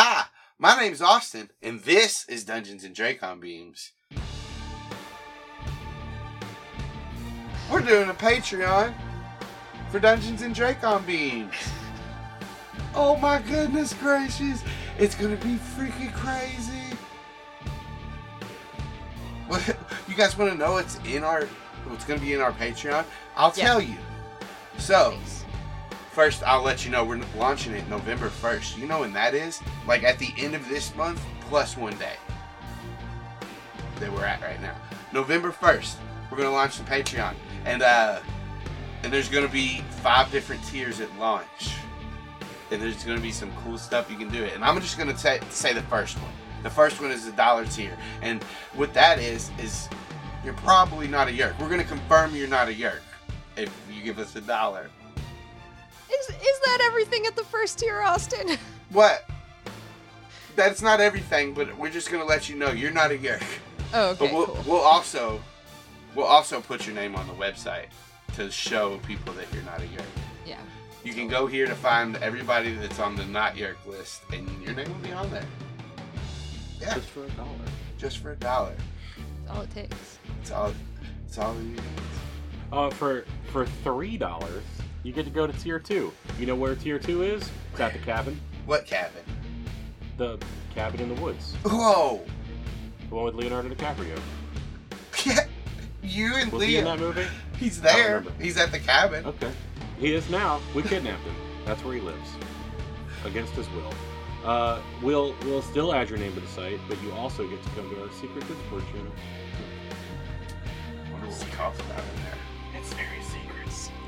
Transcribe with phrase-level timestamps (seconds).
[0.00, 0.26] Hi,
[0.60, 3.90] my name's Austin, and this is Dungeons and Dracon Beams.
[7.68, 8.94] We're doing a Patreon
[9.90, 11.52] for Dungeons and Dracon Beams.
[12.94, 14.62] Oh my goodness gracious,
[14.98, 16.96] it's gonna be freaking crazy.
[19.48, 19.76] What,
[20.08, 21.46] you guys want to know what's in our,
[21.86, 23.04] what's gonna be in our Patreon?
[23.36, 23.64] I'll Yeah.
[23.64, 23.96] tell you.
[24.78, 25.10] So.
[25.10, 25.37] Thanks.
[26.18, 28.76] First, I'll let you know we're launching it November 1st.
[28.76, 29.62] You know when that is?
[29.86, 32.16] Like at the end of this month, plus one day.
[34.00, 34.74] That we're at right now.
[35.12, 35.94] November 1st,
[36.28, 37.36] we're going to launch the Patreon.
[37.66, 38.18] And, uh,
[39.04, 41.76] and there's going to be five different tiers at launch.
[42.72, 44.56] And there's going to be some cool stuff you can do it.
[44.56, 46.32] And I'm just going to say the first one.
[46.64, 47.96] The first one is the dollar tier.
[48.22, 48.42] And
[48.74, 49.88] what that is, is
[50.44, 51.56] you're probably not a yerk.
[51.60, 53.02] We're going to confirm you're not a yerk
[53.56, 54.90] if you give us a dollar.
[56.12, 58.56] Is is that everything at the first tier, Austin?
[58.90, 59.28] What?
[60.56, 63.42] That's not everything, but we're just gonna let you know you're not a yerk.
[63.92, 64.64] Oh, okay, but we'll, cool.
[64.66, 65.40] we'll also
[66.14, 67.88] we'll also put your name on the website
[68.36, 70.02] to show people that you're not a yerk.
[70.46, 70.58] Yeah.
[71.04, 74.74] You can go here to find everybody that's on the not yerk list, and your
[74.74, 75.44] name will be on there.
[76.80, 77.48] Yeah, Just for a dollar.
[77.98, 78.74] just for a dollar.
[79.44, 80.18] That's all it takes.
[80.40, 80.72] It's all.
[81.26, 81.80] It's all you need.
[82.72, 84.62] Uh, for for three dollars,
[85.02, 86.12] you get to go to tier two.
[86.38, 87.48] You know where tier two is?
[87.72, 88.40] It's at the cabin.
[88.66, 89.22] What cabin?
[90.16, 90.38] The
[90.74, 91.54] cabin in the woods.
[91.64, 92.20] Whoa!
[93.08, 94.18] The one with Leonardo DiCaprio.
[95.24, 95.46] Yeah,
[96.00, 97.08] you and Was he in that Leo.
[97.08, 97.26] movie?
[97.58, 98.24] He's there.
[98.40, 99.26] He's at the cabin.
[99.26, 99.50] Okay.
[99.98, 100.60] He is now.
[100.76, 101.34] We kidnapped him.
[101.66, 102.30] That's where he lives.
[103.24, 103.92] Against his will.
[104.44, 107.68] Uh, we'll we'll still add your name to the site, but you also get to
[107.70, 109.12] come to our secret Discord channel.
[111.10, 112.37] what we talked about in there.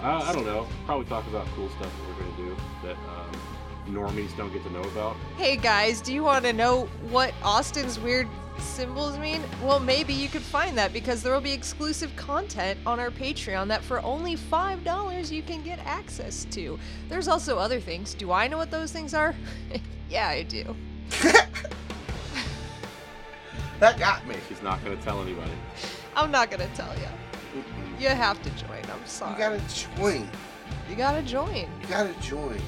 [0.01, 0.07] It's.
[0.07, 0.67] Uh, I don't know.
[0.87, 3.31] Probably talk about cool stuff that we're gonna do that um,
[3.95, 5.15] normies don't get to know about.
[5.37, 8.27] Hey guys, do you want to know what Austin's weird
[8.59, 9.43] symbols mean?
[9.63, 13.69] Well, maybe you could find that because there will be exclusive content on our Patreon
[13.69, 16.79] that for only $5 you can get access to.
[17.11, 18.15] There's also other things.
[18.15, 19.35] Do I know what those things are?
[20.11, 20.75] yeah, I do.
[23.81, 24.37] that got me.
[24.49, 25.53] She's not gonna tell anybody.
[26.17, 27.63] I'm not going to tell you.
[28.01, 28.83] You have to join.
[28.91, 29.33] I'm sorry.
[29.33, 30.27] You gotta join.
[30.89, 31.55] You gotta join.
[31.83, 32.59] You gotta join.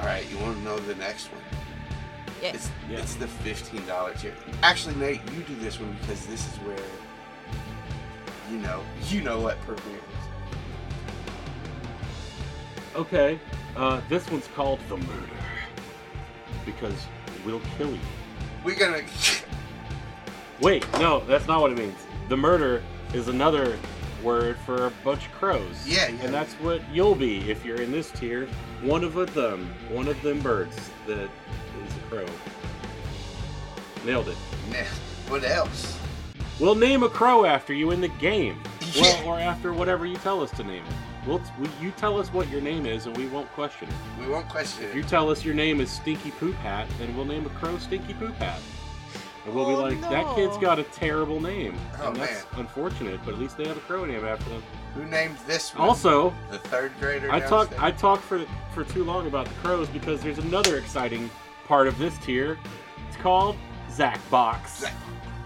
[0.00, 1.40] All right, you want to know the next one?
[2.42, 2.48] Yeah.
[2.54, 2.98] It's Yeah.
[2.98, 4.34] it's the fifteen dollar tier.
[4.64, 6.76] Actually, Nate, you do this one because this is where
[8.50, 10.02] you know you know what premieres.
[12.96, 13.38] Okay.
[13.76, 15.38] Uh, this one's called the murder
[16.66, 16.94] because
[17.46, 18.00] we'll kill you.
[18.64, 19.02] We're gonna.
[20.60, 21.98] Wait, no, that's not what it means.
[22.28, 22.82] The murder
[23.14, 23.78] is another
[24.22, 25.86] word for a bunch of crows.
[25.86, 26.24] Yeah, yeah.
[26.24, 28.48] And that's what you'll be if you're in this tier.
[28.82, 32.26] One of them, one of them birds that is a crow.
[34.04, 34.36] Nailed it.
[34.70, 34.84] Nah,
[35.28, 35.98] what else?
[36.58, 38.60] We'll name a crow after you in the game.
[38.60, 38.64] Yeah.
[38.94, 41.26] Well, or after whatever you tell us to name it.
[41.26, 44.20] We'll, we, you tell us what your name is and we won't question it.
[44.20, 44.90] We won't question it.
[44.90, 47.76] If you tell us your name is Stinky Poop Hat, then we'll name a crow
[47.78, 48.60] Stinky Poop Hat.
[49.46, 51.76] And we'll be Oh, like, that kid's got a terrible name.
[52.00, 52.60] Oh, and that's man.
[52.62, 54.62] unfortunate, but at least they have a crow name after them.
[54.94, 55.88] Who named this one?
[55.88, 57.30] Also, the third grader.
[57.30, 57.78] I talked?
[57.82, 61.28] I talked for for too long about the crows because there's another exciting
[61.66, 62.58] part of this tier.
[63.08, 63.56] It's called
[63.90, 64.78] Zach Box.
[64.80, 64.94] Zack.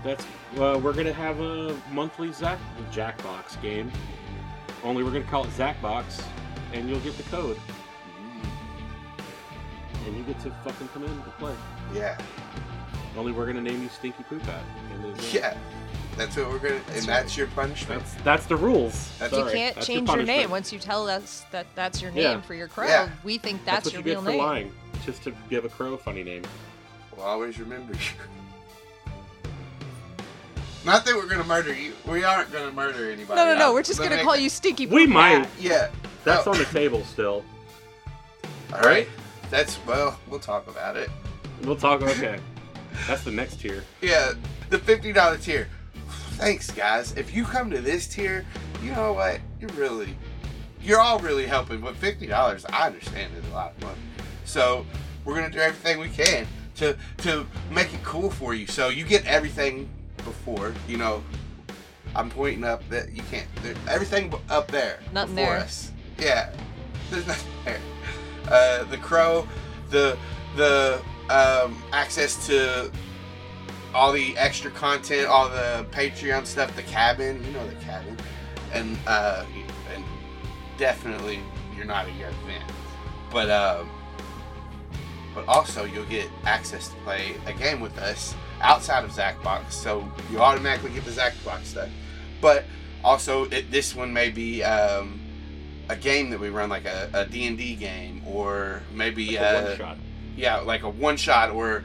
[0.05, 0.25] That's
[0.59, 2.59] uh, we're gonna have a monthly Zack
[2.93, 3.91] Jackbox game.
[4.85, 6.23] Only we're gonna call it Zach Box,
[6.73, 7.59] and you'll get the code,
[10.07, 11.55] and you get to fucking come in to play.
[11.95, 12.17] Yeah,
[13.19, 14.63] Only we're gonna name you Stinky Poop Hat.
[14.95, 15.57] And then, uh, yeah.
[16.17, 18.01] That's what we're gonna, That's and that's your punishment.
[18.05, 19.11] That's that's the rules.
[19.19, 22.11] That's- You Sorry, can't that's change your, name once you tell us that that's your
[22.13, 22.41] name Yeah.
[22.43, 22.87] for your crow.
[22.87, 23.09] Yeah.
[23.25, 24.41] We think That's, that's, what your you real get for name.
[24.43, 24.73] lying,
[25.05, 26.43] just to give a crow a funny name.
[27.17, 27.99] We'll always remember you.
[30.85, 31.93] Not that we're gonna murder you.
[32.07, 33.37] We aren't gonna murder anybody.
[33.41, 33.65] No, no, no.
[33.67, 34.87] I'll- We're just let gonna me- call you Stinky.
[34.87, 34.93] Poopat.
[34.95, 35.47] We Poop might.
[35.59, 35.89] Yeah.
[36.25, 36.53] That's Oh.
[36.53, 37.45] on the table still.
[38.73, 39.09] All right.
[39.51, 40.19] That's well.
[40.29, 41.11] We'll talk about it.
[41.63, 42.01] We'll talk.
[42.03, 42.39] Okay,
[43.07, 43.85] that's the next tier.
[44.01, 44.33] Yeah,
[44.71, 45.69] the fifty dollar tier.
[46.33, 47.13] Thanks, guys.
[47.17, 48.45] If you come to this tier,
[48.83, 49.41] you know what?
[49.61, 50.17] You're really,
[50.81, 51.81] you're all really helping.
[51.81, 53.99] But fifty dollars, I understand, is a lot of money.
[54.45, 54.87] So
[55.25, 56.47] we're gonna do everything we can
[56.77, 58.67] to to make it cool for you.
[58.67, 60.75] So you get everything before.
[60.87, 61.23] You know,
[62.15, 63.47] I'm pointing up that you can't.
[63.63, 65.01] There, everything up there.
[65.13, 65.61] Nothing before there.
[65.61, 65.93] Us.
[66.19, 66.53] Yeah,
[67.11, 67.81] there's nothing there.
[68.49, 69.47] Uh, the crow,
[69.91, 70.17] the
[70.57, 72.91] the um, access to
[73.95, 78.17] all the extra content, all the Patreon stuff, the cabin, you know the cabin,
[78.73, 79.45] and uh,
[79.95, 80.05] and
[80.77, 81.41] definitely
[81.77, 82.63] you're not a Yerk fan,
[83.31, 83.89] but um,
[85.35, 89.73] but also you'll get access to play a game with us outside of Zachbox.
[89.73, 91.89] So you automatically get the Zachbox stuff.
[92.41, 92.65] But
[93.05, 95.21] also, it, this one may be um,
[95.89, 99.65] a game that we run, like a, a D&D game, or maybe Like a uh,
[99.69, 99.99] one shot.
[100.39, 101.83] Yeah, like a one shot, or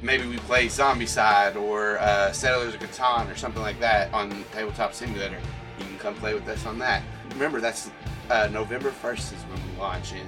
[0.00, 4.94] maybe we play Zombicide or uh, Settlers of Catan or something like that on Tabletop
[4.94, 5.38] Simulator.
[5.78, 7.02] You can come play with us on that.
[7.32, 7.90] Remember, that's
[8.30, 10.12] uh, November 1st is when we launch.
[10.12, 10.26] And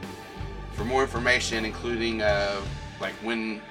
[0.74, 2.60] for more information, including uh,
[3.00, 3.62] like when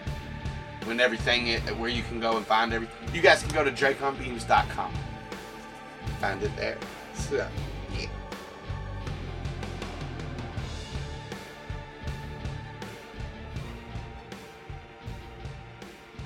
[0.86, 3.72] when everything, i- where you can go and find everything, you guys can go to
[3.72, 4.92] draconbeams.com.
[6.20, 6.78] Find it there.
[7.14, 7.48] So,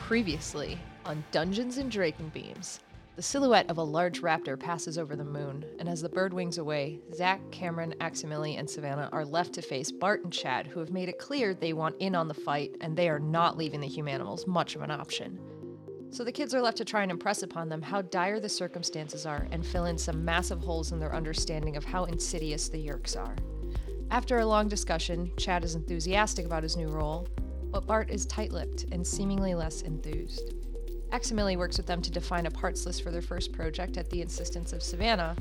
[0.06, 2.80] Previously on Dungeons and Dracon Beams,
[3.16, 6.60] the silhouette of a large raptor passes over the moon, and as the bird wings
[6.60, 10.92] away, Zach, Cameron, Aximili, and Savannah are left to face Bart and Chad, who have
[10.92, 13.88] made it clear they want in on the fight and they are not leaving the
[13.88, 15.40] humanimals much of an option.
[16.12, 19.26] So the kids are left to try and impress upon them how dire the circumstances
[19.26, 23.18] are and fill in some massive holes in their understanding of how insidious the Yerks
[23.18, 23.36] are.
[24.12, 27.28] After a long discussion, Chad is enthusiastic about his new role,
[27.76, 30.54] but Bart is tight lipped and seemingly less enthused.
[31.12, 34.22] Aximili works with them to define a parts list for their first project at the
[34.22, 35.36] insistence of Savannah,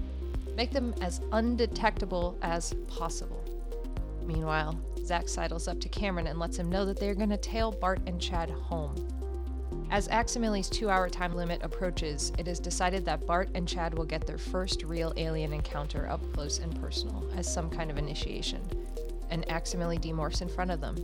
[0.57, 3.45] make them as undetectable as possible.
[4.27, 7.37] Meanwhile, Zack sidles up to Cameron and lets him know that they are going to
[7.37, 8.97] tail Bart and Chad home.
[9.93, 14.07] As Aximili's two hour time limit approaches, it is decided that Bart and Chad will
[14.07, 18.61] get their first real alien encounter up close and personal as some kind of initiation,
[19.31, 20.97] and Aximili demorphs in front of them.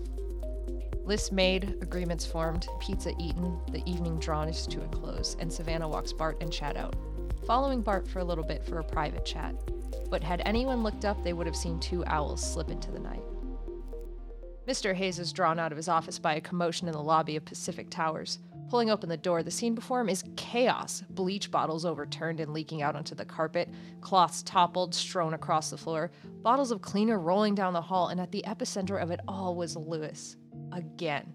[1.10, 6.12] Lists made, agreements formed, pizza eaten, the evening draws to a close, and Savannah walks
[6.12, 6.94] Bart and Chad out,
[7.48, 9.56] following Bart for a little bit for a private chat.
[10.08, 13.24] But had anyone looked up, they would have seen two owls slip into the night.
[14.68, 14.94] Mr.
[14.94, 17.90] Hayes is drawn out of his office by a commotion in the lobby of Pacific
[17.90, 18.38] Towers.
[18.68, 21.02] Pulling open the door, the scene before him is chaos.
[21.10, 23.68] Bleach bottles overturned and leaking out onto the carpet,
[24.00, 28.30] cloths toppled, strewn across the floor, bottles of cleaner rolling down the hall, and at
[28.30, 30.36] the epicenter of it all was Lewis.
[30.72, 31.34] Again.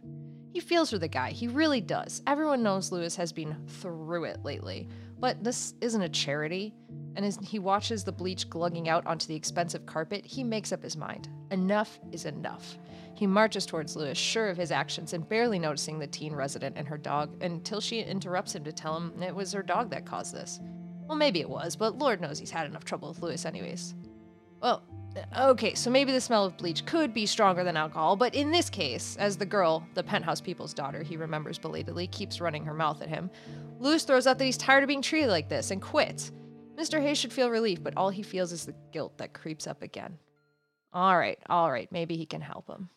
[0.54, 2.22] He feels for the guy, he really does.
[2.26, 4.88] Everyone knows Lewis has been through it lately.
[5.20, 6.74] But this isn't a charity,
[7.16, 10.84] and as he watches the bleach glugging out onto the expensive carpet, he makes up
[10.84, 11.30] his mind.
[11.52, 12.78] Enough is enough.
[13.16, 16.88] He marches towards Lewis, sure of his actions and barely noticing the teen resident and
[16.88, 20.34] her dog, until she interrupts him to tell him it was her dog that caused
[20.34, 20.60] this.
[21.08, 23.96] Well, maybe it was, but Lord knows he's had enough trouble with Lewis, anyways.
[24.62, 24.84] Well,
[25.38, 28.70] okay, so maybe the smell of bleach could be stronger than alcohol, but in this
[28.70, 33.02] case, as the girl, the penthouse people's daughter, he remembers belatedly, keeps running her mouth
[33.02, 33.30] at him,
[33.80, 36.32] Lewis throws out that he's tired of being treated like this and quits.
[36.78, 37.02] Mr.
[37.02, 40.18] Hayes should feel relief, but all he feels is the guilt that creeps up again.
[40.94, 42.90] All right, all right, maybe he can help him.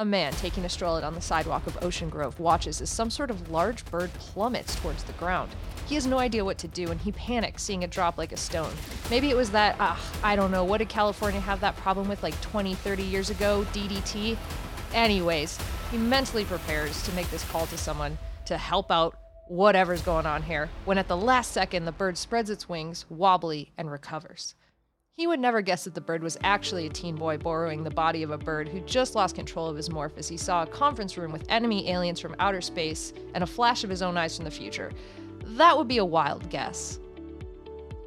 [0.00, 3.32] A man taking a stroll on the sidewalk of Ocean Grove watches as some sort
[3.32, 5.50] of large bird plummets towards the ground.
[5.88, 8.36] He has no idea what to do and he panics seeing it drop like a
[8.36, 8.72] stone.
[9.10, 12.22] Maybe it was that, ah, I don't know, what did California have that problem with
[12.22, 13.66] like 20, 30 years ago?
[13.72, 14.36] DDT?
[14.94, 15.58] Anyways,
[15.90, 19.18] he mentally prepares to make this call to someone to help out
[19.48, 23.72] whatever's going on here, when at the last second the bird spreads its wings, wobbly,
[23.76, 24.54] and recovers.
[25.18, 28.22] He would never guess that the bird was actually a teen boy borrowing the body
[28.22, 31.18] of a bird who just lost control of his morph as he saw a conference
[31.18, 34.44] room with enemy aliens from outer space and a flash of his own eyes from
[34.44, 34.92] the future.
[35.44, 37.00] That would be a wild guess.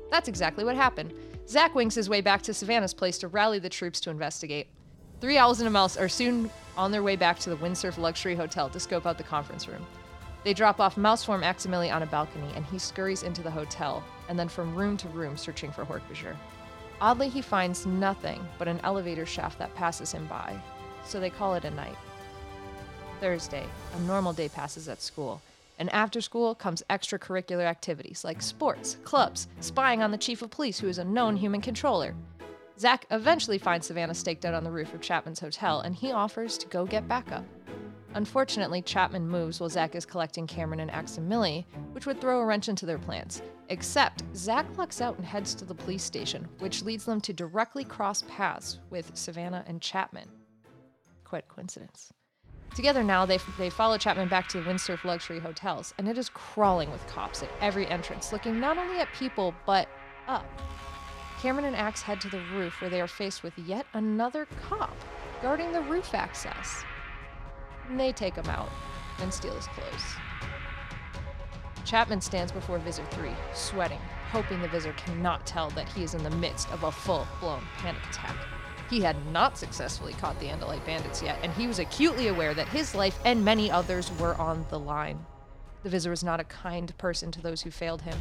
[0.10, 1.14] That's exactly what happened.
[1.50, 4.68] Zack wings his way back to Savannah's place to rally the troops to investigate.
[5.20, 8.36] Three owls and a mouse are soon on their way back to the Windsurf Luxury
[8.36, 9.86] Hotel to scope out the conference room.
[10.46, 14.40] They drop off Mouseform Aximili on a balcony, and he scurries into the hotel, and
[14.40, 16.38] then from room to room searching for Hork-Bajir.
[17.02, 20.56] Oddly, he finds nothing but an elevator shaft that passes him by,
[21.04, 21.98] so they call it a night.
[23.20, 23.66] Thursday,
[23.96, 25.42] a normal day passes at school,
[25.80, 30.80] and after school comes extracurricular activities like sports, clubs, spying on the chief of police,
[30.80, 32.14] who is a known human controller.
[32.78, 36.56] Zack eventually finds Savannah staked out on the roof of Chapman's hotel, and he offers
[36.60, 37.44] to go get backup.
[38.14, 42.68] Unfortunately, Chapman moves while Zack is collecting Cameron and Aximili, which would throw a wrench
[42.68, 43.42] into their plans.
[43.70, 47.86] Except, Zack lucks out and heads to the police station, which leads them to directly
[47.86, 50.28] cross paths with Savannah and Chapman.
[51.24, 52.12] Quite a coincidence.
[52.76, 56.28] Together now, they, they follow Chapman back to the Windsurf Luxury Hotels, and it is
[56.30, 59.88] crawling with cops at every entrance, looking not only at people, but
[60.28, 60.46] up.
[61.42, 64.96] Cameron and Axe head to the roof where they are faced with yet another cop
[65.42, 66.84] guarding the roof access.
[67.90, 68.70] And they take him out
[69.20, 70.16] and steal his clothes.
[71.86, 74.00] Chapman stands before Visser 3, sweating,
[74.32, 77.62] hoping the Visser cannot tell that he is in the midst of a full blown
[77.78, 78.36] panic attack.
[78.90, 82.68] He had not successfully caught the Andalite bandits yet, and he was acutely aware that
[82.68, 85.26] his life and many others were on the line.
[85.84, 88.18] The Vizier was not a kind person to those who failed him.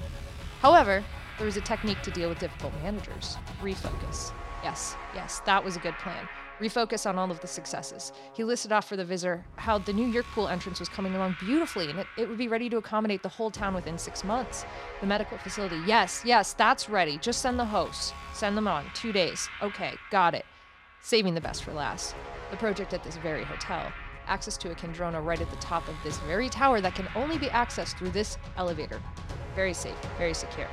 [0.60, 1.04] However,
[1.38, 4.32] there was a technique to deal with difficult managers refocus.
[4.62, 6.28] Yes, yes, that was a good plan.
[6.60, 8.12] Refocus on all of the successes.
[8.34, 11.36] He listed off for the Vizier how the new Yerk pool entrance was coming along
[11.40, 14.66] beautifully and it, it would be ready to accommodate the whole town within six months.
[15.00, 17.16] The medical facility, yes, yes, that's ready.
[17.16, 18.12] Just send the hosts.
[18.34, 18.84] Send them on.
[18.94, 19.48] Two days.
[19.62, 20.44] Okay, got it.
[21.00, 22.14] Saving the best for last.
[22.50, 23.90] The project at this very hotel.
[24.26, 27.38] Access to a Kandrona right at the top of this very tower that can only
[27.38, 29.00] be accessed through this elevator.
[29.56, 30.68] Very safe, very secure.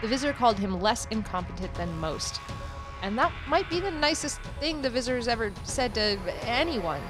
[0.00, 2.40] The Vizier called him less incompetent than most.
[3.02, 7.02] And that might be the nicest thing the visitor's ever said to anyone.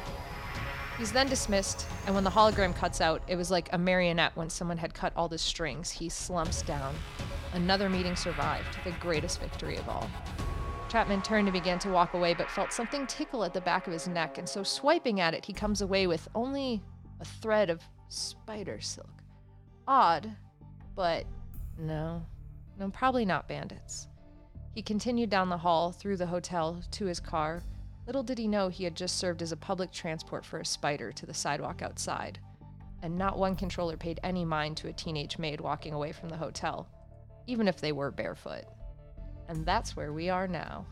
[0.98, 4.50] He's then dismissed, and when the hologram cuts out, it was like a marionette when
[4.50, 5.90] someone had cut all the strings.
[5.90, 6.94] He slumps down.
[7.54, 10.08] Another meeting survived, the greatest victory of all.
[10.88, 13.92] Chapman turned and began to walk away, but felt something tickle at the back of
[13.92, 16.82] his neck, and so swiping at it, he comes away with only
[17.20, 19.22] a thread of spider silk.
[19.88, 20.30] Odd,
[20.94, 21.24] but
[21.78, 22.24] no,
[22.78, 24.08] no, probably not bandits.
[24.74, 27.62] He continued down the hall, through the hotel, to his car.
[28.06, 31.12] Little did he know he had just served as a public transport for a spider
[31.12, 32.38] to the sidewalk outside.
[33.02, 36.36] And not one controller paid any mind to a teenage maid walking away from the
[36.36, 36.88] hotel,
[37.46, 38.64] even if they were barefoot.
[39.48, 40.86] And that's where we are now.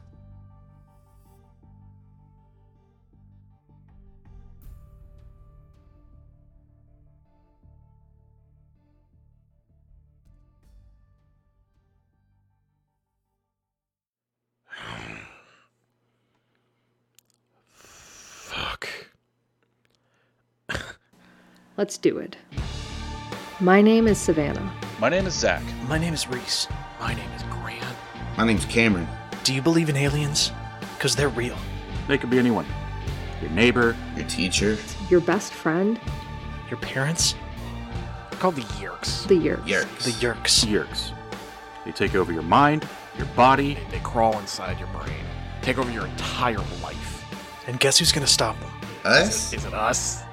[21.80, 22.36] Let's do it.
[23.58, 24.70] My name is Savannah.
[24.98, 25.62] My name is Zach.
[25.88, 26.68] My name is Reese.
[27.00, 27.96] My name is Grant.
[28.36, 29.08] My name's Cameron.
[29.44, 30.52] Do you believe in aliens?
[30.98, 31.56] Because they're real.
[32.06, 32.66] They could be anyone.
[33.40, 33.96] Your neighbor.
[34.14, 34.76] Your teacher.
[35.08, 35.98] Your best friend,
[36.68, 37.34] Your parents?
[38.30, 39.26] They're called the Yerks.
[39.26, 39.64] the Yerks.
[39.64, 40.04] Yerks.
[40.04, 40.66] The Yerks.
[40.66, 41.12] Yerks.
[41.86, 43.72] They take over your mind, your body.
[43.72, 45.24] They, they crawl inside your brain,
[45.62, 47.24] take over your entire life.
[47.66, 48.70] And guess who's gonna stop them?
[49.02, 49.54] Us?
[49.54, 50.24] Is it us?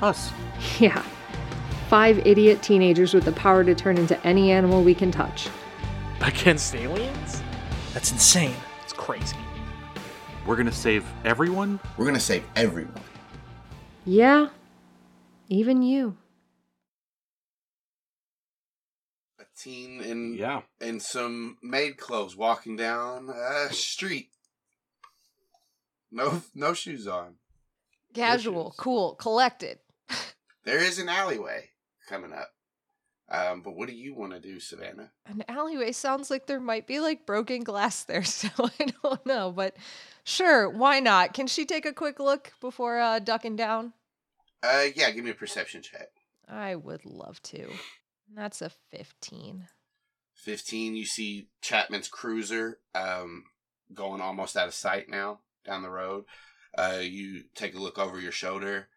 [0.00, 0.30] Us.
[0.80, 1.02] Yeah.
[1.88, 5.48] Five idiot teenagers with the power to turn into any animal we can touch.
[6.20, 7.42] Against aliens?
[7.92, 8.54] That's insane.
[8.82, 9.36] It's crazy.
[10.46, 11.78] We're gonna save everyone.
[11.96, 12.94] We're gonna save everyone.
[14.04, 14.48] Yeah,
[15.48, 16.16] even you.
[19.38, 20.62] A teen in Yeah.
[20.80, 24.30] in some maid clothes walking down a street.
[26.10, 27.36] No no shoes on.
[28.14, 28.76] Casual, Wishes.
[28.78, 29.78] cool, collected.
[30.64, 31.70] There is an alleyway
[32.08, 32.50] coming up.
[33.30, 35.10] Um, but what do you want to do, Savannah?
[35.26, 39.52] An alleyway sounds like there might be like broken glass there, so I don't know.
[39.52, 39.76] But
[40.24, 41.32] sure, why not?
[41.32, 43.92] Can she take a quick look before uh, ducking down?
[44.62, 46.08] Uh, yeah, give me a perception check.
[46.48, 47.68] I would love to.
[48.34, 49.68] That's a 15.
[50.34, 53.44] 15, you see Chapman's cruiser um,
[53.94, 56.24] going almost out of sight now down the road.
[56.76, 58.88] Uh, you take a look over your shoulder.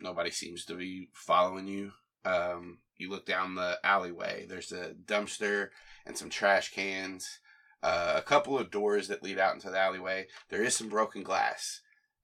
[0.00, 1.92] Nobody seems to be following you.
[2.24, 4.46] Um, you look down the alleyway.
[4.48, 5.68] There's a dumpster
[6.06, 7.40] and some trash cans.
[7.82, 10.26] Uh, a couple of doors that lead out into the alleyway.
[10.48, 11.80] There is some broken glass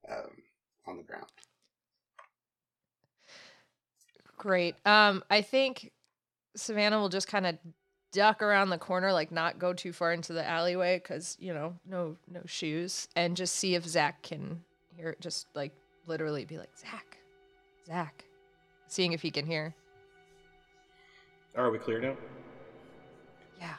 [0.09, 0.31] um,
[0.85, 1.27] on the ground.
[4.37, 4.75] Great.
[4.85, 5.91] Um, I think
[6.55, 7.57] Savannah will just kind of
[8.11, 11.75] duck around the corner, like not go too far into the alleyway, because you know,
[11.85, 14.61] no, no shoes, and just see if Zach can
[14.95, 15.09] hear.
[15.09, 15.21] it.
[15.21, 15.71] Just like
[16.05, 17.14] literally be like, Zach,
[17.85, 18.25] Zach,
[18.87, 19.75] seeing if he can hear.
[21.55, 22.15] Are we clear now?
[23.59, 23.75] Yeah.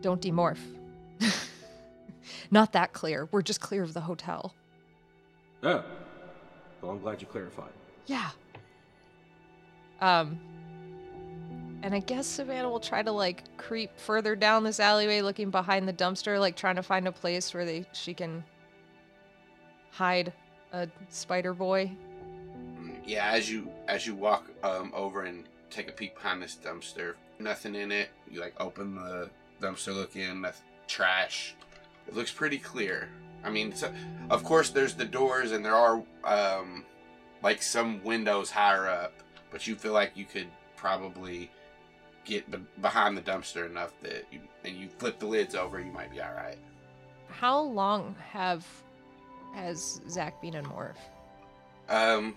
[0.00, 0.58] Don't demorph.
[2.50, 3.28] Not that clear.
[3.30, 4.54] We're just clear of the hotel.
[5.62, 5.84] Oh.
[6.82, 7.72] Well, I'm glad you clarified.
[8.06, 8.30] Yeah.
[10.00, 10.38] Um
[11.82, 15.86] and I guess Savannah will try to like creep further down this alleyway looking behind
[15.86, 18.44] the dumpster like trying to find a place where they she can
[19.92, 20.32] hide
[20.72, 21.90] a spider boy.
[22.80, 26.58] Mm, Yeah, as you as you walk um, over and take a peek behind this
[26.62, 28.08] dumpster, nothing in it.
[28.30, 29.30] You like open the
[29.60, 30.46] dumpster, look in,
[30.86, 31.54] trash.
[32.06, 33.08] It looks pretty clear.
[33.44, 33.92] I mean, so,
[34.30, 36.84] of course, there's the doors and there are um,
[37.42, 39.12] like some windows higher up,
[39.50, 41.50] but you feel like you could probably
[42.24, 45.92] get be- behind the dumpster enough that you and you flip the lids over, you
[45.92, 46.58] might be all right.
[47.28, 48.66] How long have
[49.56, 50.96] has Zach been in Morph?
[51.88, 52.36] Um,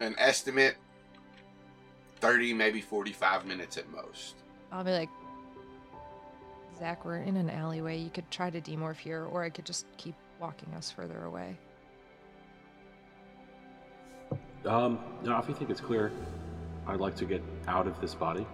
[0.00, 0.76] an estimate,
[2.20, 4.36] thirty, maybe forty-five minutes at most.
[4.72, 5.10] I'll be like,
[6.78, 7.98] Zach, we're in an alleyway.
[7.98, 11.58] You could try to demorph here, or I could just keep walking us further away.
[14.64, 16.12] Um, no, if you think it's clear,
[16.86, 18.46] I'd like to get out of this body.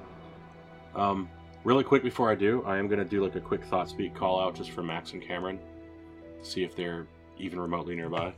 [0.94, 1.28] Um,
[1.64, 4.14] really quick before I do, I am going to do like a quick thought speak
[4.14, 5.58] call out just for Max and Cameron
[6.42, 7.06] to see if they're
[7.38, 8.32] even remotely nearby.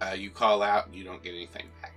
[0.00, 1.94] Uh, you call out, you don't get anything back.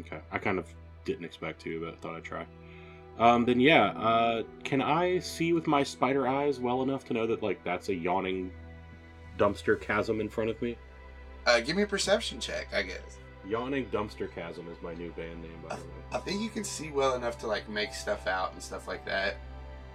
[0.00, 0.20] Okay.
[0.30, 0.66] I kind of
[1.04, 2.46] didn't expect to, but I thought I'd try.
[3.18, 7.26] Um, then yeah, uh, can I see with my spider eyes well enough to know
[7.28, 8.50] that like that's a yawning
[9.38, 10.76] dumpster chasm in front of me?
[11.46, 13.18] Uh, give me a perception check, I guess.
[13.46, 15.90] Yawning dumpster chasm is my new band name, by I, the way.
[16.12, 19.04] I think you can see well enough to like make stuff out and stuff like
[19.04, 19.36] that.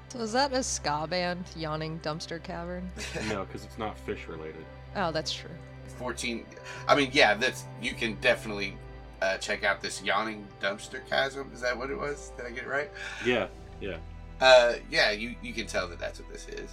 [0.10, 2.90] So is that a ska band, Yawning Dumpster Cavern?
[3.30, 4.66] no, because it's not fish related.
[4.96, 5.50] Oh, that's true.
[5.98, 6.46] 14
[6.88, 8.77] i mean yeah that's you can definitely
[9.22, 12.63] uh, check out this yawning dumpster chasm is that what it was did i get
[12.63, 12.89] it right
[13.25, 13.48] Yeah,
[13.81, 13.98] yeah.
[14.39, 16.69] uh yeah you you can tell that that's what this is Is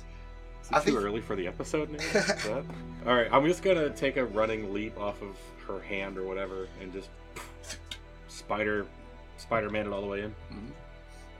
[0.70, 2.00] I it too think- early for the episode name?
[3.06, 6.68] All right, I'm just gonna take a running leap off of her hand or whatever,
[6.80, 7.08] and just
[8.28, 8.86] spider,
[9.38, 10.30] Spider Man it all the way in.
[10.52, 10.70] Mhm.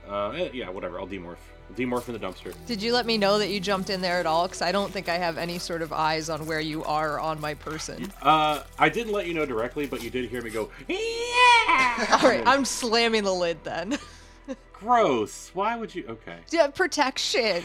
[0.09, 0.99] Uh, eh, yeah, whatever.
[0.99, 1.37] I'll demorph.
[1.75, 2.53] Demorph in the dumpster.
[2.65, 4.47] Did you let me know that you jumped in there at all?
[4.47, 7.41] Because I don't think I have any sort of eyes on where you are on
[7.41, 8.11] my person.
[8.21, 10.69] Uh, I didn't let you know directly, but you did hear me go.
[10.87, 12.19] Yeah.
[12.21, 13.97] All right, I'm slamming the lid then.
[14.73, 15.51] Gross.
[15.53, 16.05] Why would you?
[16.07, 16.37] Okay.
[16.51, 17.63] yeah, protection.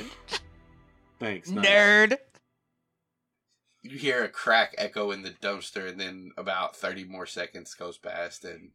[1.21, 1.49] Thanks.
[1.51, 1.65] nice.
[1.65, 2.19] Nerd.
[3.83, 7.99] you hear a crack echo in the dumpster and then about 30 more seconds goes
[7.99, 8.71] past and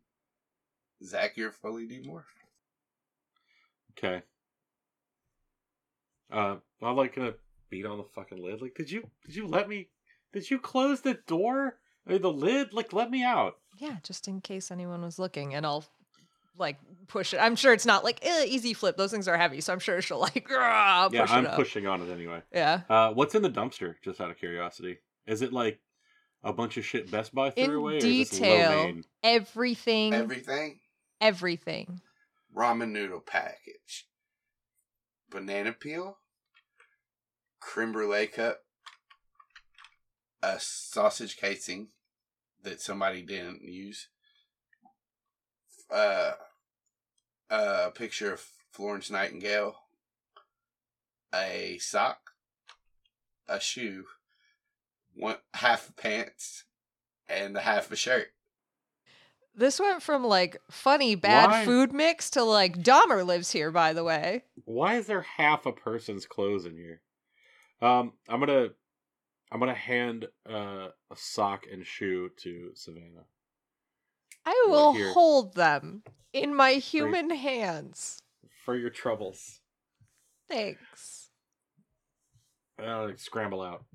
[1.03, 2.36] zach you're fully demorphed
[3.97, 4.21] Okay.
[6.31, 7.33] Uh, I'm like gonna
[7.69, 8.61] beat on the fucking lid.
[8.61, 9.89] Like, did you did you let me?
[10.33, 11.77] Did you close the door
[12.07, 12.73] or the lid?
[12.73, 13.57] Like, let me out.
[13.77, 15.85] Yeah, just in case anyone was looking, and I'll
[16.57, 16.77] like
[17.07, 17.37] push it.
[17.37, 18.97] I'm sure it's not like eh, easy flip.
[18.97, 21.55] Those things are heavy, so I'm sure she'll like "Grah," yeah, I'm it up.
[21.55, 22.41] pushing on it anyway.
[22.53, 22.81] Yeah.
[22.89, 23.95] Uh, what's in the dumpster?
[24.03, 25.79] Just out of curiosity, is it like
[26.43, 27.93] a bunch of shit Best Buy threw In away?
[27.93, 30.79] Or is this detail, everything, everything
[31.21, 32.01] everything.
[32.57, 34.07] Ramen noodle package.
[35.29, 36.17] Banana peel.
[37.59, 38.59] Creme brulee cup.
[40.41, 41.89] A sausage casing
[42.63, 44.07] that somebody didn't use.
[45.91, 46.31] Uh,
[47.49, 49.75] a picture of florence nightingale.
[51.33, 52.31] A sock.
[53.47, 54.05] A shoe.
[55.13, 56.63] One half pants
[57.27, 58.27] and half a shirt
[59.57, 61.65] This went from like funny bad Why?
[61.65, 64.43] food mix to like Dahmer lives here, by the way.
[64.65, 67.01] Why is there half a person's clothes in here?
[67.81, 68.67] Um, I'm gonna,
[69.51, 73.25] I'm gonna hand uh, a sock and shoe to Savannah.
[74.45, 75.11] I will here.
[75.11, 78.21] hold them in my human hands.
[78.63, 79.59] for your troubles.
[80.47, 81.29] Thanks.
[82.81, 83.85] Uh, scramble out.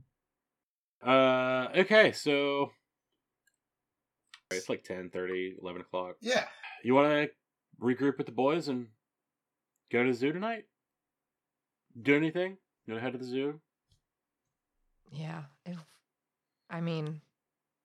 [1.07, 2.73] Uh, okay, so
[4.57, 6.17] it's like 10, 11 o'clock.
[6.21, 6.45] yeah
[6.85, 7.31] You want to
[7.81, 8.87] regroup with the boys and
[9.91, 10.65] go to the zoo tonight?
[12.01, 12.57] Do anything?
[12.87, 13.61] You want to head to the zoo?
[15.11, 15.43] Yeah.
[15.67, 15.77] If,
[16.71, 17.21] I mean,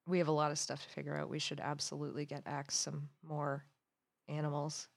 [0.06, 1.28] we have a lot of stuff to figure out.
[1.28, 3.64] We should absolutely get Axe some more
[4.28, 4.88] animals.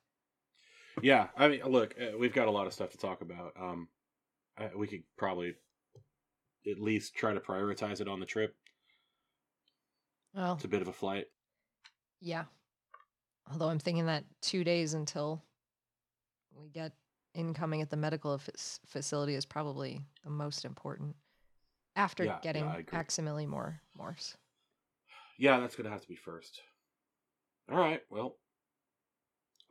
[1.01, 3.53] Yeah, I mean, look, uh, we've got a lot of stuff to talk about.
[3.59, 3.87] Um,
[4.75, 5.55] we could probably
[6.69, 8.55] at least try to prioritize it on the trip.
[10.33, 11.25] Well, It's a bit of a flight.
[12.21, 12.45] Yeah.
[13.51, 15.41] Although I'm thinking that two days until
[16.55, 16.93] we get
[17.33, 21.15] incoming at the medical f- facility is probably the most important.
[21.95, 22.97] After Yeah, yeah, getting I agree.
[22.99, 24.35] Aximili more morphs.
[25.37, 26.61] Yeah, that's gonna have to be first.
[27.69, 28.37] All right, well,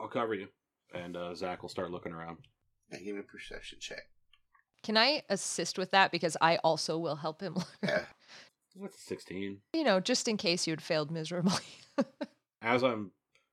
[0.00, 0.48] I'll cover you,
[0.94, 2.38] and uh, Zach will start looking around.
[2.90, 4.02] yeah, give me a perception check
[4.82, 7.56] Can I assist with that because I also will help him?
[7.82, 8.04] yeah
[8.74, 9.58] What's sixteen?
[9.72, 11.62] you know, just in case you had failed miserably.
[12.62, 13.12] As I'm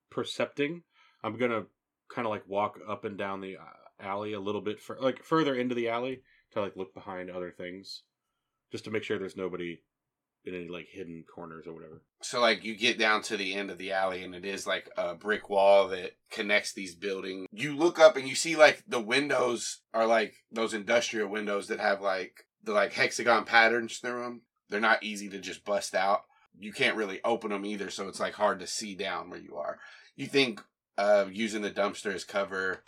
[0.09, 0.83] percepting,
[1.23, 1.65] I'm gonna
[2.13, 5.23] kind of like walk up and down the uh, alley a little bit, for, like
[5.23, 8.03] further into the alley to like look behind other things,
[8.71, 9.79] just to make sure there's nobody
[10.47, 12.01] in any like hidden corners or whatever.
[12.21, 14.89] So like you get down to the end of the alley and it is like
[14.97, 17.47] a brick wall that connects these buildings.
[17.51, 21.79] You look up and you see like the windows are like those industrial windows that
[21.79, 24.41] have like the like hexagon patterns through them.
[24.69, 26.21] They're not easy to just bust out.
[26.59, 29.57] You can't really open them either, so it's like hard to see down where you
[29.57, 29.79] are.
[30.15, 30.61] You think
[30.97, 32.83] uh, using the dumpster as cover,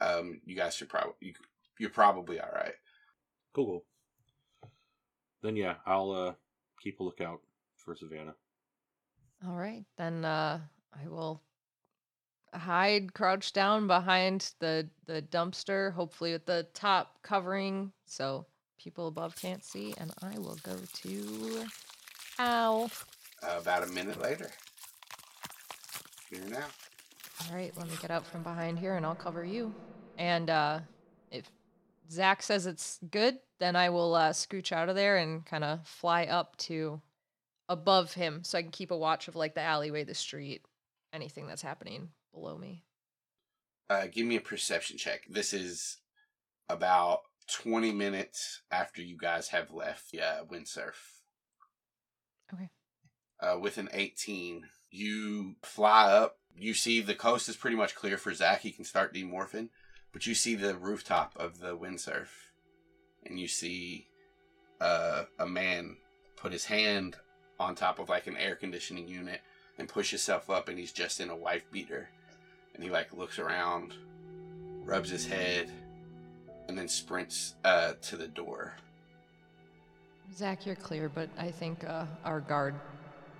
[0.00, 1.34] um, you guys should probably you,
[1.78, 2.74] you're probably all right.
[3.54, 3.84] Cool, cool.
[5.42, 6.32] Then yeah, I'll uh
[6.82, 7.40] keep a lookout
[7.76, 8.34] for Savannah.
[9.46, 10.60] All right, then uh,
[10.92, 11.42] I will
[12.54, 18.46] hide, crouch down behind the the dumpster, hopefully with the top covering, so
[18.78, 21.66] people above can't see, and I will go to.
[22.38, 22.88] Ow.
[23.42, 24.50] Uh, about a minute later.
[26.30, 26.66] Here now.
[27.48, 29.74] All right, let me get out from behind here and I'll cover you.
[30.18, 30.80] And uh,
[31.30, 31.50] if
[32.10, 35.86] Zach says it's good, then I will uh, scooch out of there and kind of
[35.86, 37.00] fly up to
[37.68, 40.62] above him so I can keep a watch of like the alleyway, the street,
[41.12, 42.82] anything that's happening below me.
[43.90, 45.22] Uh, give me a perception check.
[45.28, 45.98] This is
[46.68, 50.94] about 20 minutes after you guys have left uh, windsurf.
[52.52, 52.70] Okay.
[53.40, 56.36] Uh, with an 18, you fly up.
[56.56, 58.60] You see the coast is pretty much clear for Zach.
[58.60, 59.68] He can start demorphing.
[60.12, 62.28] But you see the rooftop of the windsurf.
[63.24, 64.06] And you see
[64.80, 65.96] uh, a man
[66.36, 67.16] put his hand
[67.58, 69.40] on top of like an air conditioning unit
[69.78, 70.68] and push himself up.
[70.68, 72.08] And he's just in a wife beater.
[72.74, 73.94] And he like looks around,
[74.84, 75.70] rubs his head,
[76.68, 78.74] and then sprints uh, to the door.
[80.34, 82.74] Zach, you're clear, but I think uh, our guard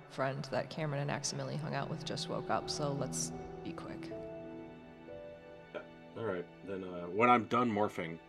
[0.09, 3.31] friend that Cameron and Aximili hung out with just woke up, so let's
[3.63, 4.11] be quick.
[5.73, 5.81] Yeah.
[6.17, 8.19] All right, then uh, when I'm done morphing,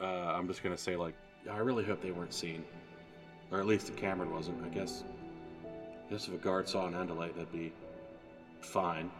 [0.00, 1.14] uh, I'm just gonna say like,
[1.50, 2.64] I really hope they weren't seen,
[3.50, 4.64] or at least the Cameron wasn't.
[4.64, 5.04] I guess,
[5.64, 7.72] I guess if a guard saw an Andalite, that'd be
[8.60, 9.10] fine.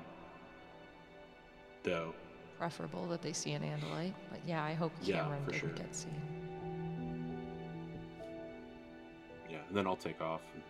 [1.83, 2.15] Though,
[2.59, 5.71] Preferable that they see an Andalite, but yeah, I hope Yeah, Cameron for didn't sure.
[5.77, 6.44] get seen.
[9.75, 10.63] And then I'll take off and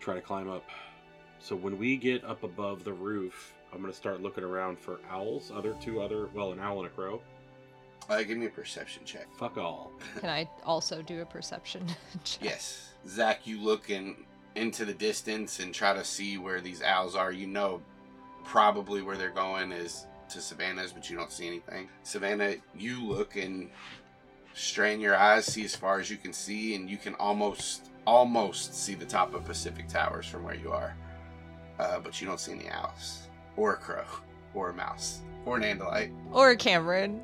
[0.00, 0.64] try to climb up.
[1.38, 5.52] So when we get up above the roof, I'm gonna start looking around for owls.
[5.54, 7.22] Other two other, well, an owl and a crow.
[8.08, 9.28] Uh, give me a perception check.
[9.36, 9.92] Fuck all.
[10.20, 11.86] Can I also do a perception
[12.24, 12.42] check?
[12.42, 12.94] Yes.
[13.06, 14.16] Zach, you look in,
[14.56, 17.30] into the distance and try to see where these owls are.
[17.30, 17.82] You know
[18.44, 21.88] probably where they're going is to Savannah's, but you don't see anything.
[22.02, 23.70] Savannah, you look and
[24.56, 28.74] strain your eyes, see as far as you can see, and you can almost almost
[28.74, 30.96] see the top of Pacific Towers from where you are.
[31.78, 33.28] Uh, but you don't see any owls.
[33.56, 34.04] Or a crow.
[34.54, 35.20] Or a mouse.
[35.44, 36.12] Or an andalite.
[36.32, 37.20] Or a Cameron.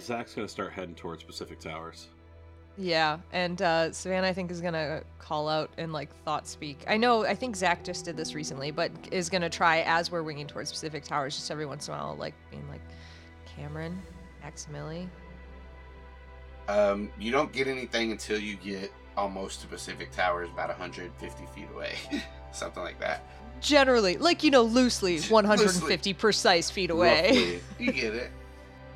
[0.00, 2.08] Zach's gonna start heading towards Pacific Towers.
[2.78, 6.84] Yeah, and uh, Savannah, I think, is gonna call out and like thought speak.
[6.88, 10.22] I know, I think Zach just did this recently, but is gonna try as we're
[10.22, 12.82] winging towards Pacific Towers, just every once in a while, like being like,
[13.46, 14.02] Cameron,
[14.44, 15.08] Aximili.
[16.68, 21.68] Um, you don't get anything until you get almost to Pacific Towers, about 150 feet
[21.74, 21.94] away.
[22.52, 23.22] Something like that.
[23.60, 27.28] Generally, like you know, loosely, 150 precise feet away.
[27.28, 27.60] Roughly.
[27.78, 28.30] You get it.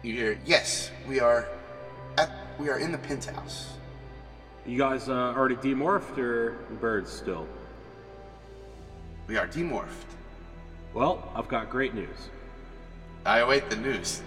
[0.02, 0.38] You hear, It.
[0.46, 1.46] yes, we are
[2.18, 3.74] at, we are in the penthouse.
[4.66, 7.46] You guys uh, already demorphed or birds still?
[9.26, 9.86] We are demorphed.
[10.92, 12.30] Well, I've got great news.
[13.24, 14.22] I await the news.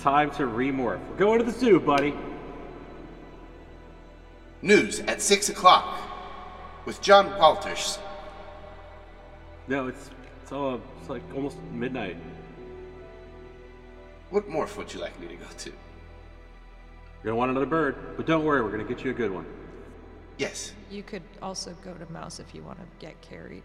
[0.00, 1.00] Time to remorph.
[1.10, 2.14] We're going to the zoo, buddy.
[4.62, 5.98] News at 6 o'clock
[6.84, 7.98] with John Walters.
[9.66, 12.16] No, it's it's all it's like almost midnight.
[14.30, 15.70] What morph would you like me to go to?
[15.70, 19.46] You're gonna want another bird, but don't worry, we're gonna get you a good one.
[20.38, 23.64] Yes, You could also go to Mouse if you want to get carried.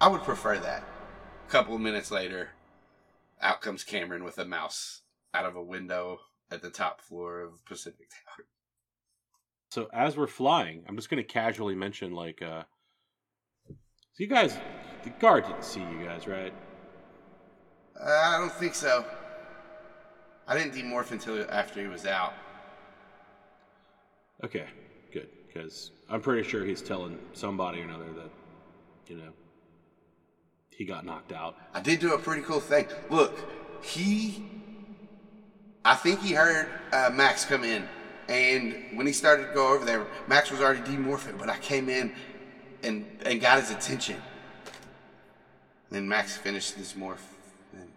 [0.00, 0.82] I would prefer that.
[1.46, 2.50] A couple of minutes later,
[3.40, 5.02] out comes Cameron with a mouse
[5.34, 8.46] out of a window at the top floor of Pacific Tower.
[9.70, 12.64] So as we're flying, I'm just gonna casually mention like, uh,
[13.68, 14.58] so you guys,
[15.04, 16.52] the guard didn't see you guys, right?
[17.98, 19.04] Uh, I don't think so.
[20.48, 22.32] I didn't demorph until after he was out.
[24.42, 24.66] Okay,
[25.12, 28.30] good, because I'm pretty sure he's telling somebody or another that,
[29.06, 29.32] you know,
[30.70, 31.56] he got knocked out.
[31.74, 32.88] I did do a pretty cool thing.
[33.10, 33.38] Look,
[33.84, 34.44] he.
[35.84, 37.86] I think he heard uh, Max come in,
[38.30, 41.88] and when he started to go over there, Max was already demorphing, but I came
[41.88, 42.12] in
[42.84, 44.16] and and got his attention.
[45.90, 47.18] Then Max finished his morph
[47.72, 47.88] and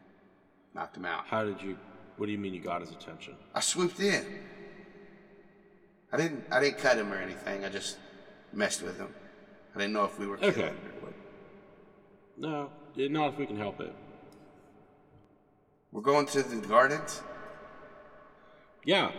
[0.74, 1.26] knocked him out.
[1.28, 1.78] How did you?
[2.18, 3.36] What do you mean you got his attention?
[3.54, 4.26] I swooped in.
[6.12, 6.44] I didn't.
[6.52, 7.64] I didn't cut him or anything.
[7.64, 7.98] I just
[8.52, 9.14] messed with him.
[9.76, 10.68] I didn't know if we were killing Okay.
[10.70, 11.14] or what.
[12.38, 13.94] No, not if we can help it.
[15.92, 17.22] We're going to the gardens.
[18.84, 19.12] Yeah,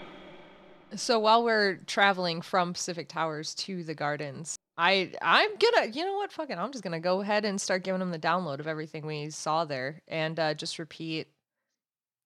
[0.95, 6.15] So while we're traveling from Pacific Towers to the gardens, I I'm gonna you know
[6.15, 8.67] what fuck it I'm just gonna go ahead and start giving them the download of
[8.67, 11.29] everything we saw there and uh, just repeat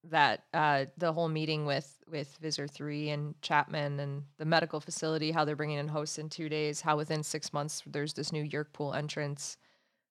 [0.04, 5.30] that uh, the whole meeting with with Visser Three and Chapman and the medical facility,
[5.30, 8.42] how they're bringing in hosts in two days, how within six months there's this new
[8.42, 9.56] Yerk pool entrance,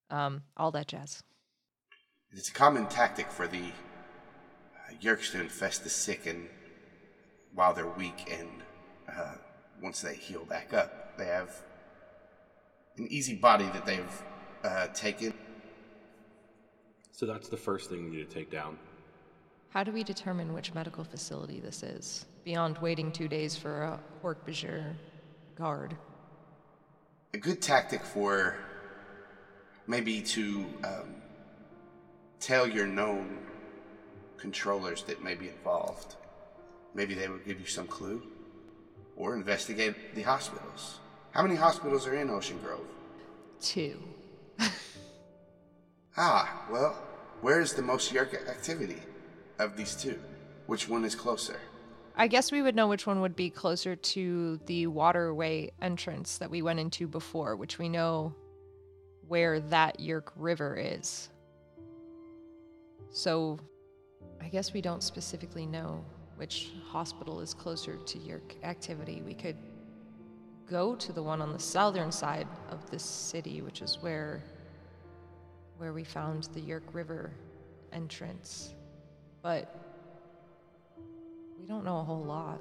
[0.09, 1.23] um, all that jazz.
[2.31, 6.47] It's a common tactic for the uh, Yerks to infest the sick and
[7.57, 8.47] while they're weak and
[9.09, 9.33] uh,
[9.81, 11.49] once they heal back up, they have
[12.97, 14.23] an easy body that they've
[14.63, 15.33] uh, taken.
[17.11, 18.77] So that's the first thing we need to take down.
[19.69, 23.99] How do we determine which medical facility this is, beyond waiting two days for a
[24.23, 24.93] Hork-Bajir
[25.55, 25.97] guard?
[27.33, 28.55] A good tactic for
[29.87, 31.15] maybe to um,
[32.39, 33.39] tell your known
[34.37, 36.17] controllers that may be involved.
[36.93, 38.21] Maybe they would give you some clue.
[39.15, 40.99] Or investigate the hospitals.
[41.31, 42.85] How many hospitals are in Ocean Grove?
[43.59, 43.99] Two.
[46.19, 46.99] Ah, well,
[47.41, 48.97] where is the most Yerk activity
[49.59, 50.19] of these two?
[50.65, 51.59] Which one is closer?
[52.15, 56.49] I guess we would know which one would be closer to the waterway entrance that
[56.49, 58.33] we went into before, which we know
[59.27, 61.29] where that Yerk River is.
[63.11, 63.59] So
[64.41, 66.03] I guess we don't specifically know
[66.37, 69.21] which hospital is closer to Yerk activity.
[69.25, 69.57] We could
[70.69, 74.43] go to the one on the southern side of the city, which is where
[75.77, 77.31] where we found the Yerk River
[77.93, 78.73] entrance.
[79.43, 79.75] But
[81.59, 82.59] we don't know a whole lot.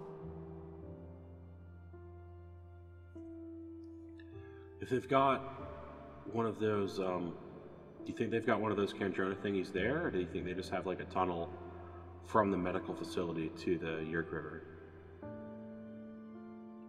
[4.81, 5.41] If they've got
[6.33, 7.33] one of those, um,
[8.05, 10.45] do you think they've got one of those Kandrona thingies there, or do you think
[10.45, 11.51] they just have like a tunnel
[12.27, 14.63] from the medical facility to the Yerk River?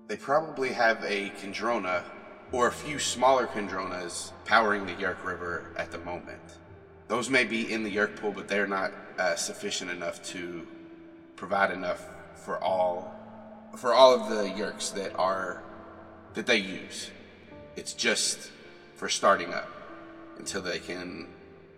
[0.07, 2.03] They probably have a Kandrona
[2.51, 6.41] or a few smaller Kandronas powering the Yerk River at the moment.
[7.07, 10.65] Those may be in the Yerk pool, but they're not uh, sufficient enough to
[11.35, 13.13] provide enough for all
[13.75, 15.61] for all of the Yerks that are
[16.33, 17.11] that they use.
[17.75, 18.51] It's just
[18.95, 19.69] for starting up
[20.39, 21.27] until they can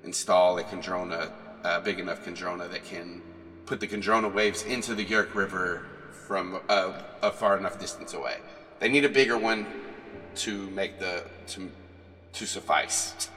[0.03, 1.31] install a Kandrona,
[1.63, 3.21] a big enough Kandrona that can
[3.69, 8.37] put the Kandrona waves into the Yerk River from a, a far enough distance away.
[8.79, 9.67] They need a bigger one
[10.37, 11.71] to make the to
[12.33, 13.29] to suffice.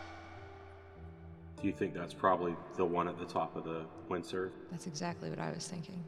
[1.60, 4.52] Do you think that's probably the one at the top of the windsurf?
[4.70, 6.02] That's exactly what I was thinking.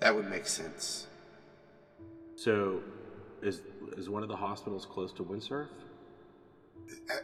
[0.00, 1.06] That would make sense.
[2.34, 2.80] So,
[3.40, 3.62] is
[3.96, 5.68] is one of the hospitals close to windsurf?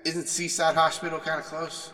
[0.05, 1.91] Isn't Seaside Hospital kind of close?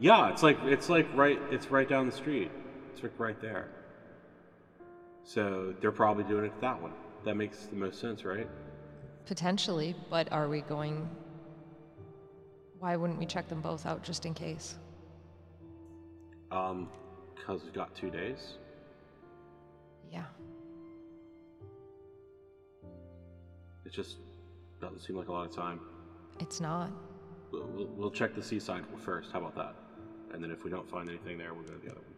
[0.00, 2.50] Yeah, it's like it's like right it's right down the street.
[3.02, 3.68] Like right there.
[5.24, 6.92] So they're probably doing it at that one.
[7.24, 8.48] That makes the most sense, right?
[9.26, 11.08] Potentially, but are we going.
[12.78, 14.76] Why wouldn't we check them both out just in case?
[16.50, 16.88] Um,
[17.34, 18.54] because we've got two days.
[20.10, 20.24] Yeah.
[23.84, 24.16] It just
[24.80, 25.80] doesn't seem like a lot of time.
[26.40, 26.90] It's not.
[27.50, 29.32] We'll, we'll, we'll check the seaside first.
[29.32, 29.74] How about that?
[30.32, 32.13] And then if we don't find anything there, we'll go to the other one.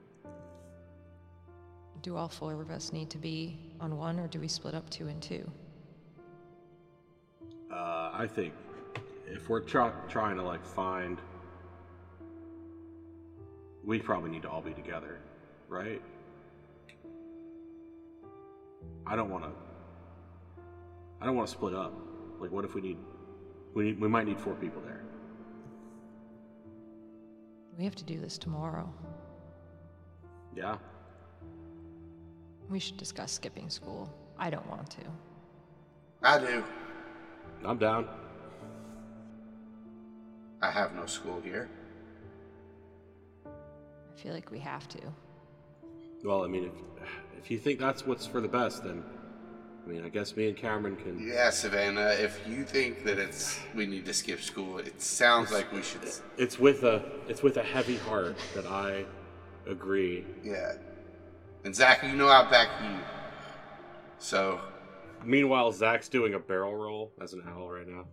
[2.07, 4.89] Do all four of us need to be on one, or do we split up
[4.91, 5.45] two and two?
[7.69, 8.55] Uh, I think
[9.27, 11.19] if we're try- trying to like find,
[13.85, 15.19] we probably need to all be together,
[15.69, 16.01] right?
[19.05, 19.51] I don't want to.
[21.21, 21.93] I don't want to split up.
[22.39, 22.99] Like, what if we need?
[23.75, 25.03] We need, we might need four people there.
[27.77, 28.95] We have to do this tomorrow.
[30.55, 30.77] Yeah.
[32.69, 34.13] We should discuss skipping school.
[34.39, 35.03] I don't want to.
[36.23, 36.65] I do.
[37.65, 38.09] I'm down.
[40.61, 41.69] I have no school here.
[43.47, 44.99] I feel like we have to.
[46.25, 46.73] Well, I mean, if
[47.39, 49.05] if you think that's what's for the best, then
[49.87, 51.25] I mean, I guess me and Cameron can.
[51.25, 52.09] Yeah, Savannah.
[52.09, 56.01] If you think that it's we need to skip school, it sounds like we should.
[56.37, 59.05] It's with a it's with a heavy heart that I
[59.67, 60.25] agree.
[60.43, 60.73] Yeah.
[61.67, 62.97] And Zach, you know I'll back you.
[64.19, 64.61] So
[65.27, 68.05] Meanwhile, Zach's doing a barrel roll as an owl right now.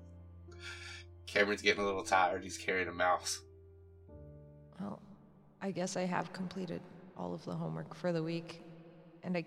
[1.28, 2.44] Cameron's getting a little tired.
[2.44, 3.42] He's carrying a mouse.
[4.80, 5.00] Well,
[5.62, 6.82] I guess I have completed
[7.16, 8.64] all of the homework for the week,
[9.22, 9.46] and I.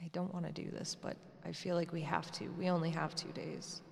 [0.00, 2.48] I don't want to do this, but I feel like we have to.
[2.58, 3.82] We only have two days.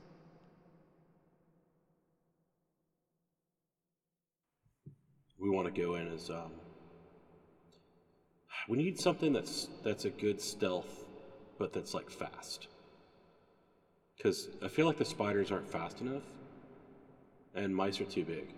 [5.39, 6.62] We want to go in as um.
[8.69, 11.05] We need something that's that's a good stealth,
[11.59, 12.69] but that's like fast.
[14.17, 16.23] Because I feel like the spiders aren't fast enough,
[17.55, 18.55] and mice are too big.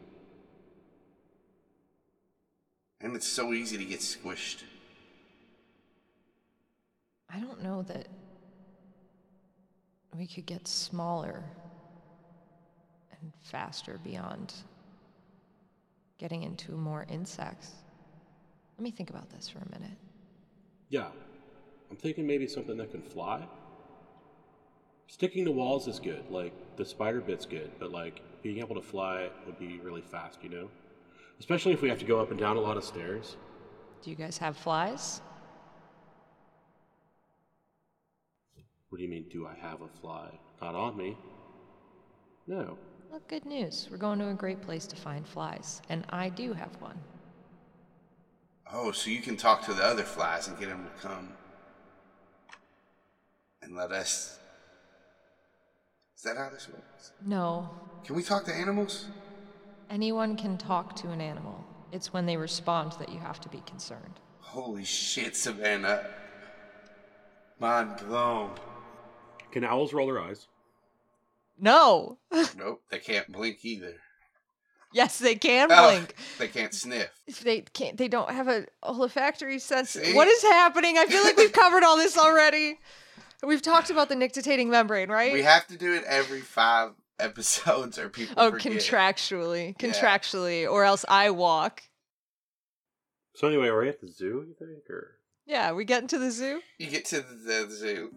[3.00, 4.62] And it's so easy to get squished.
[7.30, 8.08] I don't know that
[10.16, 11.42] we could get smaller
[13.20, 14.54] and faster beyond
[16.18, 17.72] getting into more insects.
[18.76, 19.96] Let me think about this for a minute.
[20.88, 21.08] Yeah.
[21.90, 23.46] I'm thinking maybe something that can fly.
[25.06, 26.24] Sticking to walls is good.
[26.30, 30.38] Like the spider bit's good, but like being able to fly would be really fast,
[30.42, 30.68] you know?
[31.38, 33.36] Especially if we have to go up and down a lot of stairs.
[34.02, 35.20] Do you guys have flies?
[38.88, 40.30] What do you mean, do I have a fly?
[40.60, 41.16] Not on me.
[42.46, 42.78] No.
[43.10, 43.88] Well, good news.
[43.90, 46.98] We're going to a great place to find flies, and I do have one.
[48.72, 51.28] Oh, so you can talk to the other flies and get them to come
[53.62, 54.38] and let us.
[56.16, 57.12] Is that how this works?
[57.24, 57.68] No,
[58.04, 59.06] Can we talk to animals?
[59.90, 61.62] anyone can talk to an animal.
[61.92, 64.18] It's when they respond that you have to be concerned.
[64.40, 66.04] Holy shit, Savannah.
[67.60, 68.50] Mind blown.
[69.52, 70.48] Can owls roll their eyes?
[71.58, 72.18] No!
[72.56, 73.94] Nope, they can't blink either.
[74.94, 76.14] Yes, they can Oh, blink.
[76.38, 77.10] they can't sniff.
[77.42, 77.98] They can't.
[77.98, 79.90] They don't have a olfactory sense.
[79.90, 80.14] See?
[80.14, 80.96] What is happening?
[80.96, 82.78] I feel like we've covered all this already.
[83.42, 85.32] We've talked about the nictitating membrane, right?
[85.34, 88.72] We have to do it every five episodes or people oh, forget.
[88.72, 89.88] contractually, Yeah.
[89.90, 91.82] contractually, or else I walk.
[93.34, 94.88] So anyway, are we at the zoo, you think?
[94.88, 96.60] Or Yeah, we get into the zoo.
[96.78, 98.10] you get to the, the zoo.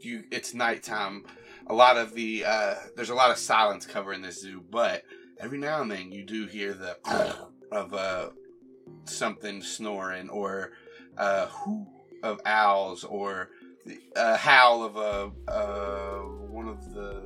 [0.00, 1.24] You it's nighttime.
[1.68, 5.02] A lot of the uh, there's a lot of silence covering this zoo, but
[5.40, 6.96] every now and then you do hear the
[7.72, 8.30] of uh,
[9.04, 10.72] something snoring or
[11.18, 11.86] uh, whoo
[12.22, 13.50] of owls or
[14.16, 16.18] a uh, howl of a uh,
[16.48, 17.22] one of the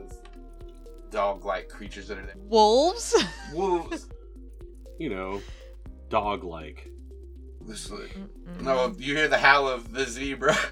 [1.11, 2.35] dog-like creatures that are there.
[2.37, 3.15] Wolves.
[3.53, 4.09] Wolves.
[4.99, 5.41] you know,
[6.09, 6.91] dog like.
[7.63, 7.91] This-
[8.61, 10.57] no, you hear the howl of the zebra.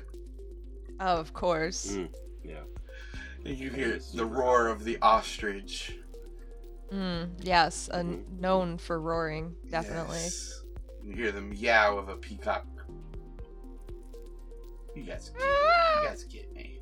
[0.99, 1.92] Oh, of course.
[1.92, 2.09] Mm,
[2.42, 2.62] yeah.
[3.44, 5.94] And you hear the roar of the ostrich.
[6.92, 8.40] Mm, yes, uh, Mhm.
[8.40, 10.18] known for roaring, definitely.
[10.18, 10.62] Yes.
[11.03, 12.66] You hear the meow of a peacock.
[14.94, 15.44] You guys, get me.
[16.03, 16.81] you guys get me.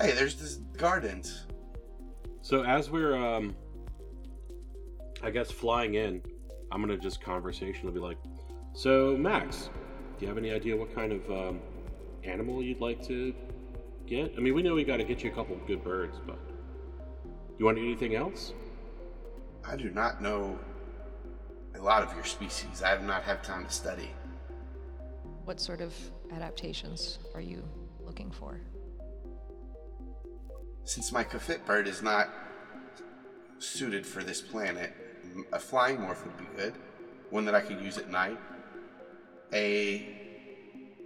[0.00, 1.46] Hey, there's this gardens.
[2.42, 3.54] So as we're, um,
[5.22, 6.22] I guess flying in,
[6.70, 8.18] I'm gonna just conversationally be like,
[8.74, 9.70] "So Max,
[10.18, 11.60] do you have any idea what kind of um,
[12.24, 13.32] animal you'd like to
[14.06, 14.32] get?
[14.36, 16.38] I mean, we know we got to get you a couple good birds, but
[17.58, 18.52] you want anything else?
[19.64, 20.58] I do not know
[21.74, 22.82] a lot of your species.
[22.82, 24.10] I have not had time to study.
[25.44, 25.94] What sort of
[26.32, 27.62] adaptations are you
[28.04, 28.60] looking for?
[30.84, 32.28] Since my Kafit bird is not
[33.58, 34.92] suited for this planet,
[35.52, 36.74] a flying morph would be good.
[37.30, 38.38] One that I could use at night.
[39.52, 40.18] A.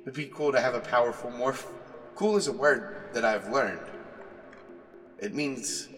[0.02, 1.66] It'd be cool to have a powerful morph.
[2.14, 3.86] Cool is a word that I've learned.
[5.18, 5.88] It means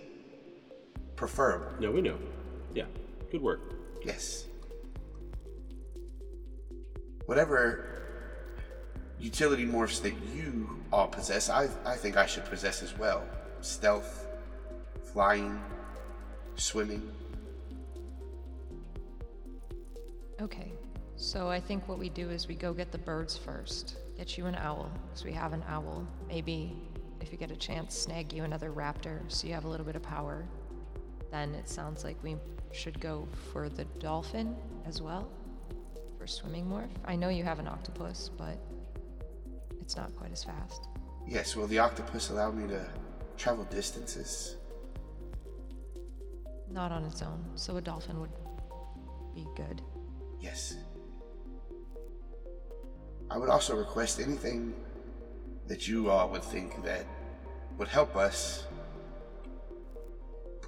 [1.19, 1.67] preferable.
[1.81, 2.17] No, we know.
[2.73, 2.85] Yeah,
[3.33, 3.75] good work.
[4.05, 4.47] Yes.
[7.27, 8.05] Whatever
[9.19, 13.25] utility morphs that you all possess, I, I think I should possess as well.
[13.63, 14.29] Stealth,
[15.13, 15.61] flying,
[16.55, 17.11] swimming.
[20.41, 20.73] Okay,
[21.17, 23.97] so I think what we do is we go get the birds first.
[24.17, 26.07] Get you an owl, because we have an owl.
[26.29, 26.77] Maybe
[27.21, 29.97] if you get a chance, snag you another raptor so you have a little bit
[29.97, 30.45] of power.
[31.31, 32.37] Then it sounds like we
[32.73, 35.29] should go for the dolphin as well
[36.19, 36.91] for swimming morph.
[37.05, 38.59] I know you have an octopus, but
[39.81, 40.89] it's not quite as fast.
[41.27, 42.87] Yes, will the octopus allow me to
[43.37, 44.57] travel distances?
[46.71, 48.31] Not on its own, so a dolphin would
[49.35, 49.83] be good.
[50.41, 50.77] Yes.
[53.31, 54.75] I would also request anything
[55.67, 57.07] that you all would think that
[57.77, 58.65] would help us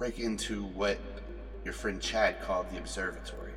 [0.01, 0.97] break into what
[1.63, 3.51] your friend Chad called the observatory.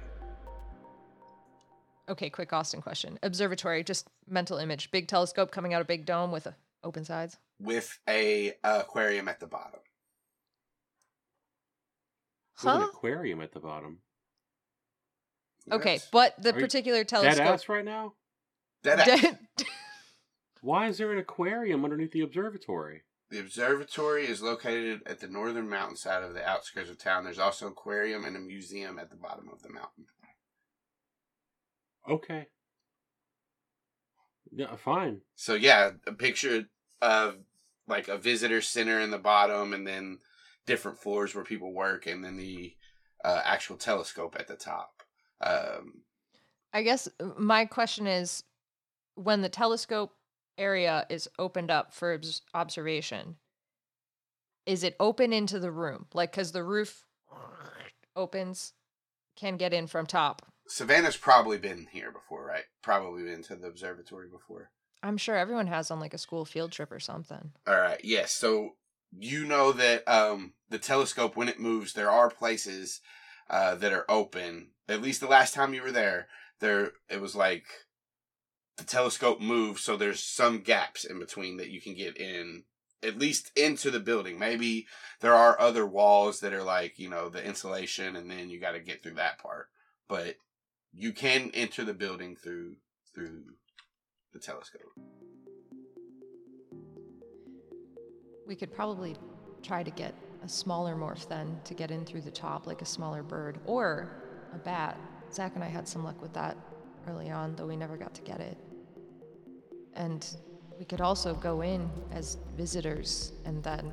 [2.06, 3.18] Okay, quick Austin question.
[3.22, 4.90] Observatory, just mental image.
[4.90, 7.38] Big telescope coming out of big dome with a open sides.
[7.58, 9.80] with a uh, aquarium at the bottom.
[12.62, 12.88] With an Huh?
[12.92, 14.00] aquarium at the bottom.
[15.72, 16.08] Okay, Yes.
[16.12, 17.46] but the Are you particular Dead telescope.
[17.46, 18.12] ass right now?
[18.82, 19.06] Dead ass.
[19.22, 19.38] Dead-
[20.60, 23.00] Why is there an aquarium underneath the observatory?
[23.30, 27.24] The observatory is located at the northern mountainside of the outskirts of town.
[27.24, 30.06] There's also an aquarium and a museum at the bottom of the mountain.
[32.08, 32.46] Okay.
[34.52, 35.22] Yeah, fine.
[35.34, 36.64] So yeah, a picture
[37.02, 37.36] of
[37.88, 40.18] like a visitor center in the bottom, and then
[40.66, 42.74] different floors where people work, and then the
[43.24, 45.02] uh, actual telescope at the top.
[45.40, 46.02] Um,
[46.72, 48.44] I guess uh, my question is
[49.16, 50.12] when the telescope
[50.58, 52.20] area is opened up for
[52.54, 53.36] observation,
[54.66, 56.06] is it open into the room?
[56.14, 57.04] Like, because the roof
[58.16, 58.72] opens,
[59.36, 62.64] can get in from top, Savannah's probably been here before, right?
[62.82, 64.70] Probably been to the observatory before.
[65.02, 67.52] I'm sure everyone has on like a school field trip or something.
[67.66, 68.00] All right.
[68.02, 68.32] Yes.
[68.32, 68.70] So
[69.12, 73.00] you know that um, the telescope, when it moves, there are places
[73.50, 74.68] uh, that are open.
[74.88, 76.28] At least the last time you were there,
[76.60, 77.66] there it was like
[78.76, 82.64] the telescope moves, so there's some gaps in between that you can get in.
[83.02, 84.38] At least into the building.
[84.38, 84.86] Maybe
[85.20, 88.72] there are other walls that are like you know the insulation, and then you got
[88.72, 89.68] to get through that part.
[90.08, 90.36] But
[90.94, 92.76] you can enter the building through
[93.14, 93.42] through
[94.32, 94.80] the telescope.
[98.46, 99.16] We could probably
[99.62, 102.86] try to get a smaller morph then to get in through the top, like a
[102.86, 104.10] smaller bird or
[104.54, 104.98] a bat.
[105.32, 106.56] Zach and I had some luck with that
[107.08, 108.56] early on, though we never got to get it.
[109.94, 110.26] And
[110.78, 113.92] we could also go in as visitors and then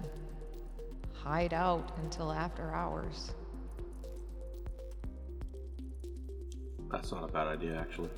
[1.13, 3.33] hide out until after hours.
[6.91, 8.09] That's not a bad idea, actually.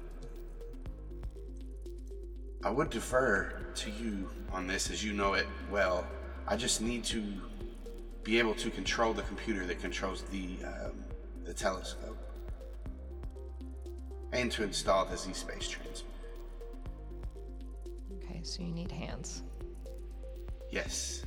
[2.63, 6.07] I would defer to you on this as you know it well.
[6.47, 7.21] I just need to
[8.23, 11.03] be able to control the computer that controls the um,
[11.43, 12.17] the telescope
[14.31, 16.02] and to install the Z space transmitter.
[18.43, 19.43] Okay, so you need hands.
[20.69, 21.23] Yes.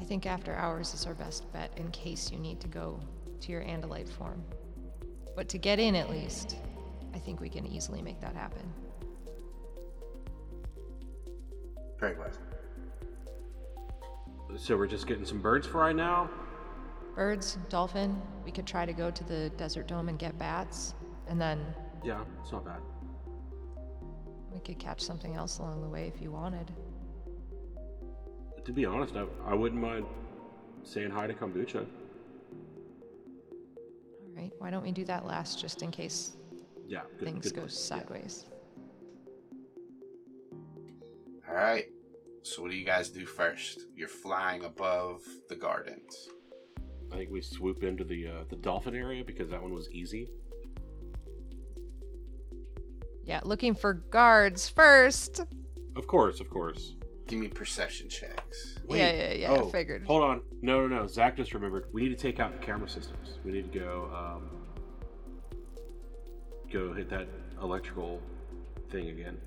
[0.00, 3.00] I think after hours is our best bet in case you need to go
[3.40, 4.42] to your Andalite form.
[5.36, 6.56] But to get in at least,
[7.14, 8.62] I think we can easily make that happen.
[12.00, 12.30] Very well.
[14.56, 16.30] So we're just getting some birds for right now.
[17.14, 20.94] Birds, dolphin, we could try to go to the desert dome and get bats,
[21.28, 21.60] and then
[22.02, 22.80] Yeah, it's not bad.
[24.54, 26.70] We could catch something else along the way if you wanted.
[28.64, 30.06] To be honest, I, I wouldn't mind
[30.84, 31.84] saying hi to kombucha.
[34.20, 36.36] All right, why don't we do that last just in case
[36.86, 37.72] Yeah, good, things good go point.
[37.72, 37.76] Yeah.
[37.76, 38.46] sideways?
[41.48, 41.86] All right.
[42.42, 43.80] So what do you guys do first?
[43.96, 46.28] You're flying above the gardens.
[47.12, 50.28] I think we swoop into the uh, the dolphin area because that one was easy.
[53.24, 55.40] Yeah, looking for guards first.
[55.96, 56.94] Of course, of course.
[57.26, 58.78] Give me perception checks.
[58.88, 60.04] Yeah, yeah, yeah, I Oh, figured.
[60.06, 60.42] Hold on.
[60.60, 61.06] No, no, no.
[61.06, 61.86] Zach just remembered.
[61.92, 63.38] We need to take out the camera systems.
[63.44, 64.50] We need to go um,
[66.70, 67.26] go hit that
[67.62, 68.20] electrical
[68.90, 69.38] thing again.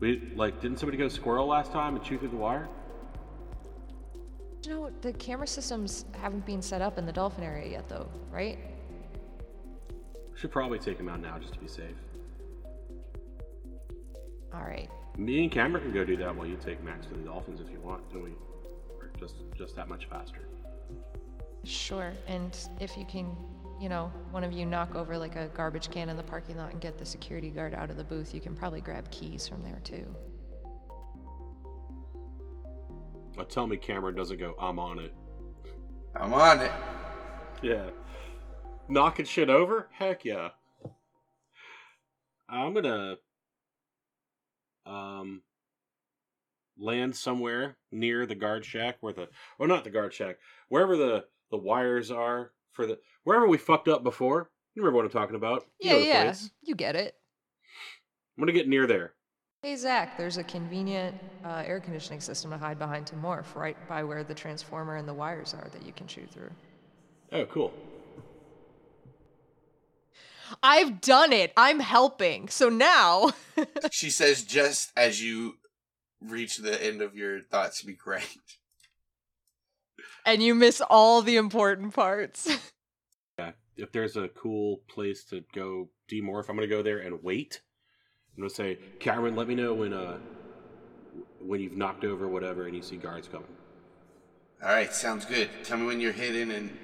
[0.00, 2.68] We like didn't somebody go squirrel last time and chew through the wire?
[4.64, 8.08] You know, the camera systems haven't been set up in the dolphin area yet, though,
[8.30, 8.58] right?
[10.42, 11.94] Should probably take him out now just to be safe.
[14.52, 14.90] All right.
[15.16, 17.70] Me and Cameron can go do that while you take Max to the Dolphins if
[17.70, 18.30] you want, and we
[19.00, 20.40] are just just that much faster.
[21.62, 22.12] Sure.
[22.26, 23.36] And if you can,
[23.80, 26.72] you know, one of you knock over like a garbage can in the parking lot
[26.72, 29.62] and get the security guard out of the booth, you can probably grab keys from
[29.62, 30.04] there too.
[33.36, 35.14] But tell me Cameron doesn't go, I'm on it.
[36.16, 36.72] I'm on it.
[37.62, 37.90] Yeah.
[38.88, 39.88] Knocking shit over?
[39.92, 40.50] Heck yeah.
[42.48, 43.16] I'm gonna
[44.84, 45.42] um
[46.78, 49.28] land somewhere near the guard shack where the
[49.58, 50.36] well not the guard shack,
[50.68, 54.50] wherever the the wires are for the wherever we fucked up before.
[54.74, 55.64] You remember what I'm talking about?
[55.80, 56.22] You Yeah, know yeah.
[56.24, 56.50] place.
[56.62, 57.14] You get it.
[58.36, 59.14] I'm gonna get near there.
[59.62, 61.14] Hey, Zach, there's a convenient
[61.44, 65.06] uh, air conditioning system to hide behind to morph right by where the transformer and
[65.06, 66.50] the wires are that you can shoot through.
[67.30, 67.72] Oh, cool.
[70.62, 71.52] I've done it.
[71.56, 72.48] I'm helping.
[72.48, 73.30] So now.
[73.90, 75.54] She says just as you
[76.20, 78.60] reach the end of your thought speak range.
[80.24, 82.48] and you miss all the important parts.
[83.38, 83.52] Yeah.
[83.76, 87.60] If there's a cool place to go demorph, I'm gonna go there and wait.
[88.36, 90.18] I'm gonna say, Cameron, let me know when uh
[91.40, 93.48] when you've knocked over whatever and you see guards coming.
[94.62, 95.48] All right, sounds good.
[95.64, 96.76] Tell me when you're hidden and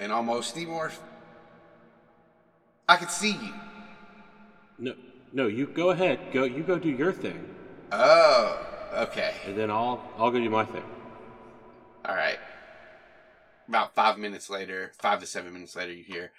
[0.00, 0.98] and almost demorph.
[2.92, 3.54] I could see you.
[4.78, 4.94] No,
[5.32, 6.18] no, you go ahead.
[6.30, 7.42] Go, you go do your thing,
[7.90, 9.32] Oh, okay.
[9.46, 10.84] and then I'll I'll go do my thing.
[12.04, 12.38] All right.
[13.66, 16.32] About five minutes later, five to seven minutes later, you hear,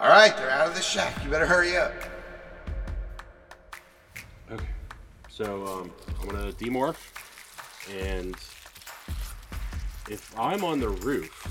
[0.00, 1.22] All right, they're out of the shack.
[1.22, 1.92] You better hurry up.
[4.50, 4.66] Okay.
[5.28, 6.98] So um, I'm gonna demorph,
[7.88, 8.34] and
[10.10, 11.46] if I'm on the roof,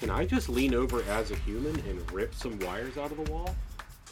[0.00, 3.30] can I just lean over as a human and rip some wires out of the
[3.30, 3.54] wall?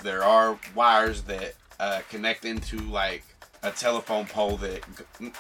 [0.03, 3.25] There are wires that uh, connect into like
[3.63, 4.83] a telephone pole that,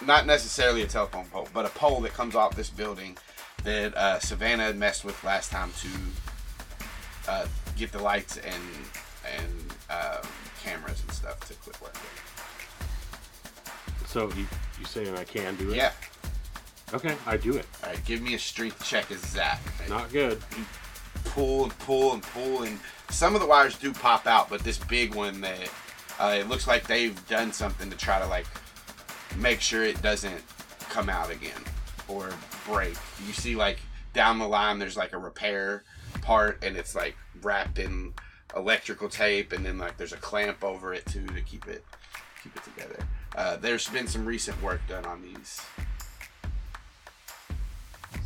[0.04, 3.16] not necessarily a telephone pole, but a pole that comes off this building
[3.62, 5.88] that uh, Savannah messed with last time to
[7.30, 7.46] uh,
[7.76, 8.62] get the lights and
[9.36, 10.26] and um,
[10.62, 12.00] cameras and stuff to quit working.
[14.06, 14.46] So you
[14.80, 15.76] you saying I can do it?
[15.76, 15.92] Yeah.
[16.94, 17.66] Okay, I do it.
[17.82, 18.04] All right.
[18.04, 19.60] Give me a strength check as Zach.
[19.88, 20.40] Not good.
[21.24, 22.78] pull and pull and pull, and
[23.10, 25.70] some of the wires do pop out, but this big one that
[26.18, 28.46] uh, it looks like they've done something to try to like
[29.36, 30.42] make sure it doesn't
[30.88, 31.60] come out again
[32.08, 32.30] or
[32.66, 32.96] break.
[33.26, 33.78] You see, like
[34.14, 35.84] down the line, there's like a repair
[36.22, 38.14] part, and it's like wrapped in
[38.56, 41.84] electrical tape, and then like there's a clamp over it too to keep it
[42.42, 42.98] keep it together.
[43.36, 45.60] Uh, there's been some recent work done on these.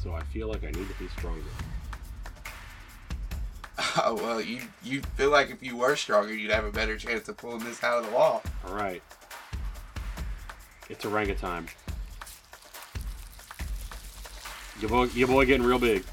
[0.03, 1.42] So I feel like I need to be stronger.
[4.05, 7.28] Oh well, you you feel like if you were stronger, you'd have a better chance
[7.28, 8.42] of pulling this out of the wall.
[8.66, 9.03] All right.
[10.88, 11.68] It's orangutan.
[14.80, 16.05] Your boy, your boy getting real big.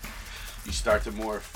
[0.65, 1.55] You start to morph.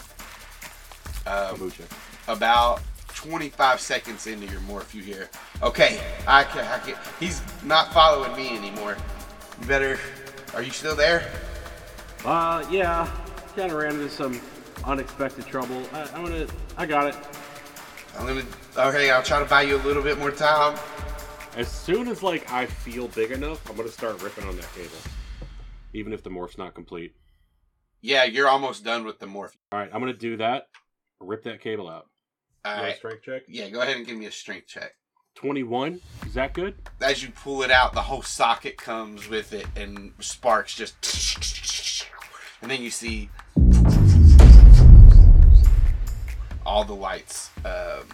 [1.27, 1.85] Um, Kombucha.
[2.27, 5.29] about 25 seconds into your morph, you hear,
[5.61, 6.95] okay, I can, I can.
[7.19, 8.97] He's not following me anymore.
[9.61, 9.99] You better.
[10.53, 11.29] Are you still there?
[12.25, 13.09] Uh, yeah.
[13.55, 14.39] Kind of ran into some
[14.85, 15.83] unexpected trouble.
[15.93, 16.47] I, I'm gonna.
[16.77, 17.15] I got it.
[18.17, 18.43] I'm gonna.
[18.77, 20.77] Okay, I'll try to buy you a little bit more time.
[21.55, 24.97] As soon as like I feel big enough, I'm gonna start ripping on that cable,
[25.93, 27.13] even if the morph's not complete.
[28.01, 29.51] Yeah, you're almost done with the morph.
[29.71, 30.63] All right, I'm gonna do that.
[31.19, 32.07] Rip that cable out.
[32.65, 32.97] All You want a right.
[32.97, 33.43] strength check.
[33.47, 34.93] Yeah, go ahead and give me a strength check.
[35.35, 35.99] 21.
[36.25, 36.75] Is that good?
[37.01, 40.95] As you pull it out, the whole socket comes with it, and sparks just.
[42.63, 43.29] And then you see
[46.65, 48.07] all the lights um,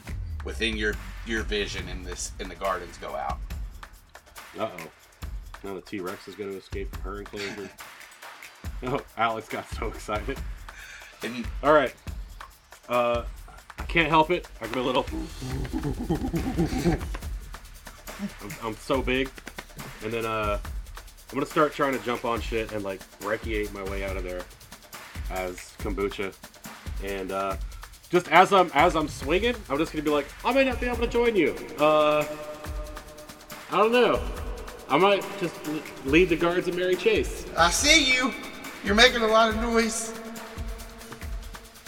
[0.44, 0.96] within your
[1.28, 3.38] your vision in this in the gardens go out.
[4.58, 4.88] Uh oh.
[5.64, 7.70] Now the T Rex is gonna escape from her enclosure.
[8.82, 10.40] Oh, Alex got so excited.
[11.22, 11.94] And All right.
[12.88, 13.26] Uh,
[13.78, 14.48] I can't help it.
[14.62, 15.06] I go a little.
[18.42, 19.30] I'm, I'm so big,
[20.04, 20.60] and then uh,
[21.30, 24.24] I'm gonna start trying to jump on shit and like brachiate my way out of
[24.24, 24.42] there
[25.30, 26.34] as kombucha,
[27.04, 27.56] and uh,
[28.10, 30.88] just as I'm as I'm swinging, I'm just gonna be like, I may not be
[30.88, 31.56] able to join you.
[31.78, 32.26] Uh,
[33.72, 34.20] I don't know.
[34.90, 35.56] I might just
[36.06, 37.46] lead the guards and merry Chase.
[37.56, 38.34] I see you.
[38.84, 40.20] You're making a lot of noise.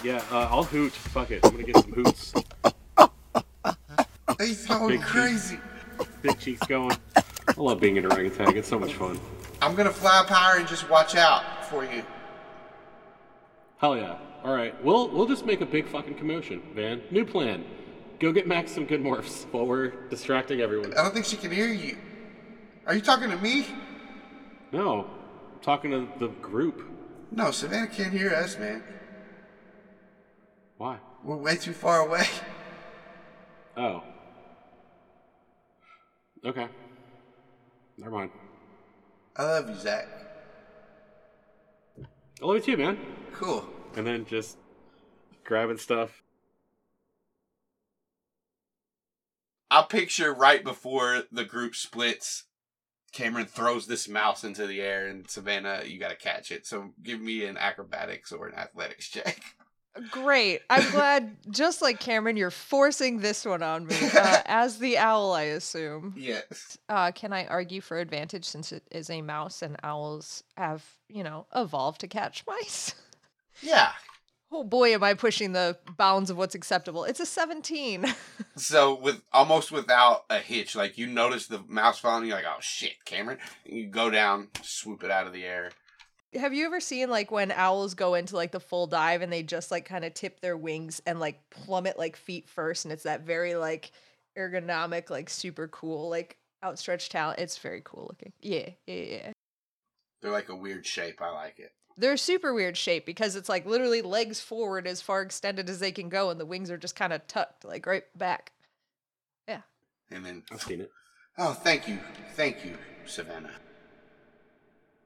[0.03, 0.91] Yeah, uh, I'll hoot.
[0.91, 1.43] Fuck it.
[1.43, 2.33] I'm gonna get some hoots.
[4.39, 5.59] He's going Big crazy.
[6.21, 6.95] Big cheeks going.
[7.57, 8.55] I love being an orangutan.
[8.55, 9.19] It's so much fun.
[9.61, 12.03] I'm gonna fly up higher and just watch out for you.
[13.77, 14.17] Hell yeah.
[14.43, 17.01] All right, we'll we'll just make a big fucking commotion, man.
[17.11, 17.63] New plan.
[18.19, 20.93] Go get Max some good morphs while we're distracting everyone.
[20.93, 21.97] I don't think she can hear you.
[22.87, 23.65] Are you talking to me?
[24.71, 25.01] No,
[25.53, 26.81] I'm talking to the group.
[27.31, 28.83] No, Savannah can't hear us, man.
[30.77, 30.97] Why?
[31.23, 32.25] We're way too far away.
[33.77, 34.03] Oh.
[36.43, 36.67] Okay.
[38.01, 38.31] Never mind.
[39.37, 40.07] I love you, Zach.
[42.41, 42.97] I love you too, man.
[43.31, 43.63] Cool.
[43.95, 44.57] And then just
[45.43, 46.23] grabbing stuff.
[49.69, 52.45] I'll picture right before the group splits,
[53.13, 56.65] Cameron throws this mouse into the air, and Savannah, you gotta catch it.
[56.65, 59.41] So give me an acrobatics or an athletics check.
[60.09, 60.61] Great.
[60.69, 63.95] I'm glad, just like Cameron, you're forcing this one on me.
[63.99, 66.13] Uh, as the owl, I assume.
[66.17, 66.77] Yes.
[66.87, 71.23] Uh, can I argue for advantage since it is a mouse and owls have, you
[71.23, 72.95] know, evolved to catch mice?
[73.61, 73.91] Yeah.
[74.53, 77.05] Oh boy, am I pushing the bounds of what's acceptable.
[77.05, 78.05] It's a 17.
[78.57, 82.59] So with almost without a hitch, like you notice the mouse falling, you're like, oh
[82.59, 83.39] shit, Cameron.
[83.65, 85.71] And you go down, swoop it out of the air.
[86.39, 89.43] Have you ever seen like when owls go into like the full dive and they
[89.43, 93.03] just like kind of tip their wings and like plummet like feet first and it's
[93.03, 93.91] that very like
[94.37, 97.39] ergonomic, like super cool, like outstretched talent.
[97.39, 98.33] It's very cool looking.
[98.41, 99.31] Yeah, yeah, yeah.
[100.21, 101.21] They're like a weird shape.
[101.21, 101.71] I like it.
[101.97, 105.91] They're super weird shape because it's like literally legs forward as far extended as they
[105.91, 108.53] can go, and the wings are just kind of tucked, like right back.
[109.47, 109.61] Yeah.
[110.09, 110.91] And then, I've seen it.
[111.37, 111.99] oh, thank you,
[112.35, 113.51] thank you, Savannah.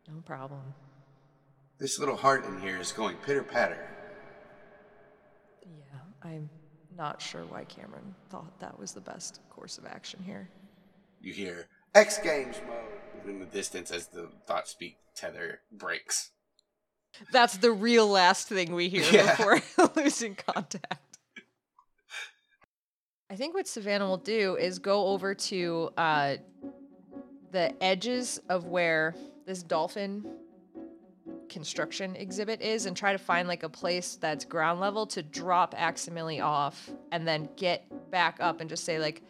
[0.08, 0.62] No problem.
[1.86, 3.78] This little heart in here is going pitter patter.
[5.62, 6.50] Yeah, I'm
[6.98, 10.50] not sure why Cameron thought that was the best course of action here.
[11.22, 16.32] You hear X Games mode in the distance as the thought speak tether breaks.
[17.32, 19.36] That's the real last thing we hear Yeah.
[19.36, 19.62] before
[19.96, 21.20] losing contact.
[23.30, 26.38] I think what Savannah will do is go over to uh,
[27.52, 29.14] the edges of where
[29.46, 30.26] this dolphin
[31.50, 35.74] construction exhibit is and try to find like a place that's ground level to drop
[35.76, 39.22] Aximili off and then get back up and just say like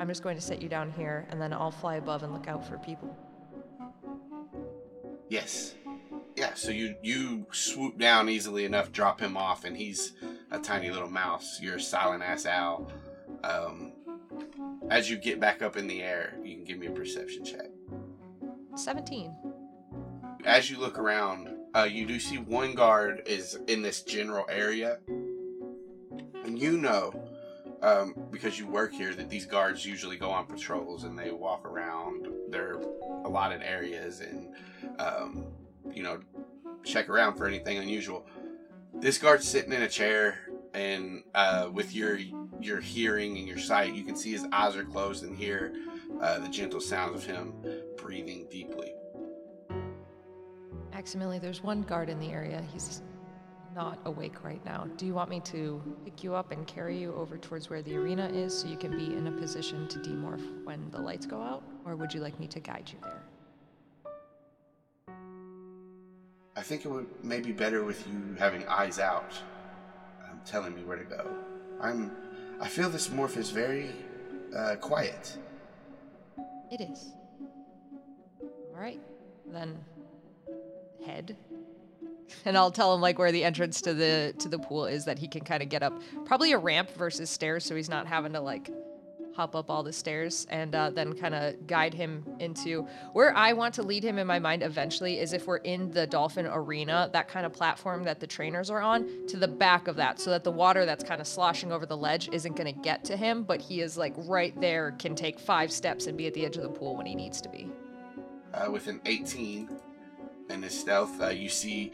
[0.00, 2.48] I'm just going to set you down here and then I'll fly above and look
[2.48, 3.16] out for people.
[5.28, 5.74] Yes.
[6.36, 10.12] Yeah, so you you swoop down easily enough, drop him off, and he's
[10.50, 11.60] a tiny little mouse.
[11.60, 12.90] You're a silent ass owl.
[13.44, 13.92] Um,
[14.90, 17.66] as you get back up in the air, you can give me a perception check.
[18.76, 19.32] 17.
[20.44, 24.98] As you look around, uh, you do see one guard is in this general area,
[26.44, 27.14] and you know,
[27.80, 31.64] um, because you work here, that these guards usually go on patrols and they walk
[31.64, 32.78] around their
[33.24, 34.48] allotted areas and,
[34.98, 35.46] um,
[35.92, 36.20] you know,
[36.84, 38.26] check around for anything unusual.
[38.92, 40.38] This guard's sitting in a chair,
[40.74, 42.18] and uh, with your
[42.60, 45.74] your hearing and your sight, you can see his eyes are closed and hear
[46.20, 47.54] uh, the gentle sounds of him
[47.96, 48.92] breathing deeply.
[50.94, 52.62] Aximili, there's one guard in the area.
[52.72, 53.02] He's
[53.74, 54.86] not awake right now.
[54.96, 57.96] Do you want me to pick you up and carry you over towards where the
[57.96, 61.42] arena is so you can be in a position to demorph when the lights go
[61.42, 61.64] out?
[61.84, 63.22] Or would you like me to guide you there?
[66.56, 69.32] I think it would maybe better with you having eyes out,
[70.30, 71.36] um, telling me where to go.
[71.80, 72.12] I'm.
[72.60, 73.90] I feel this morph is very
[74.56, 75.36] uh, quiet.
[76.70, 77.10] It is.
[78.40, 79.00] All right,
[79.46, 79.76] then
[81.06, 81.36] head.
[82.44, 85.18] And I'll tell him like where the entrance to the to the pool is that
[85.18, 86.00] he can kind of get up.
[86.24, 88.70] Probably a ramp versus stairs, so he's not having to like
[89.34, 93.52] hop up all the stairs and uh, then kind of guide him into where I
[93.52, 97.10] want to lead him in my mind eventually is if we're in the dolphin arena,
[97.12, 100.30] that kind of platform that the trainers are on, to the back of that so
[100.30, 103.16] that the water that's kind of sloshing over the ledge isn't going to get to
[103.16, 106.46] him, but he is like right there, can take five steps and be at the
[106.46, 107.68] edge of the pool when he needs to be.
[108.52, 109.68] Uh, with an 18
[110.50, 111.92] in his stealth, uh, you see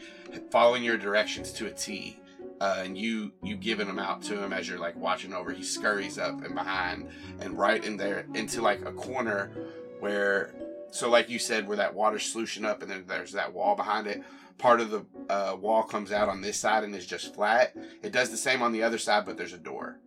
[0.49, 2.17] following your directions to a T.
[2.59, 5.51] Uh, and you you giving them out to him as you're like watching over.
[5.51, 9.51] He scurries up and behind and right in there into like a corner
[9.99, 10.53] where,
[10.91, 14.05] so like you said, where that water's slushing up and then there's that wall behind
[14.05, 14.21] it.
[14.59, 17.75] Part of the uh, wall comes out on this side and is just flat.
[18.03, 19.97] It does the same on the other side, but there's a door.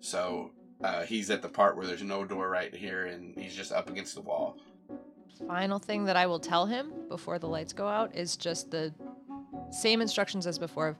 [0.00, 3.70] So uh, he's at the part where there's no door right here and he's just
[3.70, 4.56] up against the wall.
[5.46, 8.92] Final thing that I will tell him before the lights go out is just the
[9.70, 10.96] same instructions as before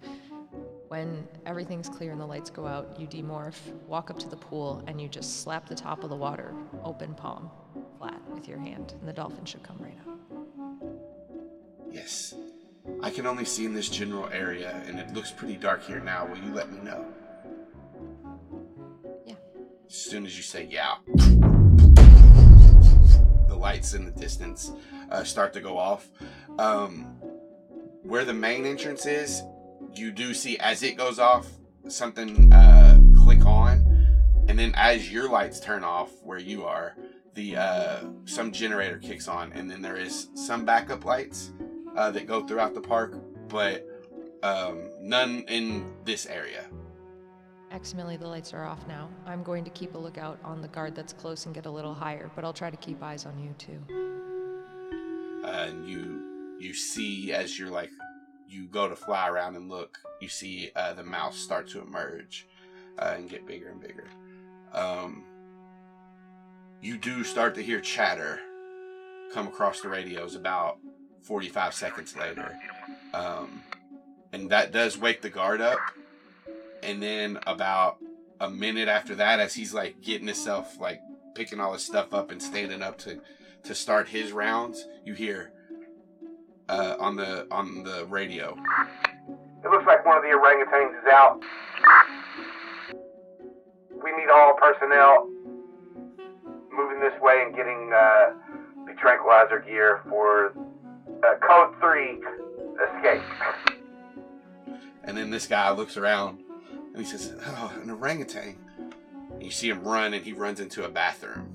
[0.88, 4.82] when everything's clear and the lights go out, you demorph, walk up to the pool,
[4.86, 7.50] and you just slap the top of the water, open palm,
[7.98, 10.18] flat with your hand, and the dolphin should come right up.
[11.90, 12.34] Yes.
[13.02, 16.26] I can only see in this general area, and it looks pretty dark here now.
[16.26, 17.04] Will you let me know?
[19.26, 19.34] Yeah.
[19.86, 20.94] As soon as you say yeah,
[23.58, 24.72] lights in the distance
[25.10, 26.08] uh, start to go off.
[26.58, 27.04] Um,
[28.02, 29.42] where the main entrance is,
[29.94, 31.46] you do see as it goes off,
[31.88, 33.84] something uh, click on,
[34.48, 36.96] and then as your lights turn off where you are,
[37.34, 41.52] the uh, some generator kicks on, and then there is some backup lights
[41.96, 43.16] uh, that go throughout the park,
[43.48, 43.86] but
[44.42, 46.64] um, none in this area.
[47.72, 49.08] Aximili, the lights are off now.
[49.26, 51.94] I'm going to keep a lookout on the guard that's close and get a little
[51.94, 53.78] higher, but I'll try to keep eyes on you too.
[55.44, 57.90] and you you see as you're like
[58.48, 62.46] you go to fly around and look, you see uh, the mouse start to emerge
[62.98, 64.08] uh, and get bigger and bigger.
[64.72, 65.24] Um,
[66.80, 68.40] you do start to hear chatter
[69.32, 70.78] come across the radios about
[71.22, 72.56] 45 seconds later.
[73.12, 73.62] Um,
[74.32, 75.78] and that does wake the guard up.
[76.82, 77.98] And then about
[78.40, 81.00] a minute after that, as he's like getting himself, like
[81.34, 83.20] picking all his stuff up and standing up to,
[83.64, 85.52] to start his rounds, you hear
[86.68, 88.56] uh, on the on the radio.
[89.64, 91.40] It looks like one of the orangutans is out.
[94.02, 95.28] We need all personnel
[96.72, 98.30] moving this way and getting uh,
[98.86, 100.52] the tranquilizer gear for
[101.24, 102.20] uh, Code 3
[102.86, 103.22] escape.
[105.02, 106.40] And then this guy looks around
[106.98, 108.56] and he says, "Oh, an orangutan."
[109.32, 111.54] And you see him run, and he runs into a bathroom.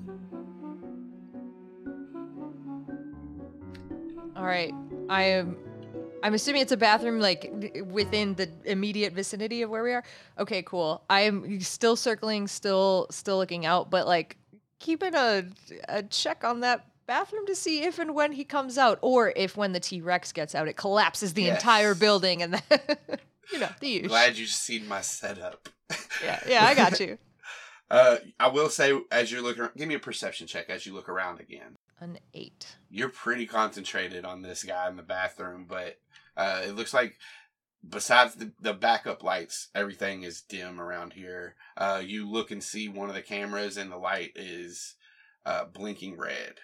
[4.36, 4.72] All right.
[5.08, 5.56] I am.
[6.22, 7.52] I'm assuming it's a bathroom like
[7.84, 10.02] within the immediate vicinity of where we are.
[10.38, 11.02] Okay, cool.
[11.10, 14.38] I am still circling, still still looking out, but like
[14.80, 15.44] keeping a
[15.88, 19.58] a check on that bathroom to see if and when he comes out, or if
[19.58, 21.58] when the T Rex gets out, it collapses the Yes.
[21.60, 22.62] entire building, and then
[23.52, 24.08] you know the usual.
[24.08, 25.68] Glad you've seen my setup.
[26.22, 27.18] Yeah, yeah, I got you.
[27.90, 31.08] Uh, I will say, as you're looking, give me a perception check as you look
[31.08, 31.76] around again.
[32.00, 32.76] An eight.
[32.90, 35.98] You're pretty concentrated on this guy in the bathroom, but
[36.36, 37.18] Uh, it looks like
[37.86, 41.54] besides the, the backup lights, everything is dim around here.
[41.76, 44.94] Uh, you look and see one of the cameras, and the light is
[45.44, 46.54] uh, blinking red.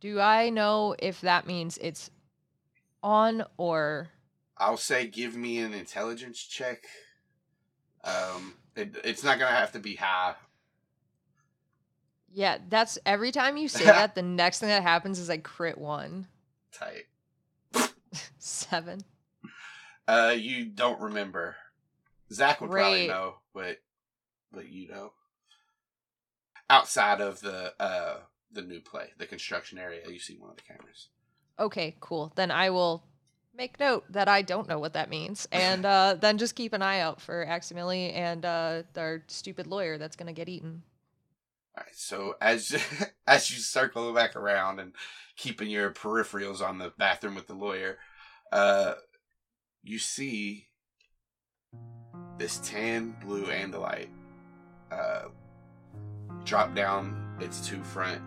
[0.00, 2.10] Do I know if that means it's
[3.02, 4.08] on or
[4.56, 6.84] I'll say give me an intelligence check.
[8.04, 10.34] Um, it, it's not gonna have to be high.
[12.32, 15.78] yeah, that's every time you say that, the next thing that happens is I crit
[15.78, 16.26] one.
[16.72, 17.04] Tight.
[18.38, 19.00] Seven.
[20.06, 21.56] Uh, you don't remember.
[22.32, 23.78] Zach would probably know, but
[24.52, 25.12] but you know.
[26.70, 28.18] Outside of the uh
[28.50, 31.08] the new play, the construction area, you see one of the cameras.
[31.58, 32.32] Okay, cool.
[32.36, 33.04] Then I will
[33.56, 36.82] make note that I don't know what that means, and uh, then just keep an
[36.82, 40.82] eye out for Aximili and uh, our stupid lawyer that's gonna get eaten.
[41.76, 42.76] All right, so as
[43.26, 44.92] as you circle back around and
[45.36, 47.98] keeping your peripherals on the bathroom with the lawyer,
[48.52, 48.94] uh,
[49.82, 50.68] you see
[52.38, 54.08] this tan blue andalite
[54.90, 55.24] uh,
[56.44, 58.22] drop down its two front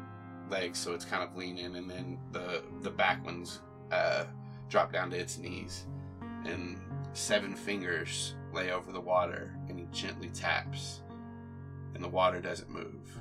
[0.49, 3.61] legs, so it's kind of leaning, and then the the back ones
[3.91, 4.25] uh,
[4.69, 5.85] drop down to its knees,
[6.45, 6.79] and
[7.13, 11.01] seven fingers lay over the water, and he gently taps,
[11.93, 13.17] and the water doesn't move.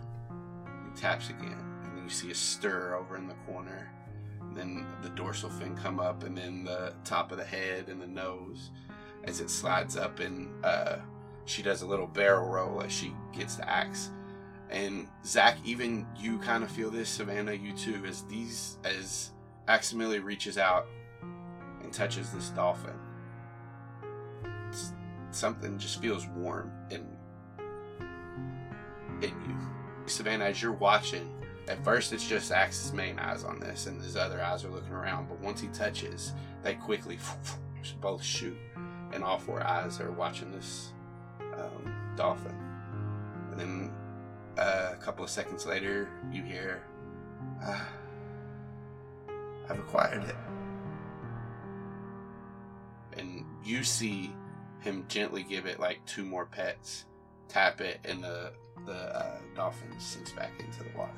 [0.84, 3.90] He taps again, and then you see a stir over in the corner.
[4.54, 8.06] Then the dorsal fin come up, and then the top of the head and the
[8.06, 8.70] nose
[9.24, 10.96] as it slides up, and uh,
[11.44, 14.10] she does a little barrel roll as she gets the axe.
[14.70, 19.30] And Zach, even you kind of feel this, Savannah, you too, as these as
[19.68, 20.86] Aximili reaches out
[21.96, 22.94] touches this dolphin.
[25.30, 27.06] Something just feels warm in
[29.22, 29.56] in you.
[30.06, 31.32] Savannah, as you're watching,
[31.68, 34.92] at first it's just Axe's main eyes on this, and his other eyes are looking
[34.92, 35.28] around.
[35.28, 36.32] But once he touches,
[36.62, 37.18] they quickly
[38.00, 38.56] both shoot,
[39.12, 40.92] and all four eyes are watching this
[41.40, 42.54] um, dolphin.
[43.52, 43.92] And then
[44.58, 46.82] uh, a couple of seconds later, you hear,
[47.62, 47.88] ah,
[49.68, 50.36] "I've acquired it,"
[53.66, 54.32] you see
[54.80, 57.04] him gently give it like two more pets,
[57.48, 58.52] tap it, and the
[58.86, 61.12] the uh, dolphin sinks back into the water.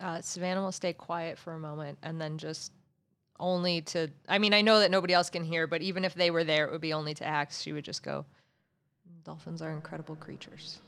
[0.00, 2.72] Uh, Savannah will stay quiet for a moment and then just
[3.38, 4.08] only to.
[4.28, 6.64] I mean, I know that nobody else can hear, but even if they were there,
[6.66, 7.60] it would be only to Axe.
[7.60, 8.24] She would just go,
[9.24, 10.80] Dolphins are incredible creatures.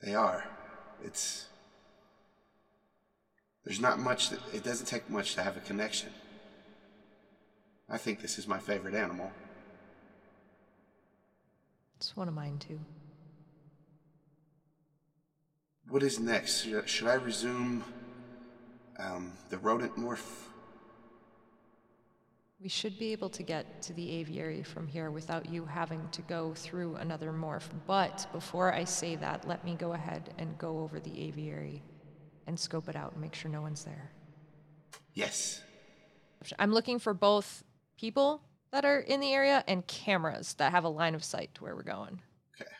[0.00, 0.44] They are.
[1.02, 1.46] It's.
[3.64, 4.40] There's not much that.
[4.52, 6.10] It doesn't take much to have a connection.
[7.88, 9.30] I think this is my favorite animal.
[11.96, 12.78] It's one of mine, too.
[15.88, 16.68] What is next?
[16.86, 17.84] Should, I resume
[18.98, 20.49] um, the rodent morph?
[22.60, 26.20] We should be able to get to the aviary from here without you having to
[26.22, 27.70] go through another morph.
[27.86, 31.82] But before I say that, let me go ahead and go over the aviary
[32.46, 34.10] and scope it out and make sure no one's there.
[35.14, 35.62] Yes.
[36.58, 37.64] I'm looking for both
[37.96, 38.42] people
[38.72, 41.74] that are in the area and cameras that have a line of sight to where
[41.74, 42.20] we're going.
[42.60, 42.70] Okay.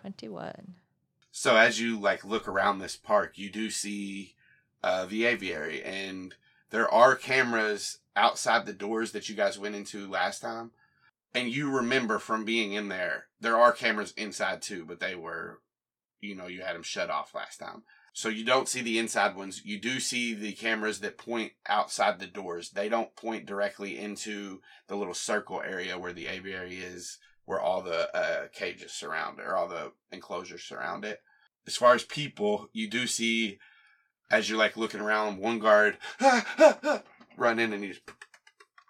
[0.00, 0.74] 21.
[1.32, 4.34] So as you like look around this park, you do see
[4.82, 6.34] uh, the aviary, and
[6.70, 10.72] there are cameras outside the doors that you guys went into last time.
[11.34, 15.60] And you remember from being in there, there are cameras inside too, but they were,
[16.20, 17.84] you know, you had them shut off last time.
[18.12, 19.62] So you don't see the inside ones.
[19.64, 22.70] You do see the cameras that point outside the doors.
[22.70, 27.82] They don't point directly into the little circle area where the aviary is, where all
[27.82, 31.20] the uh, cages surround it, or all the enclosures surround it.
[31.66, 33.58] As far as people, you do see,
[34.30, 36.42] as you're like looking around, one guard run
[37.46, 38.00] in and he's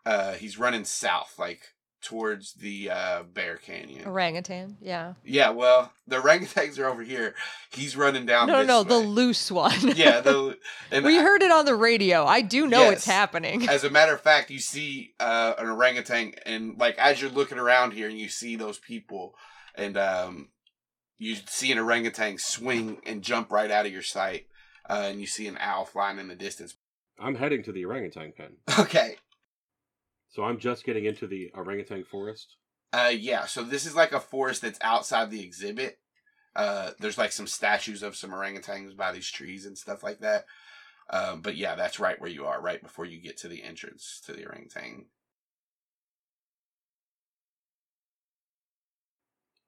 [0.06, 1.60] uh, he's running south, like
[2.00, 4.06] towards the uh, Bear Canyon.
[4.06, 5.14] Orangutan, yeah.
[5.24, 7.34] Yeah, well, the orangutans are over here.
[7.72, 8.46] He's running down.
[8.46, 9.74] No, no, no, the loose one.
[9.96, 10.56] yeah, the
[10.90, 12.24] and we I- heard it on the radio.
[12.24, 13.68] I do know it's happening.
[13.68, 17.58] As a matter of fact, you see uh, an orangutan, and like as you're looking
[17.58, 19.34] around here, and you see those people,
[19.74, 20.48] and um,
[21.18, 24.46] you see an orangutan swing and jump right out of your sight,
[24.88, 26.76] uh, and you see an owl flying in the distance.
[27.20, 28.56] I'm heading to the orangutan pen.
[28.78, 29.16] Okay.
[30.30, 32.56] So I'm just getting into the orangutan forest.
[32.92, 33.46] Uh, yeah.
[33.46, 35.98] So this is like a forest that's outside the exhibit.
[36.54, 40.44] Uh, there's like some statues of some orangutans by these trees and stuff like that.
[41.10, 44.20] Uh, but yeah, that's right where you are, right before you get to the entrance
[44.26, 45.06] to the orangutan.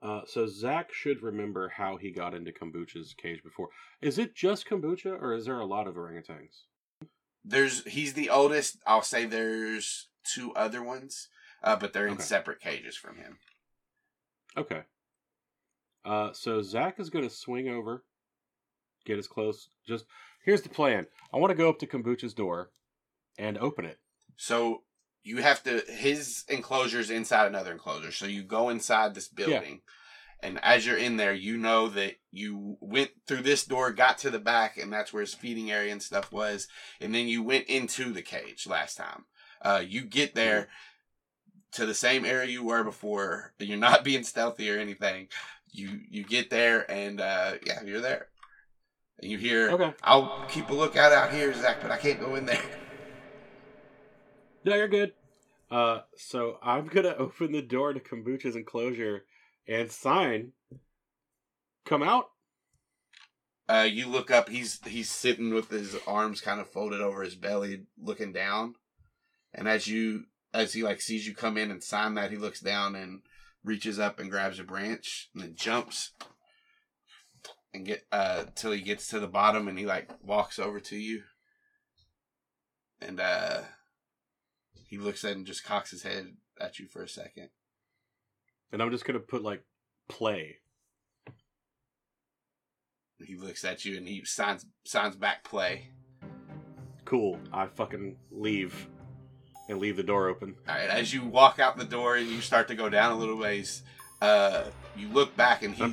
[0.03, 3.69] Uh, so Zach should remember how he got into kombucha's cage before.
[4.01, 6.63] Is it just kombucha, or is there a lot of orangutans?
[7.45, 8.79] There's he's the oldest.
[8.87, 11.29] I'll say there's two other ones,
[11.63, 12.23] uh, but they're in Okay.
[12.23, 13.39] separate cages from him.
[14.57, 14.83] Okay.
[16.05, 18.05] Uh, so Zach is going to swing over,
[19.05, 19.69] get as close.
[19.87, 20.07] Just
[20.45, 21.07] here's the plan.
[21.33, 22.71] I want to go up to Kombucha's door
[23.39, 23.99] and open it.
[24.37, 24.83] So
[25.23, 28.13] you have to his enclosure's inside another enclosure.
[28.13, 29.83] So you go inside this building,
[30.43, 34.31] and as you're in there, you know that you went through this door, got to
[34.31, 36.69] the back, and that's where his feeding area and stuff was.
[37.01, 39.25] And then you went into the cage last time.
[39.63, 40.69] Uh, you get there
[41.73, 43.53] to the same area you were before.
[43.59, 45.29] You're not being stealthy or anything.
[45.73, 48.29] You you get there, and uh, yeah, you're there.
[49.21, 49.93] And you hear, Okay.
[50.03, 52.63] "I'll keep a lookout out here, Zach, but I can't go in there."
[54.63, 55.15] No, you're good.
[55.71, 59.25] Uh, so I'm gonna open the door to Kombucha's enclosure
[59.71, 60.53] and sign.
[61.87, 62.27] Come out.
[63.69, 64.49] Uh, you look up.
[64.49, 68.75] He's he's sitting with his arms kind of folded over his belly, looking down.
[69.55, 72.61] And as you as he like sees you come in and sign that, he looks
[72.61, 73.21] down and
[73.63, 76.13] reaches up and grabs a branch and then jumps
[77.73, 80.97] and get uh till he gets to the bottom and he like walks over to
[80.97, 81.23] you.
[83.01, 83.61] And uh
[84.89, 87.51] he looks at and just cocks his head at you for a second.
[88.73, 89.63] And I'm just gonna put like
[90.09, 90.57] play.
[93.25, 95.91] He looks at you and he signs signs back play.
[97.05, 97.39] Cool.
[97.53, 98.87] I fucking leave
[99.69, 100.55] and leave the door open.
[100.69, 103.17] All right, as you walk out the door and you start to go down a
[103.17, 103.83] little ways,
[104.23, 104.65] uh,
[104.97, 105.93] you look back and he, Huh?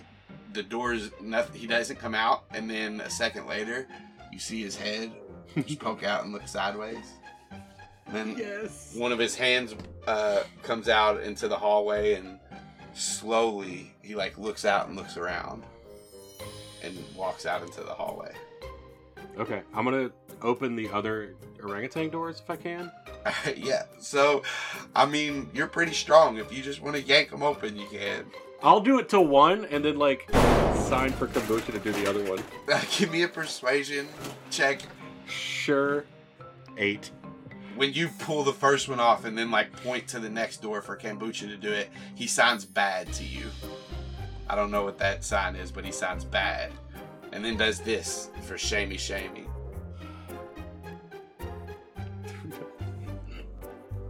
[0.54, 1.60] the door's nothing.
[1.60, 3.88] He doesn't come out, and then a second later,
[4.32, 5.12] you see his head
[5.66, 7.06] just poke out and look sideways.
[8.08, 8.96] And then Yes.
[8.96, 9.76] one of his hands
[10.08, 12.40] uh, comes out into the hallway, and
[12.98, 15.64] slowly he like looks out and looks around,
[16.84, 18.34] and walks out into the hallway.
[19.38, 19.62] Okay.
[19.74, 22.92] I'm gonna open the other orangutan doors if I can.
[23.56, 23.84] yeah.
[24.00, 24.44] So,
[24.96, 26.38] I mean, you're pretty strong.
[26.38, 28.26] If you just want to yank them open, you can.
[28.64, 30.30] I'll do it to one and then like
[30.88, 32.44] sign for Kombucha to do the other one.
[32.98, 34.08] Give me a persuasion
[34.50, 34.82] check.
[35.28, 36.06] Sure.
[36.78, 37.12] Eight.
[37.78, 40.82] When you pull the first one off and then like point to the next door
[40.82, 43.46] for Kombucha to do it, he sounds bad to you.
[44.50, 46.72] I don't know what that sign is, but he sounds bad.
[47.32, 49.46] And then does this for shamey shamey.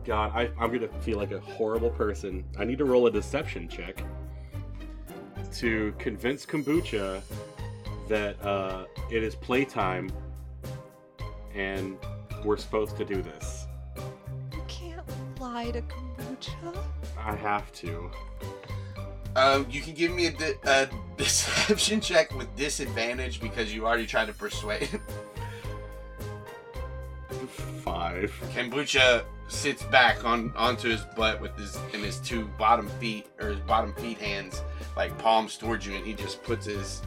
[0.05, 2.45] God, I, I'm gonna feel like a horrible person.
[2.57, 4.01] I need to roll a deception check
[5.55, 7.21] to convince Kombucha
[8.07, 10.09] that uh, it is playtime
[11.53, 11.97] and
[12.43, 13.67] we're supposed to do this.
[14.53, 15.01] You can't
[15.39, 16.77] lie to kombucha.
[17.17, 18.09] I have to.
[19.35, 24.07] Um, you can give me a, di- a deception check with disadvantage because you already
[24.07, 24.99] tried to persuade.
[27.83, 28.33] Five.
[28.53, 33.49] Kombucha sits back on onto his butt with his and his two bottom feet or
[33.49, 34.61] his bottom feet hands
[34.95, 37.01] like palms towards you, and he just puts his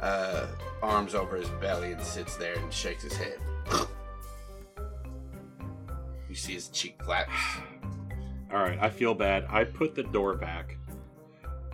[0.00, 0.46] uh,
[0.82, 3.38] arms over his belly and sits there and shakes his head.
[6.34, 7.30] You see his cheek flaps.
[8.52, 9.46] All right, I feel bad.
[9.48, 10.76] I put the door back.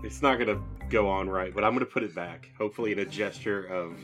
[0.05, 2.51] It's not gonna go on right, but I'm gonna put it back.
[2.59, 3.97] Hopefully, in a gesture of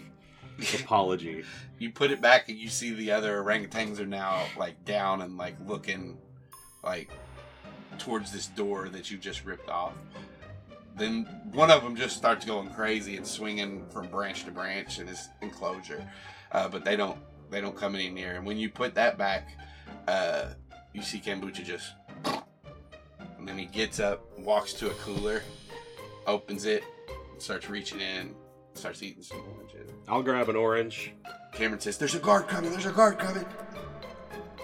[0.81, 1.45] apology.
[1.79, 5.37] You put it back, and you see the other orangutans are now like down and
[5.37, 6.17] like looking
[6.83, 7.11] like
[7.99, 9.93] towards this door that you just ripped off.
[10.97, 15.07] Then one of them just starts going crazy and swinging from branch to branch in
[15.07, 16.03] his enclosure,
[16.53, 17.19] uh, but they don't
[17.51, 18.37] they don't come any near.
[18.37, 19.51] And when you put that back,
[20.09, 20.47] uh,
[20.93, 21.93] you see Kombucha just,
[23.39, 25.43] and then he gets up, walks to a cooler,
[26.26, 26.84] opens it,
[27.39, 28.34] starts reaching in,
[28.74, 29.91] starts eating some oranges.
[30.09, 31.12] I'll grab an orange.
[31.53, 32.70] Cameron says, "There's a guard coming.
[32.70, 33.45] There's a guard coming."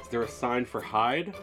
[0.01, 1.35] Is there a sign for hide?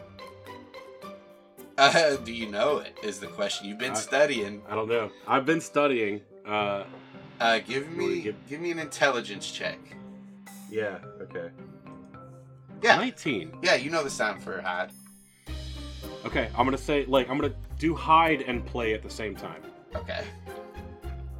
[1.78, 2.96] Uh, do you know it?
[3.02, 3.66] Is the question.
[3.68, 4.62] You've been I- studying.
[4.68, 5.10] I don't know.
[5.26, 6.20] I've been studying.
[6.46, 6.84] Uh,
[7.40, 9.78] Uh, give me give- give me an intelligence check.
[10.70, 10.98] yeah.
[11.22, 11.50] Okay.
[12.82, 13.58] Yeah, 19.
[13.62, 14.90] yeah, you know the sound for hide.
[16.24, 19.62] Okay, I'm gonna say like I'm gonna do hide and play at the same time.
[19.94, 20.24] Okay.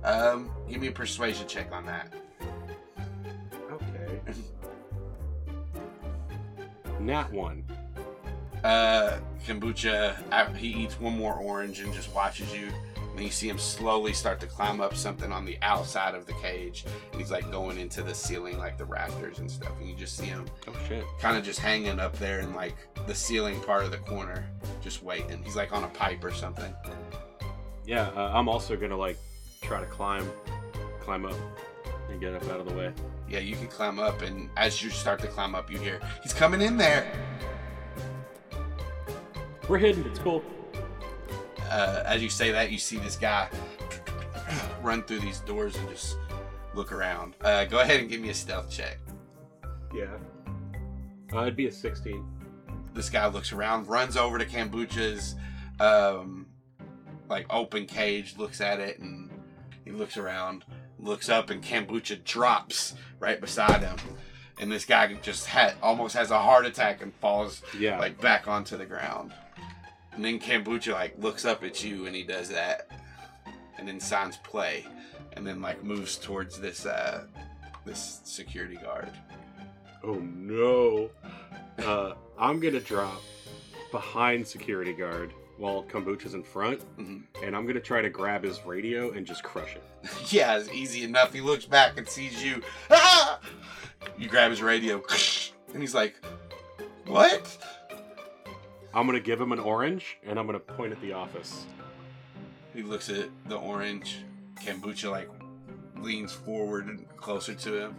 [0.05, 2.13] Um, give me a persuasion check on that.
[3.71, 4.21] Okay.
[6.99, 7.65] Nat one.
[8.65, 10.57] Uh, kombucha.
[10.57, 12.69] He eats one more orange and just watches you.
[13.21, 16.33] And you see him slowly start to climb up something on the outside of the
[16.33, 16.87] cage.
[17.13, 19.79] And he's like going into the ceiling, like the rafters and stuff.
[19.79, 20.73] And you just see him Oh
[21.21, 22.75] kind of just hanging up there in like
[23.07, 24.47] the ceiling part of the corner,
[24.81, 25.43] just waiting.
[25.45, 26.75] He's like on a pipe or something.
[27.85, 29.19] Yeah, uh, I'm also gonna like
[29.61, 30.27] try to climb,
[31.01, 31.37] climb up,
[32.09, 32.91] and get up out of the way.
[33.29, 36.33] Yeah, you can climb up, and as you start to climb up, you hear he's
[36.33, 37.13] coming in there.
[39.69, 40.07] We're hidden.
[40.07, 40.43] It's cool.
[41.71, 43.49] Uh, as you say that, you see this guy
[44.83, 46.17] run through these doors and just
[46.75, 47.37] look around.
[47.43, 48.99] Uh, go ahead and give me a stealth check.
[49.95, 50.07] Yeah.
[51.33, 52.25] Uh, it'd be a 16.
[52.93, 55.37] This guy looks around, runs over to Kombucha's
[55.79, 56.47] um,
[57.29, 59.31] like open cage, looks at it, and
[59.85, 60.65] he looks around,
[60.99, 63.97] looks up, and Kombucha drops right beside him.
[64.61, 67.99] And this guy just had almost has a heart attack and falls Yeah.
[67.99, 69.33] like back onto the ground.
[70.13, 72.89] And then Kombucha like looks up at you and he does that.
[73.79, 74.85] And then signs play.
[75.35, 77.25] And then like moves towards this uh
[77.87, 79.11] this security guard.
[80.05, 81.11] oh no.
[81.79, 83.21] Uh, I'm gonna drop
[83.91, 87.23] behind security guard while Kombucha's in front, Mhm.
[87.43, 89.83] and I'm gonna try to grab his radio and just crush it.
[90.33, 91.33] yeah, it's easy enough.
[91.33, 92.63] He looks back and sees you.
[92.91, 93.41] Ah!
[94.19, 95.03] You grab his radio
[95.75, 96.17] and he's like,
[97.07, 97.59] What?
[98.93, 101.67] I'm gonna give him an orange, and I'm gonna point at the office.
[102.75, 104.19] He looks at the orange.
[104.65, 105.31] Kombucha like
[105.97, 107.97] leans forward and closer to him,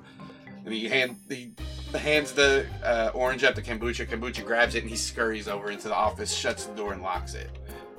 [0.65, 1.53] and he hand he
[1.97, 4.05] hands the uh, orange up to Kombucha.
[4.05, 7.33] Kombucha grabs it and he scurries over into the office, shuts the door, and locks
[7.33, 7.49] it.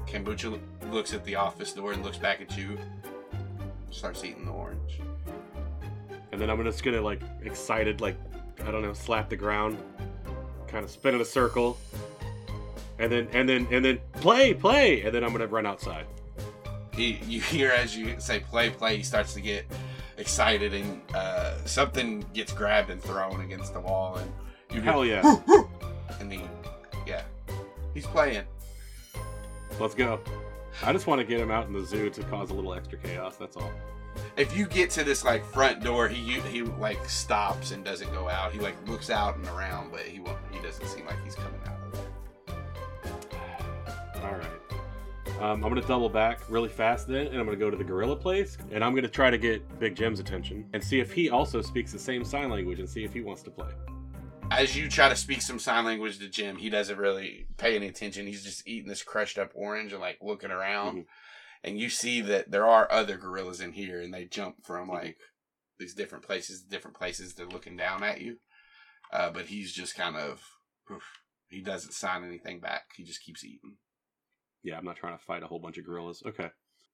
[0.07, 2.79] Kombucha looks at the office door and looks back at you.
[3.91, 5.01] Starts eating the orange.
[6.31, 8.17] And then I'm just gonna like excited, like
[8.65, 9.79] I don't know, slap the ground,
[10.67, 11.79] kind of spin in a circle,
[13.03, 16.07] and then and then and then play, play, and then I'm gonna run outside.
[16.95, 18.97] He, you hear as you say play, play.
[18.97, 19.67] He starts to get
[20.19, 24.31] excited, and uh, something gets grabbed and thrown against the wall, and
[24.73, 25.23] you Hell yeah,
[26.21, 26.43] and he,
[27.07, 27.23] yeah,
[27.93, 28.45] he's playing.
[29.81, 30.21] let's go.
[30.85, 32.99] I just want to get him out in the zoo to cause a little extra
[32.99, 33.37] chaos.
[33.37, 33.71] That's all.
[34.37, 38.29] if you get to this like front door, he he like stops and doesn't go
[38.29, 38.53] out.
[38.53, 40.39] He like looks out and around, but he won't.
[40.53, 42.12] He doesn't seem like he's coming out of there.
[45.43, 48.15] Um, I'm gonna double back really fast then, and I'm gonna go to the gorilla
[48.15, 51.61] place, and I'm gonna try to get Big Jim's attention and see if he also
[51.61, 53.73] speaks the same sign language and see if he wants to play.
[54.53, 57.89] As you try to speak some sign language to Jim, he doesn't really pay any
[57.89, 58.29] attention.
[58.29, 60.99] He's just eating this crushed up orange and like looking around.
[60.99, 61.07] Mhm.
[61.65, 65.19] And you see that there are other gorillas in here, and they jump from like
[65.77, 67.35] these different places, to different places.
[67.35, 68.39] They're looking down at you,
[69.13, 70.41] uh, but he's just kind of.
[70.89, 71.03] oof,
[71.49, 72.91] he doesn't sign anything back.
[72.95, 73.79] He just keeps eating.
[74.63, 76.23] Yeah, I'm not trying to fight a whole bunch of gorillas.
[76.25, 76.51] Okay.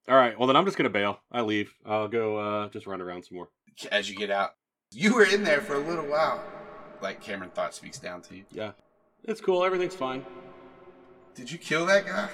[0.08, 0.38] All right.
[0.38, 1.20] Well, then I'm just gonna bail.
[1.30, 1.72] I leave.
[1.84, 3.48] I'll go uh, just run around some more.
[3.92, 4.52] as you get out.
[4.90, 6.42] You were in there for a little while.
[7.02, 8.44] Like Cameron Thought speaks down to you.
[8.50, 8.72] Yeah,
[9.24, 9.64] it's cool.
[9.64, 10.24] Everything's fine.
[11.34, 12.28] Did you kill that guy?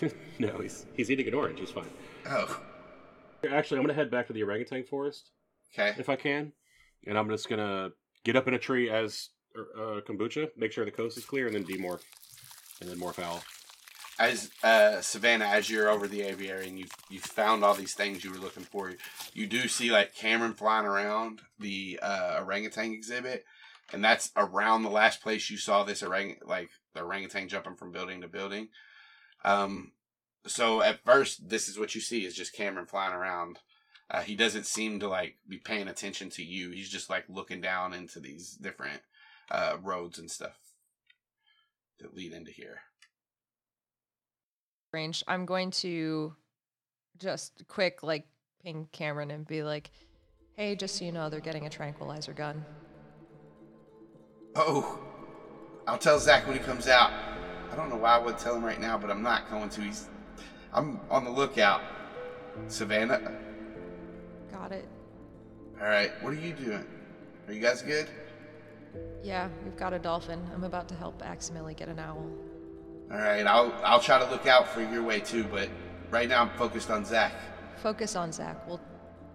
[0.38, 1.60] no, he's he's eating an orange.
[1.60, 1.90] He's fine.
[2.28, 2.60] Oh,
[3.50, 5.30] Actually, I'm gonna head back to the orangutan forest
[5.74, 5.94] okay.
[5.98, 6.52] if I can,
[7.06, 7.90] and I'm just gonna
[8.24, 11.54] get up in a tree as uh, kombucha, make sure the coast is clear, and
[11.54, 12.02] then demorph,
[12.80, 13.42] and then morph owl.
[14.22, 18.22] As uh, Savannah, as you're over the aviary and you you found all these things
[18.22, 18.92] you were looking for,
[19.34, 23.44] you do see like Cameron flying around the uh, orangutan exhibit,
[23.92, 27.90] and that's around the last place you saw this orang like the orangutan jumping from
[27.90, 28.68] building to building.
[29.44, 29.90] Um,
[30.46, 33.58] so at first, this is what you see is just Cameron flying around.
[34.08, 36.70] Uh, he doesn't seem to like be paying attention to you.
[36.70, 39.02] He's just like looking down into these different
[39.50, 40.60] uh, roads and stuff
[41.98, 42.82] that lead into here.
[44.92, 46.34] Range, I'm going to
[47.18, 48.26] just quick like
[48.62, 49.90] ping Cameron and be like,
[50.54, 52.64] "Hey, just so you know, they're getting a tranquilizer gun."
[54.54, 54.98] Oh,
[55.86, 57.10] I'll tell Zach when he comes out.
[57.72, 59.80] I don't know why I would tell him right now, but I'm not going to.
[59.80, 60.08] He's,
[60.72, 61.80] I'm on the lookout.
[62.68, 63.32] Savannah.
[64.50, 64.86] Got it.
[65.80, 66.84] All right, what are you doing?
[67.48, 68.08] Are you guys good?
[69.22, 70.40] Yeah, we've got a dolphin.
[70.54, 72.24] I'm about to help Aximili get an owl.
[73.12, 75.68] All right, I'll I'll try to look out for your way too, but
[76.10, 77.34] right now I'm focused on Zach.
[77.76, 78.66] Focus on Zach.
[78.66, 78.80] We'll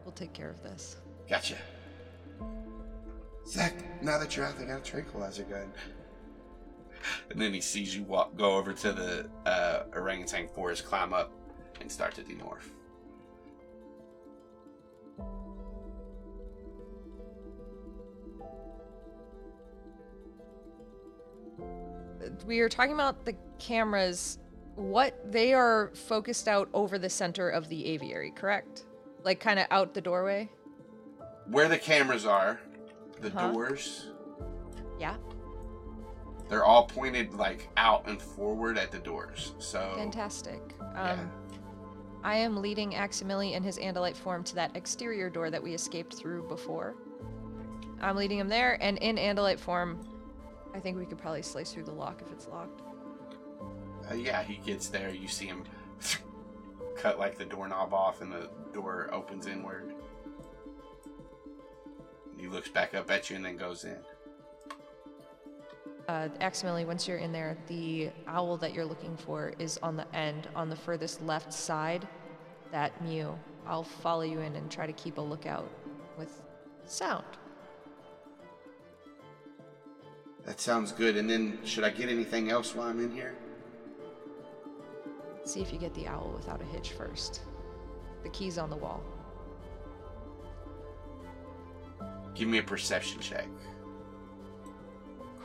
[0.04, 0.98] we'll take care of this.
[1.30, 1.58] Gotcha.
[3.46, 5.72] Zach, now that you're out there, got a tranquilizer gun.
[7.30, 11.32] And then he sees you walk, go over to the uh, orangutan forest, climb up,
[11.80, 12.72] and start to demorph.
[22.46, 24.40] We are talking about the cameras.
[24.76, 28.86] What they are focused out over the center of the aviary, correct?
[29.24, 30.50] Like kind of out the doorway.
[31.48, 32.60] Where the cameras are,
[33.22, 33.52] the Uh-huh.
[33.52, 34.12] doors,
[35.00, 35.16] Yeah.
[36.50, 39.54] they're all pointed like out and forward at the doors.
[39.60, 40.62] So Fantastic.
[40.80, 41.14] yeah.
[41.14, 41.32] Um,
[42.24, 46.14] I am leading Aximili in his Andalite form to that exterior door that we escaped
[46.16, 46.96] through before.
[48.02, 50.00] I'm leading him there, and in Andalite form,
[50.76, 52.82] I think we could probably slice through the lock if it's locked.
[54.10, 55.10] Uh, yeah, he gets there.
[55.10, 55.64] You see him
[56.96, 59.94] cut like the doorknob off, and the door opens inward.
[62.38, 63.98] He looks back up at you and then goes in.
[66.08, 70.16] Uh, Aximili, once you're in there, the owl that you're looking for is on the
[70.16, 72.08] end, on the furthest left side.
[72.72, 73.38] That mew.
[73.66, 75.70] I'll follow you in and try to keep a lookout
[76.18, 76.42] with
[76.86, 77.26] sound.
[80.46, 81.18] That sounds good.
[81.18, 83.36] And then, should I get anything else while I'm in here?
[85.48, 87.44] See if you get the owl without a hitch first.
[88.24, 89.02] The key's on the wall.
[92.36, 93.48] Give me a perception check.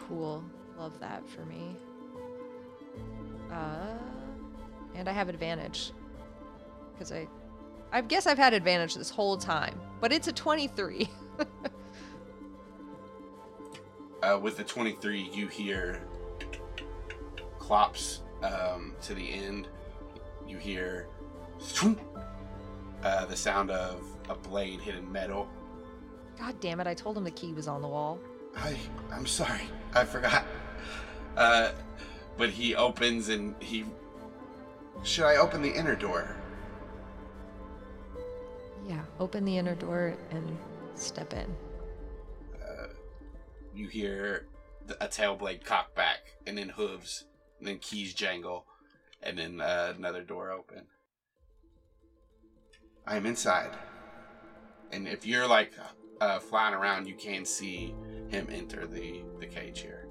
[0.08, 0.42] Cool.
[0.76, 1.76] Love that for me.
[3.52, 3.94] Uh,
[4.96, 5.92] and I have advantage.
[6.92, 7.28] Because I.
[7.92, 9.80] I guess I've had advantage this whole time.
[10.00, 11.08] But it's a 23.
[14.22, 16.00] Uh, with the 23, you hear
[17.58, 19.66] clops um, to the end.
[20.46, 21.08] You hear
[23.02, 25.48] uh, the sound of a blade hitting metal.
[26.38, 28.18] God damn it, I told him the key was on the wall.
[28.56, 28.76] I,
[29.12, 29.62] I'm sorry.
[29.94, 30.44] I forgot.
[31.36, 31.70] Uh,
[32.36, 33.84] but he opens and he.
[35.02, 36.36] Should I open the inner door?
[38.86, 40.56] Yeah, open the inner door and
[40.94, 41.54] step in.
[43.74, 44.46] You hear
[44.86, 47.24] the, a tail blade cock back, and then hooves,
[47.58, 48.66] and then keys jangle,
[49.22, 50.84] and then uh, another door open.
[53.06, 53.70] I am inside.
[54.92, 55.72] And if you're like
[56.20, 57.94] uh, flying around, you can see
[58.28, 60.08] him enter the, the cage here.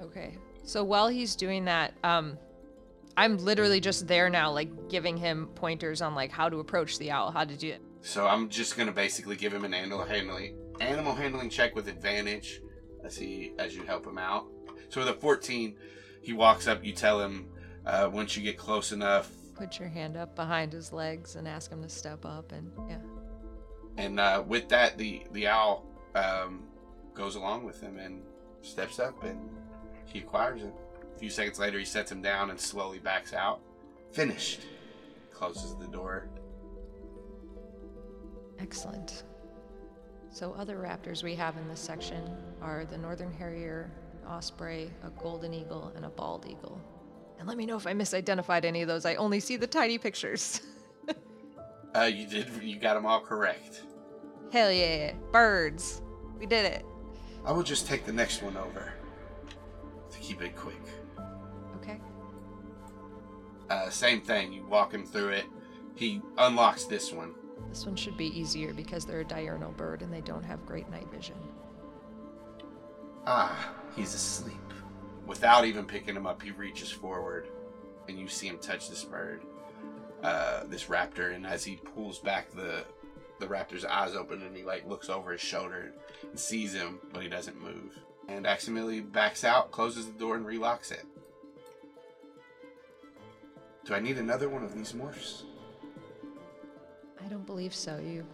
[0.00, 0.36] Okay.
[0.64, 2.38] So while he's doing that, um,
[3.16, 7.10] I'm literally just there now, like giving him pointers on like how to approach the
[7.10, 7.82] owl, how to do it.
[8.00, 12.60] So I'm just gonna basically give him an animal handling animal handling check with advantage
[13.04, 14.46] as he as you help him out.
[14.88, 15.76] So with a 14,
[16.22, 16.84] he walks up.
[16.84, 17.48] You tell him
[17.86, 21.70] uh, once you get close enough, Put your hand up behind his legs and ask
[21.70, 22.98] him to step up, and yeah.
[23.98, 26.64] and uh, with that, the the owl um,
[27.14, 28.22] goes along with him and
[28.62, 29.38] steps up, and
[30.06, 30.72] he acquires him.
[31.14, 33.60] A few seconds later, he sets him down and slowly backs out.
[34.10, 34.62] Finished.
[35.32, 36.28] Closes the door.
[38.58, 39.24] Excellent.
[40.30, 42.22] So other raptors we have in this section
[42.62, 43.90] are the northern harrier,
[44.26, 46.80] osprey, a golden eagle, and a bald eagle.
[47.42, 49.04] And let me know if I misidentified any of those.
[49.04, 50.62] I only see the tiny pictures.
[51.94, 52.48] Uh, you did.
[52.62, 53.82] You got them all correct.
[54.50, 56.00] Hell yeah, birds.
[56.38, 56.86] We did it.
[57.44, 58.94] I will just take the next one over
[60.10, 60.80] to keep it quick.
[61.76, 62.00] Okay.
[63.68, 64.54] Uh, same thing.
[64.54, 65.44] You walk him through it.
[65.94, 67.34] He unlocks this one.
[67.68, 70.88] This one should be easier because they're a diurnal bird and they don't have great
[70.88, 71.36] night vision.
[73.26, 74.61] Ah, he's asleep.
[75.26, 77.48] Without even picking him up, he reaches forward,
[78.08, 79.42] and you see him touch this bird,
[80.22, 81.34] uh, this raptor.
[81.34, 82.84] And as he pulls back, the
[83.38, 85.92] the raptor's eyes open, and he like looks over his shoulder
[86.22, 87.98] and sees him, but he doesn't move.
[88.28, 91.04] And Aximili backs out, closes the door, and relocks it.
[93.84, 95.42] Do I need another one of these morphs?
[97.24, 97.98] I don't believe so.
[97.98, 98.24] You,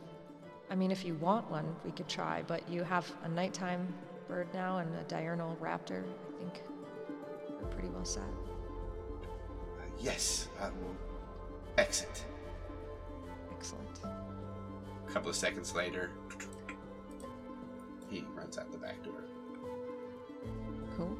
[0.70, 3.92] I mean, if you want one, we could try, but you have a nighttime
[4.28, 6.04] bird now and a diurnal raptor.
[7.58, 8.22] I think we're pretty well set.
[8.22, 10.94] Uh, yes, I will
[11.76, 12.24] exit.
[13.56, 14.00] Excellent.
[14.04, 16.10] A couple of seconds later,
[18.10, 19.24] he runs out the back door.
[20.96, 21.16] Cool.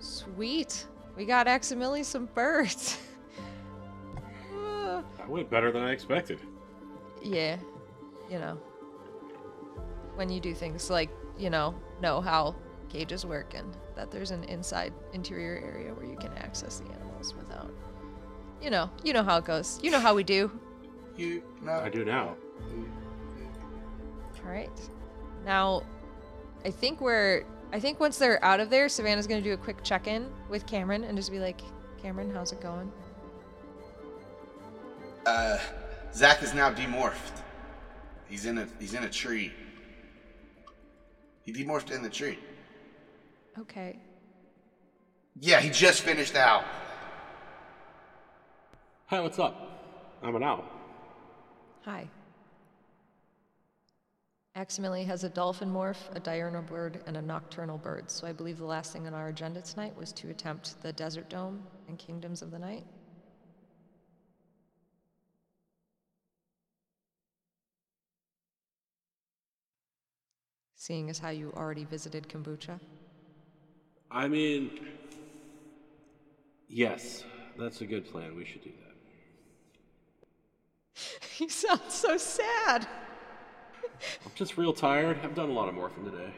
[0.00, 0.86] Sweet.
[1.16, 2.98] We got Aximili some birds.
[4.54, 6.40] Uh, That went better than I expected.
[7.22, 7.56] yeah,
[8.30, 8.58] you know.
[10.16, 12.54] When you do things like, you know, know how
[12.88, 17.34] cages work and that there's an inside interior area where you can access the animals
[17.34, 17.70] without
[18.62, 19.80] you know, you know how it goes.
[19.82, 20.50] You know how we do.
[21.16, 21.72] You no.
[21.72, 22.36] I do now.
[24.44, 24.70] All right.
[25.44, 25.82] Now,
[26.64, 27.44] I think we're.
[27.72, 31.04] I think once they're out of there, Savannah's gonna do a quick check-in with Cameron
[31.04, 31.60] and just be like,
[32.00, 32.92] "Cameron, how's it going?"
[35.26, 35.58] Uh,
[36.14, 37.42] Zach is now demorphed.
[38.28, 39.52] He's in a he's in a tree.
[41.42, 42.38] He demorphed in the tree.
[43.58, 43.98] Okay.
[45.40, 46.64] Yeah, he just finished out.
[49.06, 50.18] Hi, what's up?
[50.22, 50.64] I'm an owl.
[51.84, 52.08] Hi.
[54.56, 58.58] Aximili has a dolphin morph, a diurnal bird, and a nocturnal bird, so I believe
[58.58, 62.42] the last thing on our agenda tonight was to attempt the Desert Dome and Kingdoms
[62.42, 62.84] of the Night.
[70.76, 72.78] Seeing as how you already visited Kombucha.
[74.12, 74.70] I mean,
[76.68, 77.24] yes,
[77.56, 78.34] that's a good plan.
[78.34, 78.94] We should do that.
[81.38, 82.86] you sound so sad.
[84.24, 85.20] I'm just real tired.
[85.22, 86.34] I've done a lot of morphine today.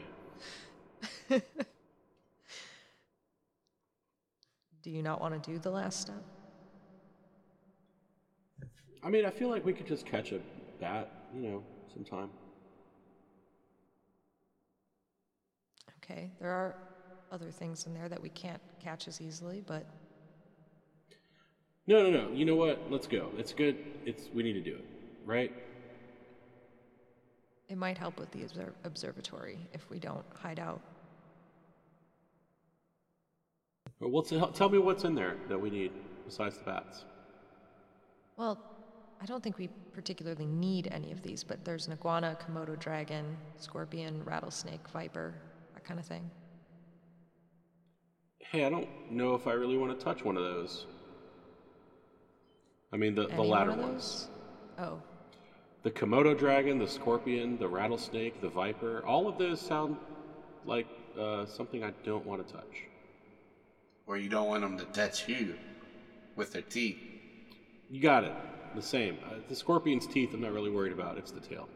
[4.81, 6.23] Do you not want to do the last step?
[9.03, 10.41] I mean, I feel like we could just catch a
[10.79, 12.31] bat, you know, sometime.
[16.03, 16.75] Okay, there are
[17.31, 19.85] other things in there that we can't catch as easily, but
[21.87, 22.31] No, no, no.
[22.31, 22.91] You know what?
[22.91, 23.31] Let's go.
[23.37, 23.77] It's good.
[24.05, 24.85] It's we need to do it,
[25.25, 25.51] right?
[27.67, 30.81] it might help with the obser- observatory if we don't hide out.
[33.99, 35.91] Well, what's tell me what's in there that we need
[36.25, 37.05] besides the bats?
[38.37, 38.59] Well,
[39.21, 43.37] I don't think we particularly need any of these, but there's an iguana, Komodo dragon,
[43.57, 45.33] scorpion, rattlesnake, viper,
[45.73, 46.29] that kind of thing.
[48.51, 50.85] Hey, I don't know if I really want to touch one of those.
[52.93, 54.27] I mean, the, the latter one of ones.
[54.77, 54.87] those?
[54.87, 55.01] Oh,
[55.83, 59.97] The Komodo dragon, the scorpion, the rattlesnake, the viper, all of those sound
[60.65, 60.87] like
[61.19, 62.83] uh, something I don't want to touch.
[64.07, 65.55] Or you don't want them to touch you
[66.35, 66.97] with their teeth.
[67.89, 68.33] You got it.
[68.75, 69.17] The same.
[69.25, 71.17] Uh, the scorpion's teeth, I'm not really worried about.
[71.17, 71.67] It's the tail.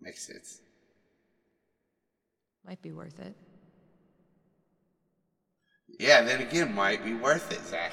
[0.00, 0.60] Makes sense.
[2.66, 3.34] might be worth it.
[6.00, 7.92] Yeah, then again, might be worth it, Zach.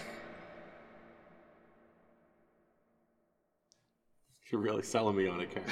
[4.49, 5.69] You're really selling me on it, Karen.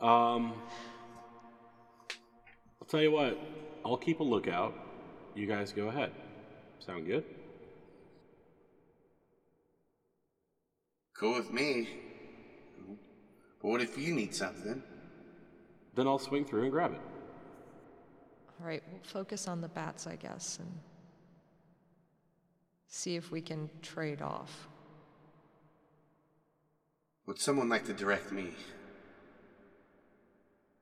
[0.00, 0.54] um,
[2.80, 3.38] I'll tell you what.
[3.84, 4.72] I'll keep a lookout.
[5.34, 6.10] You guys go ahead.
[6.78, 7.24] Sound good?
[11.18, 11.86] Cool with me.
[13.60, 14.82] But what if you need something?
[15.94, 17.00] Then I'll swing through and grab it.
[18.58, 20.89] All right, we'll focus on the bats, I guess, and
[22.90, 24.68] see if we can trade off.
[27.26, 28.50] Would someone like to direct me?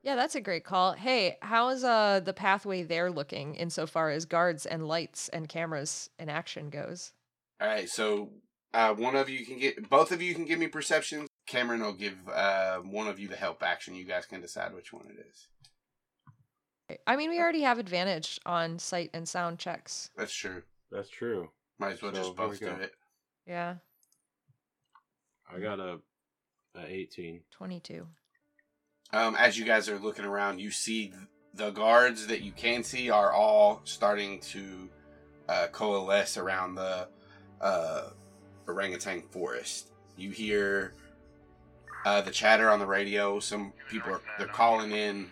[0.02, 0.94] Yeah, that's a great call.
[0.94, 6.10] Hey, how is uh the pathway there looking insofar as guards and lights and cameras
[6.18, 7.12] and action goes?
[7.60, 8.30] All right, so
[8.72, 11.28] uh, one of you can get, both of you can give me perceptions.
[11.46, 13.94] Cameron will give uh, one of you the help action.
[13.94, 16.98] You guys can decide which one it is.
[17.06, 20.10] I mean, we already have advantage on sight and sound checks.
[20.16, 20.62] That's true.
[20.90, 21.50] That's true.
[21.78, 22.92] Might as well So, just here we both do it.
[23.46, 23.74] Yeah,
[25.52, 25.98] I got a,
[26.76, 27.40] a 18.
[27.50, 28.06] 22.
[29.12, 31.12] Um, as you guys are looking around, you see
[31.54, 34.88] the guards that you can see are all starting to
[35.48, 37.08] uh, coalesce around the
[37.60, 38.10] uh,
[38.66, 39.92] orangutan forest.
[40.16, 40.92] You hear
[42.04, 43.40] uh, the chatter on the radio.
[43.40, 45.30] Some people are they're calling in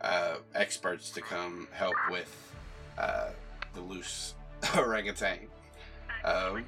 [0.00, 2.54] uh, experts to come help with
[2.98, 3.30] uh,
[3.74, 4.34] the loose
[4.76, 5.48] orangutan.
[6.24, 6.64] Um,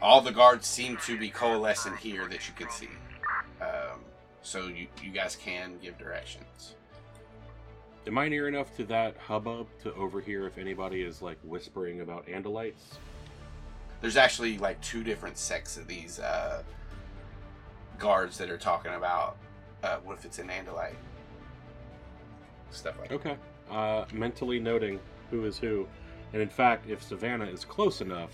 [0.00, 2.88] all the guards seem to be coalescing here that you can see.
[3.60, 4.00] Um,
[4.42, 6.74] so you, you guys can give directions.
[8.06, 12.26] Am I near enough to that hubbub to overhear if anybody is like whispering about
[12.26, 12.96] Andalites?
[14.00, 16.62] There's actually like two different sects of these uh,
[17.98, 19.36] guards that are talking about
[19.82, 20.94] uh, what if it's an Andalite
[22.70, 23.14] stuff like that.
[23.14, 23.36] Okay.
[23.70, 25.86] Uh, mentally noting who is who.
[26.32, 28.30] And in fact, if Savannah is close enough,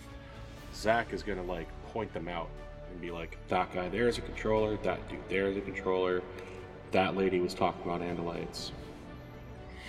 [0.75, 2.49] Zach is going to like point them out
[2.91, 6.23] and be like, that guy there is a controller, that dude there is a controller,
[6.93, 8.71] that lady was talking about Andalites.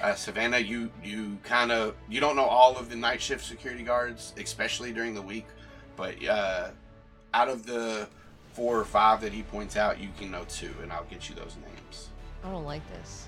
[0.01, 3.83] Uh, Savannah, you you kind of you don't know all of the night shift security
[3.83, 5.45] guards, especially during the week,
[5.95, 6.69] but uh,
[7.33, 8.07] out of the
[8.53, 11.35] four or five that he points out, you can know two, and I'll get you
[11.35, 12.09] those names.
[12.43, 13.27] I don't like this.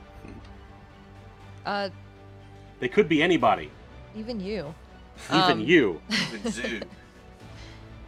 [1.66, 1.90] Uh,
[2.80, 3.72] They could be anybody,
[4.16, 4.74] even you.
[5.30, 6.02] even Um, you,
[6.34, 6.82] Even Zoo.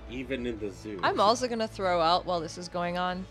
[0.10, 0.99] even in the zoo.
[1.03, 3.26] I'm also gonna throw out while this is going on.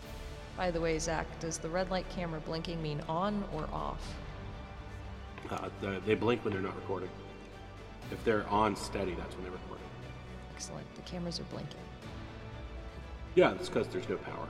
[0.57, 4.01] By the way, Zach, does the red light camera blinking mean on or off?
[5.49, 7.09] Uh, the- they blink when they're not recording.
[8.11, 9.85] If they're on steady, that's when they're recording.
[10.53, 10.93] Excellent.
[10.95, 11.79] The cameras are blinking.
[13.35, 14.47] Yeah, it's because there's no power.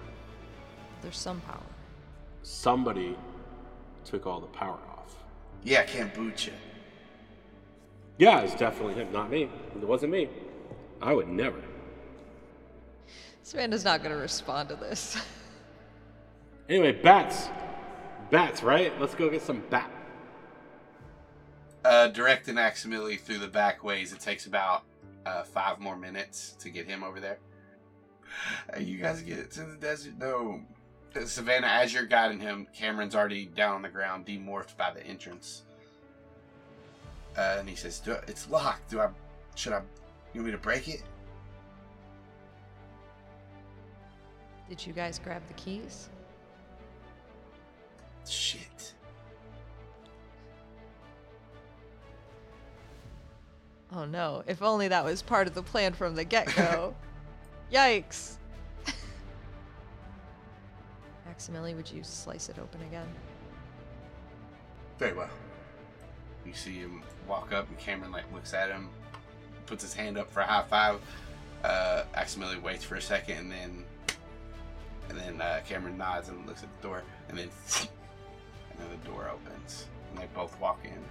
[1.01, 1.61] There's some power.
[2.43, 3.15] Somebody
[4.05, 5.15] took all the power off.
[5.63, 6.51] yeah, kombucha.
[8.17, 9.43] Yeah, it's definitely him, not me.
[9.75, 10.29] It wasn't me.
[11.01, 11.61] I would never.
[13.49, 15.17] Savannah's not gonna respond to this.
[16.69, 17.49] Anyway, bats.
[18.29, 18.93] Bats, right?
[19.01, 19.89] Let's go get some bat.
[21.83, 24.83] Uh, directing Aximili through the back ways, it takes about
[25.25, 27.39] uh, five more minutes to get him over there.
[28.71, 30.67] Uh, you guys get to the desert dome.
[31.25, 35.63] Savannah, as you're guiding him, Cameron's already down on the ground, demorphed by the entrance.
[37.35, 38.91] Uh, and he says, Do, "It's locked.
[38.91, 39.09] Do I?
[39.55, 39.81] Should I?
[40.35, 41.01] You want me to break it?"
[44.69, 46.09] Did you guys grab the keys?
[48.27, 48.93] Shit.
[53.91, 56.93] Oh no, if only that was part of the plan from the get go.
[57.73, 58.35] Yikes.
[61.25, 63.07] Maximilian, would you slice it open again?
[64.99, 65.29] Very well.
[66.45, 68.89] You see him walk up, and Cameron like looks at him,
[69.65, 70.99] puts his hand up for a high five.
[71.63, 73.85] Uh, Aximili waits for a second, and then,
[75.09, 77.49] and then uh, Cameron nods and looks at the door, and then,
[77.81, 81.03] and then the door opens, and they both walk in.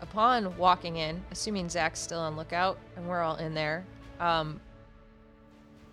[0.00, 3.84] Upon walking in, assuming Zach's still on lookout and we're all in there,
[4.20, 4.60] um,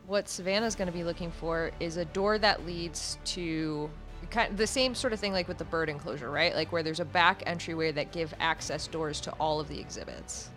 [0.06, 3.90] what Savannah's going to be looking for is a door that leads to
[4.30, 6.54] kind of the same sort of thing like with the bird enclosure, right?
[6.54, 10.50] Like where there's a back entryway that give access doors to all of the exhibits.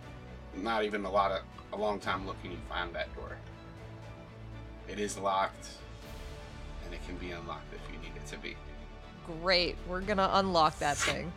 [0.55, 1.41] Not even a lot of
[1.73, 3.37] a long time looking, you find that door.
[4.87, 5.67] It is locked,
[6.89, 8.55] and it can be unlocked if you need it to be.
[9.41, 11.31] Great, we're gonna unlock that thing.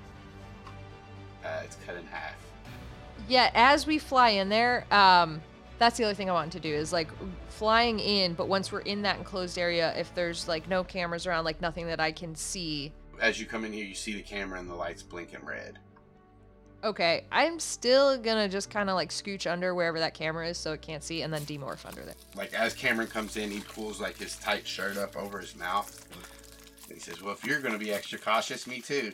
[1.44, 2.34] Uh, it's cut in half.
[3.28, 5.42] Yeah, as we fly in there, um,
[5.78, 7.08] that's the other thing I wanted to do is like
[7.48, 11.44] flying in, but once we're in that enclosed area, if there's like no cameras around,
[11.44, 12.92] like nothing that I can see.
[13.20, 15.78] As you come in here, you see the camera and the lights blinking red.
[16.84, 20.72] Okay, I'm still gonna just kind of like scooch under wherever that camera is so
[20.72, 22.16] it can't see, and then demorph under there.
[22.34, 26.06] Like as Cameron comes in, he pulls like his tight shirt up over his mouth.
[26.88, 29.12] And he says, "Well, if you're to be extra cautious, me too."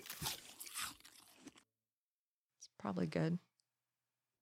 [2.59, 3.39] It's probably good.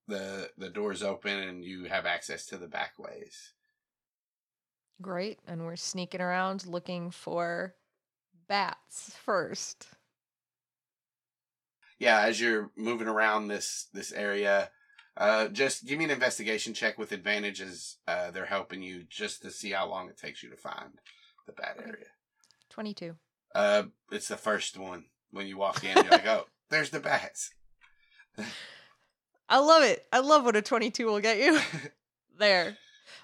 [0.06, 3.54] The the doors open and you have access to the back ways.
[5.02, 7.74] Great, and we're sneaking around looking for
[8.46, 9.88] bats first.
[11.98, 14.70] Yeah, as you're moving around this this area,
[15.16, 17.96] uh, just give me an investigation check with advantages.
[18.06, 20.90] Uh, they're helping you just to see how long it takes you to find
[21.46, 22.06] the bat area.
[22.70, 23.16] Twenty-two.
[23.54, 25.96] Uh, it's the first one when you walk in.
[25.96, 27.50] You're like, oh, there's the bats.
[29.48, 30.04] I love it.
[30.12, 31.58] I love what a 22 will get you.
[32.38, 32.76] there.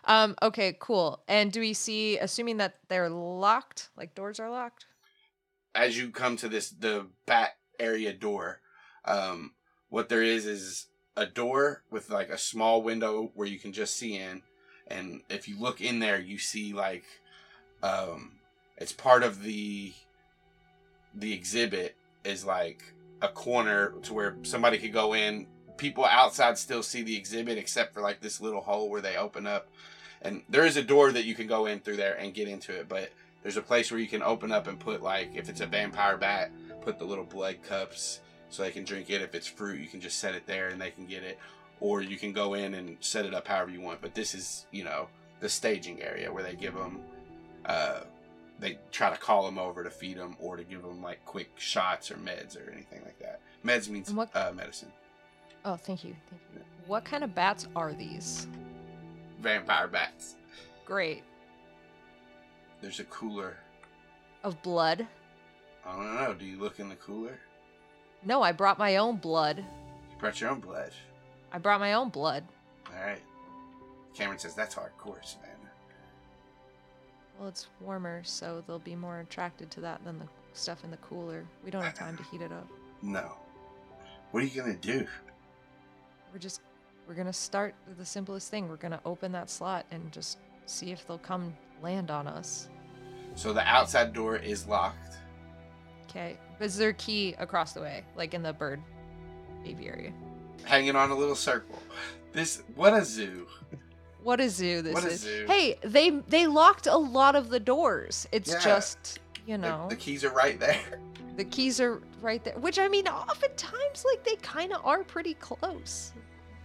[0.05, 1.23] Um, okay, cool.
[1.29, 4.87] And do we see, assuming that they're locked, like doors are locked?
[5.75, 7.51] as you come to this the bat
[7.83, 8.61] area door,
[9.05, 9.53] um,
[9.91, 10.87] what there is is
[11.17, 14.43] a door with like a small window where you can just see in,
[14.87, 17.05] and if you look in there, you see like,
[17.83, 18.33] um,
[18.79, 19.93] it's part of the
[21.15, 25.47] the exhibit is like a corner to where somebody could go in.
[25.77, 29.47] People outside still see the exhibit except for like this little hole where they open
[29.47, 29.69] up.
[30.23, 32.73] And there is a door that you can go in through there and get into
[32.73, 33.11] it, but
[33.43, 36.17] there's a place where you can open up and put like if it's a vampire
[36.17, 36.51] bat,
[36.83, 38.21] put the little blood cups
[38.51, 39.23] so they can drink it.
[39.23, 41.39] If it's fruit, you can just set it there and they can get it.
[41.81, 44.01] Or you can go in and set it up however you want.
[44.01, 45.09] But this is, you know,
[45.41, 47.01] the staging area where they give them,
[47.65, 48.01] uh,
[48.61, 51.51] they try to call them over to feed them or to give them like quick
[51.57, 53.41] shots or meds or anything like that.
[53.65, 54.93] Meds means what- uh, medicine.
[55.65, 56.15] Oh, thank you.
[56.31, 56.61] Thank you.
[56.87, 58.47] What kind of bats are these?
[59.41, 60.37] Vampire bats.
[60.85, 61.23] Great.
[62.83, 63.57] There's a cooler.
[64.43, 65.07] Of blood?
[65.87, 66.35] I don't know.
[66.35, 67.39] Do you look in the cooler?
[68.25, 69.59] No, I brought my own blood.
[69.59, 70.91] You brought your own blood.
[71.53, 72.45] I brought my own blood.
[72.89, 73.23] All right.
[74.15, 75.53] Cameron says that's hardcore, Savannah.
[77.39, 80.97] Well, it's warmer, so they'll be more attracted to that than the stuff in the
[80.99, 81.45] cooler.
[81.65, 82.67] We don't have time to heat it up.
[83.01, 83.37] No.
[84.33, 85.07] What are you gonna do?
[86.33, 86.61] We're just
[87.07, 88.69] we're gonna start the simplest thing.
[88.69, 92.69] We're gonna open that slot and just see if they'll come land on us.
[93.35, 95.17] So the outside door is locked.
[96.09, 96.37] Okay.
[96.61, 98.81] Is there a key across the way, like in the bird
[99.65, 100.13] aviary?
[100.65, 101.77] hanging on a little circle.
[102.33, 103.49] This what a zoo.
[104.23, 105.21] What a zoo this What a is.
[105.23, 105.45] zoo.
[105.49, 108.29] Hey, they they locked a lot of the doors.
[108.31, 108.61] It's Yeah.
[108.61, 110.79] just you The- know the, keys are right there.
[111.37, 112.55] the keys are right there.
[112.61, 116.13] Which I mean, oftentimes like they kind of are pretty close.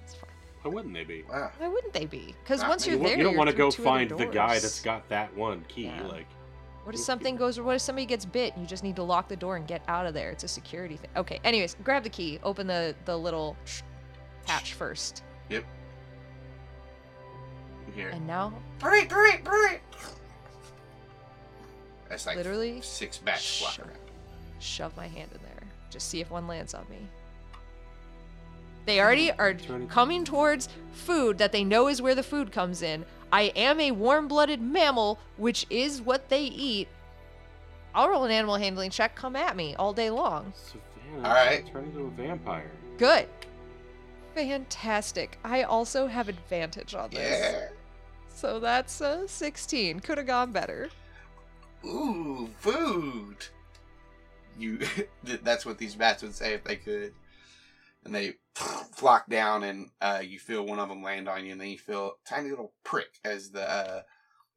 [0.04, 0.30] It's fine.
[0.62, 1.24] Why wouldn't they be?
[1.28, 1.50] Wow.
[1.58, 2.36] Why wouldn't they be?
[2.44, 2.92] Because Not once me.
[2.92, 5.36] you're You, wa- there, you don't want to go find the guy that's got that
[5.36, 5.86] one key.
[5.86, 6.06] Yeah.
[6.06, 6.28] Like,
[6.88, 7.60] What if something goes?
[7.60, 8.54] What if somebody gets bit?
[8.54, 10.32] and You just need to lock the door and get out of there.
[10.32, 11.10] It's a security thing.
[11.18, 11.42] Okay.
[11.44, 12.40] Anyways, grab the key.
[12.44, 13.58] Open the the little
[14.48, 15.22] hatch first.
[15.50, 15.66] Yep.
[17.88, 18.14] You hear it.
[18.16, 19.82] And now, Hurry, hurry, hurry.
[22.08, 24.00] That's like Literally six bats shove, flying around.
[24.60, 25.68] shove my hand in there.
[25.90, 27.06] Just see if one lands on me.
[28.86, 29.56] They already are
[29.90, 33.04] coming towards food that they know is where the food comes in.
[33.32, 36.88] I am a warm blooded mammal, which is what they eat.
[37.94, 39.16] I'll roll an animal handling check.
[39.16, 40.54] Come at me all day long.
[40.56, 41.66] Savannah, All right.
[41.72, 42.72] turn into a vampire.
[42.98, 43.28] Good.
[44.36, 45.40] Fantastic.
[45.44, 47.40] I also have advantage on this.
[47.42, 47.68] Yeah.
[48.30, 50.00] So that's uh, 16.
[50.02, 50.90] Could have gone better.
[51.84, 53.38] Ooh, food.
[54.60, 54.80] You.
[55.24, 57.14] that's what these bats would say if they could.
[58.06, 58.36] And they
[58.96, 61.78] flock down, and uh, you feel one of them land on you, and then you
[61.78, 64.02] feel a tiny little prick as the uh,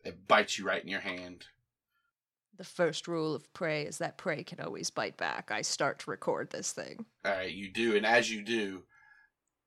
[0.05, 1.47] it bites you right in your hand.
[2.57, 5.51] The first rule of prey is that prey can always bite back.
[5.51, 7.07] I start to record this thing.
[7.25, 8.83] All right, you do, and as you do,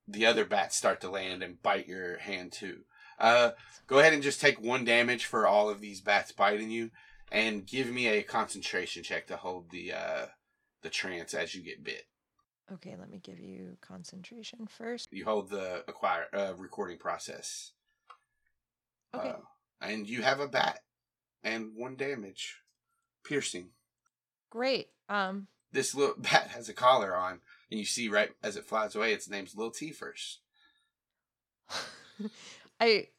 [0.07, 2.81] the other bats start to land and bite your hand too.
[3.19, 3.51] Uh,
[3.87, 6.91] go ahead and just take one damage for all of these bats biting you,
[7.31, 10.25] and give me a concentration check to hold the uh,
[10.81, 12.05] the trance as you get bit.
[12.71, 15.09] Okay, let me give you concentration first.
[15.11, 17.73] You hold the acquire uh, recording process.
[19.13, 19.29] Okay.
[19.29, 19.35] Uh,
[19.81, 20.79] and you have a bat
[21.43, 22.61] and one damage,
[23.25, 23.69] piercing.
[24.49, 24.87] Great.
[25.09, 28.95] Um, This little bat has a collar on, and you see right as it flies
[28.95, 30.39] away, its name's Lil T first.
[32.79, 33.09] I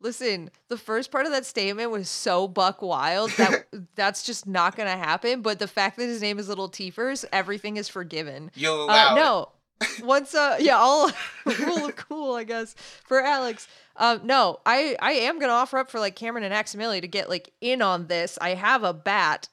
[0.00, 0.50] listen.
[0.68, 4.96] The first part of that statement was so buck wild that that's just not gonna
[4.96, 5.42] happen.
[5.42, 8.50] But the fact that his name is Little Teefers, everything is forgiven.
[8.54, 9.48] You'll Uh, no.
[10.02, 11.12] Once uh yeah, I'll
[11.44, 12.74] rule of cool, I guess,
[13.04, 13.68] for Alex.
[13.96, 17.28] Um no, I I am gonna offer up for like Cameron and Aximili to get
[17.28, 18.38] like in on this.
[18.40, 19.48] I have a bat.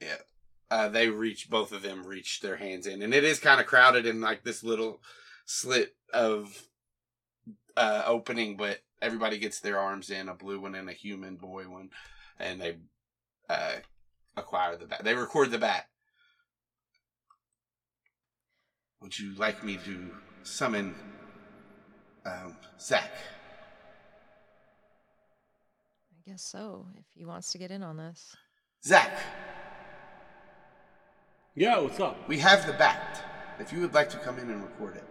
[0.00, 0.16] Yeah.
[0.70, 3.02] Uh, they reach, both of them reach their hands in.
[3.02, 5.02] And it is kind of crowded in like this little
[5.44, 6.66] slit of
[7.76, 11.64] uh, opening, but everybody gets their arms in a blue one and a human boy
[11.64, 11.90] one.
[12.38, 12.76] And they
[13.50, 13.72] uh,
[14.36, 15.04] acquire the bat.
[15.04, 15.86] They record the bat.
[19.02, 20.10] Would you like me to
[20.44, 20.94] summon
[22.24, 23.10] um, Zach?
[26.16, 28.34] I guess so, if he wants to get in on this.
[28.84, 29.18] Zach,
[31.56, 32.28] Yeah, what's up?
[32.28, 33.24] we have the bat.
[33.58, 35.04] If you would like to come in and record it.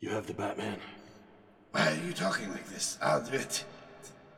[0.00, 0.78] You have the Batman.
[1.72, 2.98] Why are you talking like this?
[3.02, 3.64] I'll do it.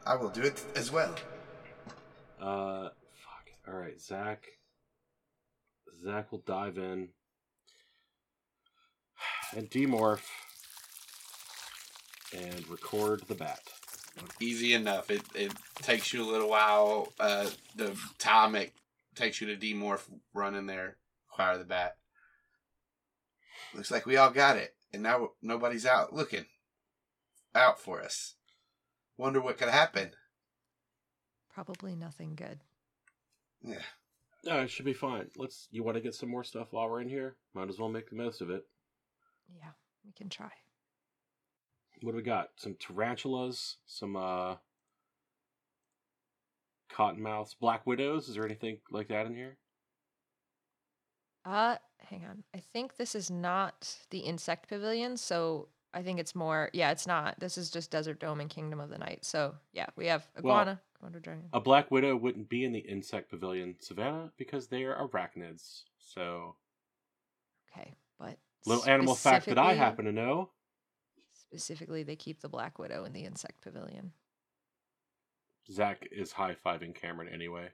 [0.07, 1.15] I will do it as well.
[2.41, 3.51] Uh, fuck.
[3.67, 4.47] All right, Zach.
[6.05, 7.09] Zach will dive in
[9.57, 10.23] and demorph
[12.37, 13.61] and record the bat.
[14.41, 15.11] Easy enough.
[15.11, 17.13] It it takes you a little while.
[17.19, 18.73] Uh, the time it
[19.15, 20.97] takes you to demorph, run in there,
[21.31, 21.97] acquire the bat.
[23.75, 26.47] Looks like we all got it, and now nobody's out looking
[27.55, 28.35] out for us.
[29.17, 30.13] Wonder what could happen.
[31.53, 32.61] Probably nothing good.
[33.63, 33.83] Yeah.
[34.45, 35.27] No, it should be fine.
[35.37, 35.67] Let's.
[35.71, 37.37] You want to get some more stuff while we're in here?
[37.55, 38.65] Might as well make the most of it.
[39.53, 39.71] Yeah,
[40.05, 40.51] we can try.
[42.03, 42.51] What do we got?
[42.57, 44.57] Some tarantulas, some uh
[46.93, 48.29] cottonmouths, black widows.
[48.29, 49.57] Is there anything like that in here?
[51.45, 52.45] Uh, hang on.
[52.55, 56.71] I think this is not the insect pavilion, so I think it's more.
[56.73, 57.39] Yeah, it's not.
[57.41, 59.25] This is just Desert Dome and Kingdom of the Night.
[59.25, 61.49] So yeah, we have Well, iguana, komodo dragon.
[61.53, 65.85] A black widow wouldn't be in the insect pavilion, Savannah, because they are arachnids.
[65.99, 66.57] So,
[67.73, 70.51] Okay, but little animal fact that I happen to know.
[71.33, 74.13] Specifically, they keep the black widow in the insect pavilion.
[75.71, 77.69] Zach is high fiving Cameron anyway.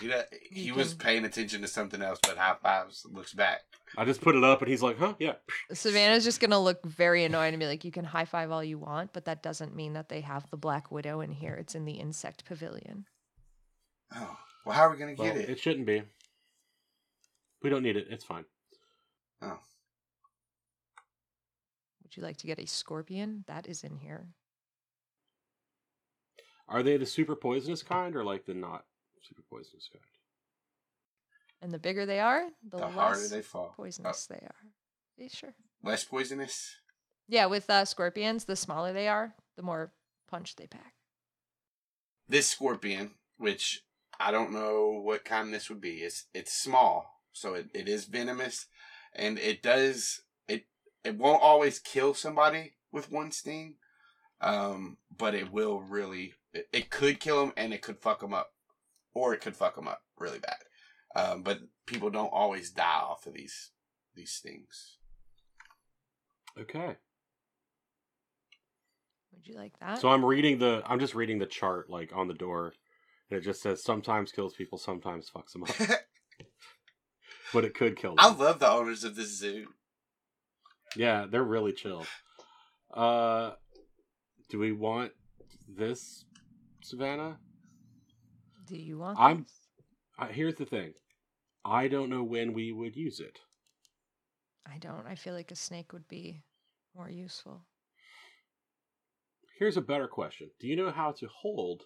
[0.00, 3.60] He, da- he was can- paying attention to something else, but high fives looks back.
[3.96, 5.34] I just put it up, and he's like, "Huh, yeah."
[5.72, 8.78] Savannah's just gonna look very annoyed and be like, "You can high five all you
[8.78, 11.54] want, but that doesn't mean that they have the black widow in here.
[11.54, 13.06] It's in the insect pavilion."
[14.14, 15.50] Oh, well, how are we gonna Well, get it?
[15.50, 15.58] it?
[15.60, 16.02] shouldn't be.
[17.62, 18.08] We don't need it.
[18.10, 18.44] It's fine.
[19.42, 19.58] Oh,
[22.02, 23.44] Would you like to get a scorpion?
[23.48, 24.28] That is in here.
[26.68, 28.84] Are they the super poisonous kind or like the not
[29.28, 29.90] super poisonous?
[31.62, 33.72] And the bigger they are, the, the less harder they fall.
[33.76, 34.54] poisonous they are.
[35.16, 35.54] Yeah, sure.
[35.84, 36.76] Oh, less poisonous.
[37.28, 39.92] Yeah, with uh, scorpions, the smaller they are, the more
[40.30, 40.94] punch they pack.
[42.28, 43.82] This scorpion, which
[44.18, 48.04] I don't know what kind this would be, it's it's small, so it, it is
[48.04, 48.66] venomous,
[49.14, 50.66] and it does it
[51.04, 53.74] it won't always kill somebody with one sting,
[54.40, 58.34] um, but it will really it, it could kill them and it could fuck them
[58.34, 58.52] up,
[59.16, 60.58] or it could fuck them up really bad.
[61.16, 63.70] Um, but people don't always die off of these
[64.14, 64.98] these stings.
[66.60, 66.96] Okay.
[69.32, 69.98] Would you like that?
[69.98, 70.82] So I'm reading the.
[70.86, 72.74] I'm just reading the chart like on the door,
[73.30, 75.70] and it just says sometimes kills people, sometimes fucks them up,
[77.54, 78.18] but it could kill them.
[78.18, 79.68] I love the owners of this zoo.
[80.94, 82.06] Yeah, they're really chill.
[82.92, 83.52] Uh,
[84.50, 85.12] do we want
[85.68, 86.24] this,
[86.82, 87.38] Savannah?
[88.66, 89.18] Do you want?
[89.18, 89.46] I'm-?
[90.18, 90.94] Uh, here's the thing.
[91.64, 93.38] I don't know when we would use it.
[94.66, 95.06] I don't.
[95.06, 96.42] I feel like a snake would be
[96.94, 97.62] more useful.
[99.58, 100.50] Here's a better question.
[100.60, 101.84] Do you know how to hold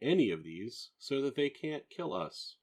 [0.00, 2.56] any of these so that they can't kill us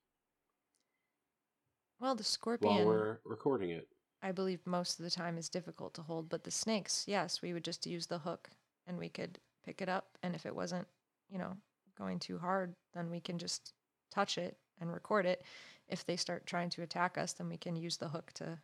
[2.00, 2.76] Well, the scorpion.
[2.76, 3.88] while we're recording it?
[4.24, 7.54] I believe most of the time is difficult to hold, but the snakes, yes, we
[7.54, 8.50] would just use the hook
[8.88, 10.18] and we could pick it up.
[10.24, 10.88] And if it wasn't,
[11.30, 11.56] you know,
[11.98, 13.74] going too hard, then we can just
[14.14, 15.44] touch it and record it.
[15.88, 18.60] If they start trying to attack us, then we can use the hook to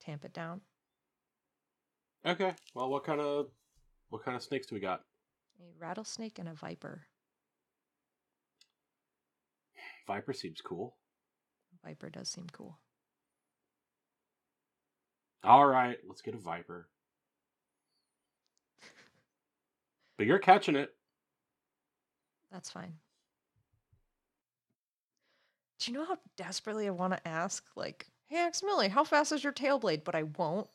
[0.00, 0.60] tamp it down.
[2.26, 2.54] Okay.
[2.74, 3.46] Well, what kind of
[4.10, 5.00] what kind of snakes do we got?
[5.60, 7.06] A rattlesnake and a viper.
[10.06, 10.96] Viper seems cool.
[11.84, 12.78] Viper does seem cool.
[15.42, 16.88] All right, let's get a viper.
[20.18, 20.90] But you're catching it.
[22.52, 22.94] That's fine.
[25.78, 29.42] Do you know how desperately I want to ask, like, hey, Aximili, how fast is
[29.42, 30.04] your tail blade?
[30.04, 30.68] But I won't.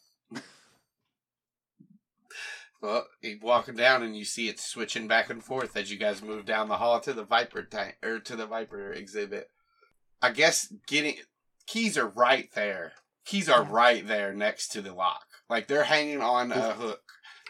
[2.82, 6.22] Well, you walking down and you see it switching back and forth as you guys
[6.22, 9.50] move down the hall to the Viper tank or er, to the Viper exhibit.
[10.22, 11.16] I guess getting
[11.66, 12.92] keys are right there.
[13.26, 13.70] Keys are Yeah.
[13.72, 15.26] right there next to the lock.
[15.50, 17.02] Like they're hanging on a hook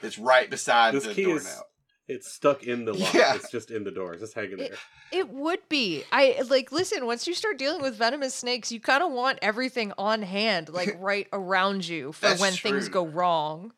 [0.02, 1.66] that's right beside This the key is- doorknob.
[2.07, 3.14] It's stuck in the lock.
[3.14, 3.34] Yeah.
[3.36, 4.14] It's just in the door.
[4.14, 4.69] It's just hanging there.
[5.11, 6.03] It would be.
[6.11, 9.91] I like listen, once you start dealing with venomous snakes, you kind of want everything
[9.98, 13.72] on hand, like right around you for That's when things go wrong.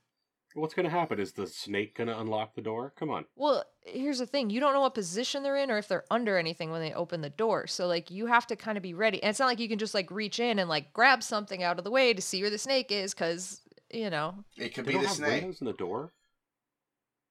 [0.56, 1.20] What's gonna happen?
[1.20, 2.92] Is the snake gonna unlock the door?
[2.98, 3.26] Come on.
[3.36, 4.50] Well, here's the thing.
[4.50, 7.22] You don't know what position they're in or if they're under anything when they open
[7.22, 7.68] the door.
[7.68, 9.22] So like you have to kind of be ready.
[9.24, 11.78] And it's not like you can just like reach in and like grab something out
[11.78, 14.90] of the way to see where the snake is cuz, you know, It could They
[14.90, 15.42] be don't the have snake.
[15.44, 16.12] windows in the door.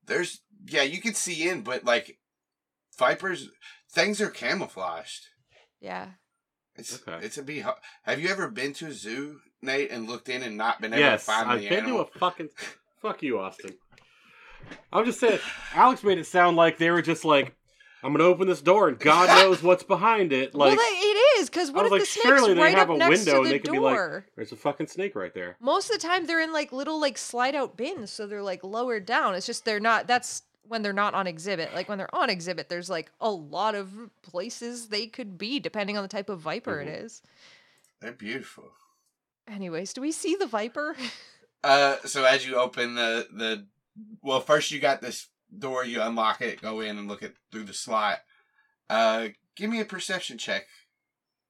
[0.07, 2.19] There's yeah, you can see in, but like
[2.99, 3.49] vipers,
[3.91, 5.27] things are camouflaged.
[5.81, 6.09] yeah.
[6.79, 7.25] It's Okay.
[7.25, 7.61] it's a be.
[7.61, 7.71] hu-
[8.03, 11.01] Have you ever been to a zoo, Nate, and looked in and not been able
[11.01, 12.05] Yes, to find I've the been animal?
[12.05, 12.51] to a fucking.
[13.01, 13.75] Fuck you, Austin.
[14.93, 15.39] I'm just saying.
[15.75, 17.55] Alex made it sound like they were just like,
[18.03, 20.55] I'm gonna open this door and God knows what's behind it.
[20.55, 22.91] Like, well, it is cuz what was if like, the snake's surely they right have
[22.91, 24.27] up a next window to and the they could be like- door?
[24.37, 25.57] there's a fucking snake right there.
[25.61, 28.63] Most of the time they're in like little like slide out bins, so they're like
[28.63, 29.35] lowered down.
[29.35, 31.73] It's just they're not that's when they're not on exhibit.
[31.75, 33.91] Like when they're on exhibit, there's like a lot of
[34.23, 36.83] places they could be depending on the type of viper Mhm.
[36.83, 37.23] it is.
[38.01, 38.71] They're beautiful.
[39.49, 40.97] Anyways, do we see the viper?
[41.65, 43.67] Uh, so as you open the the,
[44.23, 45.85] well, first you got this door.
[45.85, 48.19] You unlock it, go in and look at through the slot.
[48.89, 50.65] Uh, give me a perception check.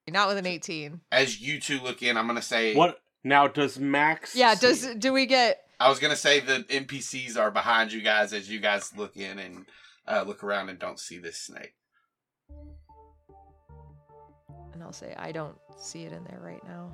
[0.08, 1.00] not with an 18.
[1.12, 3.46] As you two look in, I'm gonna say What now?
[3.48, 4.34] Does Max?
[4.34, 8.00] Yeah, see does do we get I was gonna say the NPCs are behind you
[8.00, 9.66] guys as you guys look in and
[10.08, 11.74] uh, look around and don't see this snake.
[14.76, 16.92] and I'll say I don't see it in there right now.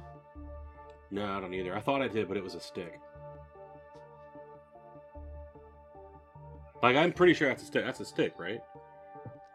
[1.10, 1.76] No, I don't either.
[1.76, 2.98] I thought I did, but it was a stick.
[6.82, 7.84] Like I'm pretty sure that's a stick.
[7.84, 8.60] That's a stick, right?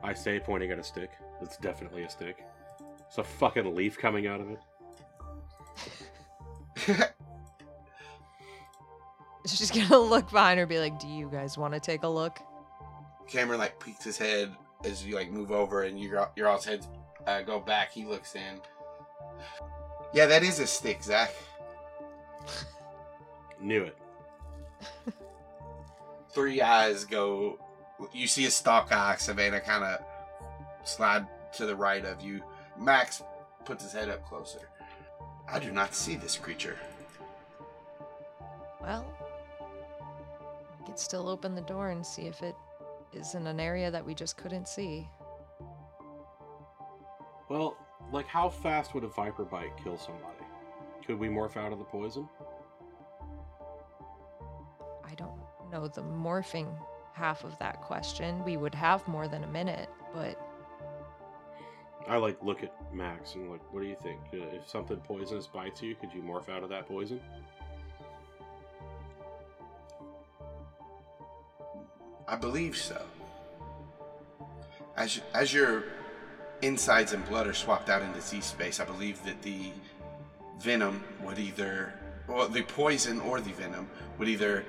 [0.04, 1.12] I say, pointing at a stick.
[1.42, 2.44] It's definitely a stick.
[3.08, 4.60] It's a fucking leaf coming out of it.
[9.46, 12.08] She's gonna look behind her and be like, Do you guys want to take a
[12.08, 12.40] look?
[13.28, 14.56] Cameron like peeks his head
[14.86, 16.88] as you like move over and your your all's heads
[17.26, 17.92] uh, go back.
[17.92, 18.62] He looks in.
[20.14, 21.34] Yeah, that is a stick, Zach.
[23.60, 23.98] Knew it.
[26.30, 27.60] Three eyes go.
[28.14, 30.00] You see a stalk eye, Savannah, kind of
[30.84, 32.42] slide to the right of you.
[32.80, 33.24] Max
[33.66, 34.70] puts his head up closer.
[35.50, 36.78] I do not see this creature.
[38.82, 39.06] Well,
[40.80, 42.56] we could still open the door and see if it
[43.14, 45.08] is in an area that we just couldn't see.
[47.50, 47.78] Well,
[48.12, 50.46] like how fast would a viper bite kill somebody?
[51.06, 52.28] Could we morph out of the poison?
[55.78, 56.68] Know the morphing
[57.14, 58.44] half of that question.
[58.44, 60.40] We would have more than a minute, but
[62.08, 64.20] I like look at Max and like, what do you think?
[64.34, 67.20] Uh, If something poisonous bites you, could you morph out of that poison?
[72.28, 73.02] I believe so.
[74.96, 75.84] As as your
[76.62, 79.72] insides and blood are swapped out into Z space, I believe that the
[80.60, 81.94] venom would either,
[82.28, 83.88] well, the poison or the venom
[84.18, 84.66] would either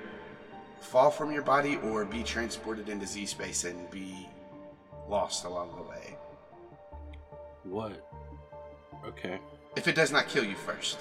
[0.79, 4.27] fall from your body or be transported into Z space and be
[5.07, 6.15] lost along the way.
[7.63, 8.09] What?
[9.05, 9.39] Okay.
[9.75, 10.99] If it does not kill you first.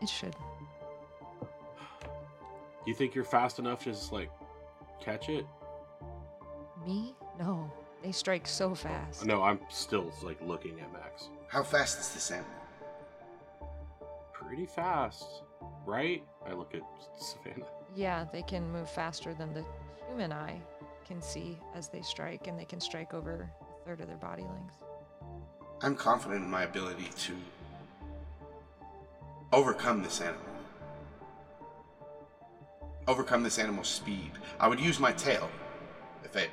[0.00, 0.34] it should.
[2.86, 4.30] You think you're fast enough to just like
[5.00, 5.46] catch it?
[6.86, 7.14] Me?
[7.38, 7.70] No.
[8.02, 9.26] They strike so fast.
[9.26, 11.28] No, I'm still like looking at Max.
[11.48, 12.50] How fast is this animal?
[14.32, 15.42] Pretty fast,
[15.84, 16.22] right?
[16.46, 16.82] I look at
[17.18, 17.66] Savannah.
[17.98, 19.64] Yeah, they can move faster than the
[20.06, 20.60] human eye
[21.04, 24.42] can see as they strike, and they can strike over a third of their body
[24.42, 24.84] length.
[25.82, 27.34] I'm confident in my ability to
[29.52, 30.44] overcome this animal.
[33.08, 34.30] Overcome this animal's speed.
[34.60, 35.50] I would use my tail,
[36.22, 36.52] if able.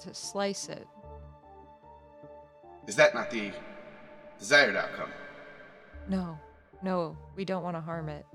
[0.00, 0.86] To slice it.
[2.86, 3.52] Is that not the
[4.38, 5.08] desired outcome?
[6.10, 6.38] No,
[6.82, 8.26] no, we don't want to harm it.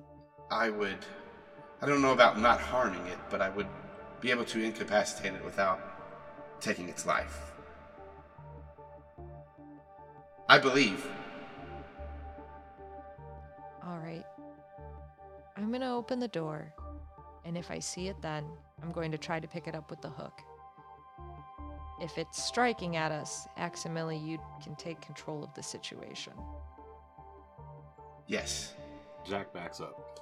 [0.55, 0.99] I would.
[1.81, 3.67] I don't know about not harming it, but I would
[4.21, 5.81] be able to incapacitate it without
[6.61, 7.51] taking its life.
[10.47, 11.05] I believe.
[13.85, 14.23] All right.
[15.57, 16.73] I'm going to open the door,
[17.43, 18.45] and if I see it then,
[18.81, 20.39] I'm going to try to pick it up with the hook.
[21.99, 26.33] If it's striking at us, Aximili, you can take control of the situation.
[28.25, 28.73] Yes.
[29.25, 30.15] Jack backs up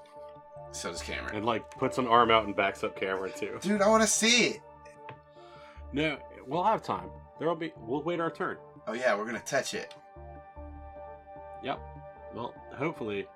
[0.72, 1.36] So does Cameron.
[1.36, 3.60] and like puts an arm out and backs up Cameron too.
[3.62, 4.62] Dude, I want to see it.
[5.92, 6.18] No,
[6.48, 7.10] we'll have time.
[7.40, 7.72] There'll be.
[7.78, 8.58] We'll wait our turn.
[8.88, 9.94] Oh yeah, we're gonna touch it.
[11.64, 11.80] Yep.
[12.36, 13.28] Well, hopefully.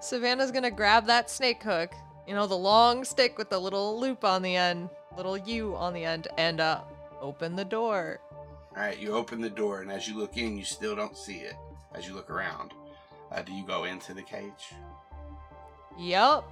[0.00, 1.92] Savannah's going to grab that snake hook,
[2.26, 5.92] you know, the long stick with the little loop on the end, little U on
[5.92, 6.80] the end, and uh,
[7.20, 8.20] open the door.
[8.76, 11.38] All right, you open the door, and as you look in, you still don't see
[11.38, 11.54] it.
[11.94, 12.74] As you look around,
[13.32, 14.72] uh, do you go into the cage?
[15.98, 16.50] Yup.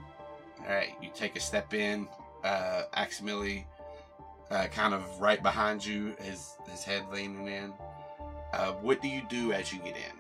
[0.61, 2.09] All right, you take a step in.
[2.43, 3.65] Uh, Aximili,
[4.51, 7.73] uh, kind of right behind you, his his head leaning in.
[8.53, 10.17] Uh, what do you do as you get in?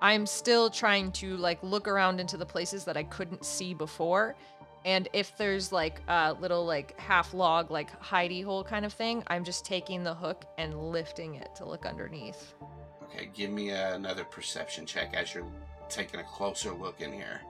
[0.00, 4.36] I'm still trying to like look around into the places that I couldn't see before.
[4.84, 9.24] And if there's like a little like half log, like hidey hole kind of thing,
[9.26, 12.54] I'm just taking the hook and lifting it to look underneath.
[13.04, 15.50] Okay, give me another perception check as you're
[15.88, 17.40] taking a closer look in here.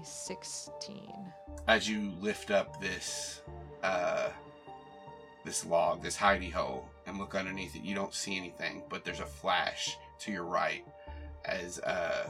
[0.00, 1.32] A 16.
[1.66, 3.42] As you lift up this
[3.82, 4.28] uh,
[5.44, 9.20] this log, this hidey hole, and look underneath it, you don't see anything, but there's
[9.20, 10.84] a flash to your right
[11.44, 12.26] as uh,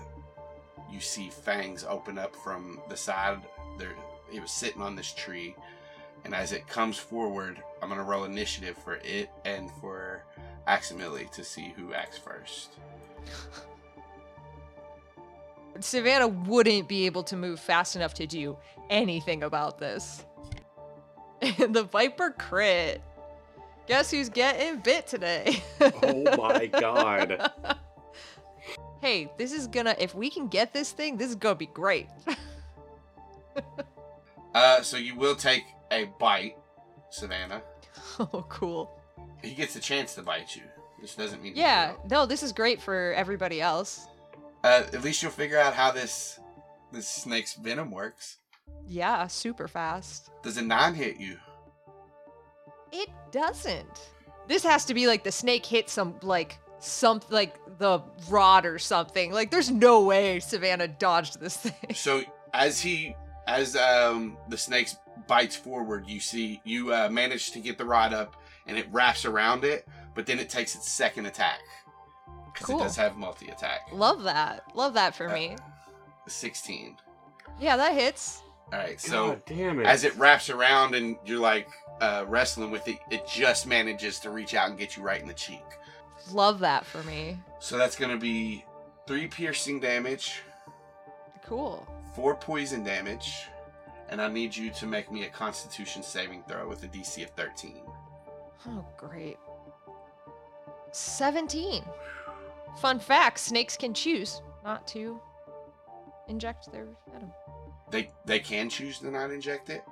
[0.90, 3.38] you see fangs open up from the side.
[3.78, 3.94] There,
[4.32, 5.54] it was sitting on this tree,
[6.24, 10.24] and as it comes forward, I'm gonna roll initiative for it and for
[10.66, 12.70] Aximili to see who acts first.
[15.84, 18.56] Savannah wouldn't be able to move fast enough to do
[18.90, 20.24] anything about this.
[21.58, 23.02] The Viper crit.
[23.86, 25.62] Guess who's getting bit today?
[26.02, 27.52] Oh my god.
[29.02, 32.08] hey, this is gonna, if we can get this thing, this is gonna be great.
[34.54, 36.56] Uh, so you will take a bite,
[37.10, 37.60] Savannah.
[38.20, 38.88] oh, cool.
[39.42, 40.62] He gets a chance to bite you.
[41.00, 44.06] This doesn't mean Yeah, no, this is great for everybody else.
[44.64, 46.40] Uh, at least you'll figure out how this
[46.90, 48.38] this snake's venom works.
[48.88, 50.30] Yeah, super fast.
[50.42, 51.36] Does a nine hit you?
[52.90, 54.08] It doesn't.
[54.48, 58.00] This has to be like the snake hit some like some like the
[58.30, 59.32] rod or something.
[59.32, 61.94] Like there's no way Savannah dodged this thing.
[61.94, 62.22] So
[62.54, 63.14] as he
[63.46, 64.88] as um the snake
[65.28, 68.36] bites forward, you see you uh, manage to get the rod up
[68.66, 71.60] and it wraps around it, but then it takes its second attack
[72.54, 72.80] because Cool.
[72.80, 73.88] it does have multi attack.
[73.92, 74.64] Love that.
[74.74, 75.56] Love that for Uh, me.
[76.26, 76.96] Sixteen.
[77.60, 78.40] Yeah, that hits.
[78.72, 79.28] All right, so.
[79.30, 79.86] God damn it.
[79.86, 81.68] as it wraps around and you're like
[82.00, 85.28] uh, wrestling with it, it just manages to reach out and get you right in
[85.28, 85.62] the cheek.
[86.32, 87.38] Love that for me.
[87.60, 88.64] So that's going to be
[89.06, 90.40] three piercing damage,
[91.44, 91.86] Cool.
[92.16, 93.44] four poison damage,
[94.08, 97.30] and I need you to make me a Constitution saving throw with a DC of
[97.30, 97.82] 13.
[98.66, 99.36] Oh, great.
[100.92, 101.84] 17.
[102.80, 105.20] Fun fact snakes can choose not to
[106.28, 107.32] inject their venom.
[107.90, 109.84] They they can choose to not inject it.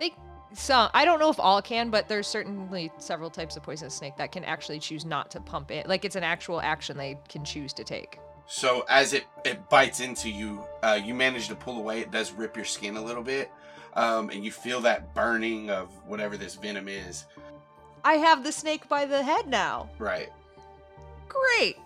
[0.00, 0.14] They
[0.52, 4.16] some I don't know if all can, but there's certainly several types of poisonous snake
[4.16, 5.86] that can actually choose not to pump it.
[5.88, 8.18] Like it's an actual action they can choose to take.
[8.46, 12.00] So as it it bites into you, uh, you manage to pull away.
[12.00, 13.50] It does rip your skin a little bit,
[13.94, 17.24] um, and you feel that burning of whatever this venom is.
[18.04, 19.88] I have the snake by the head now.
[19.98, 20.30] Right.
[21.28, 21.78] Great.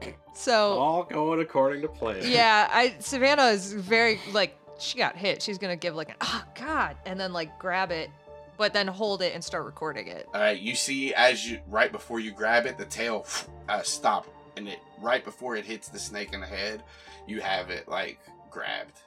[0.36, 2.18] So All going according to plan.
[2.24, 5.40] yeah, I Savannah is very like she got hit.
[5.40, 8.10] She's gonna give like an oh god, and then like grab it,
[8.58, 10.26] but then hold it and start recording it.
[10.34, 13.26] All right, you see as you right before you grab it, the tail
[13.68, 14.26] uh, stop,
[14.56, 16.82] and it right before it hits the snake in the head,
[17.28, 18.18] you have it like
[18.50, 18.98] grabbed,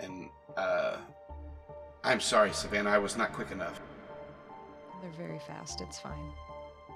[0.00, 0.96] and uh,
[2.02, 2.88] I'm sorry, Savannah.
[2.90, 3.78] I was not quick enough.
[5.02, 5.82] They're very fast.
[5.82, 6.32] It's fine.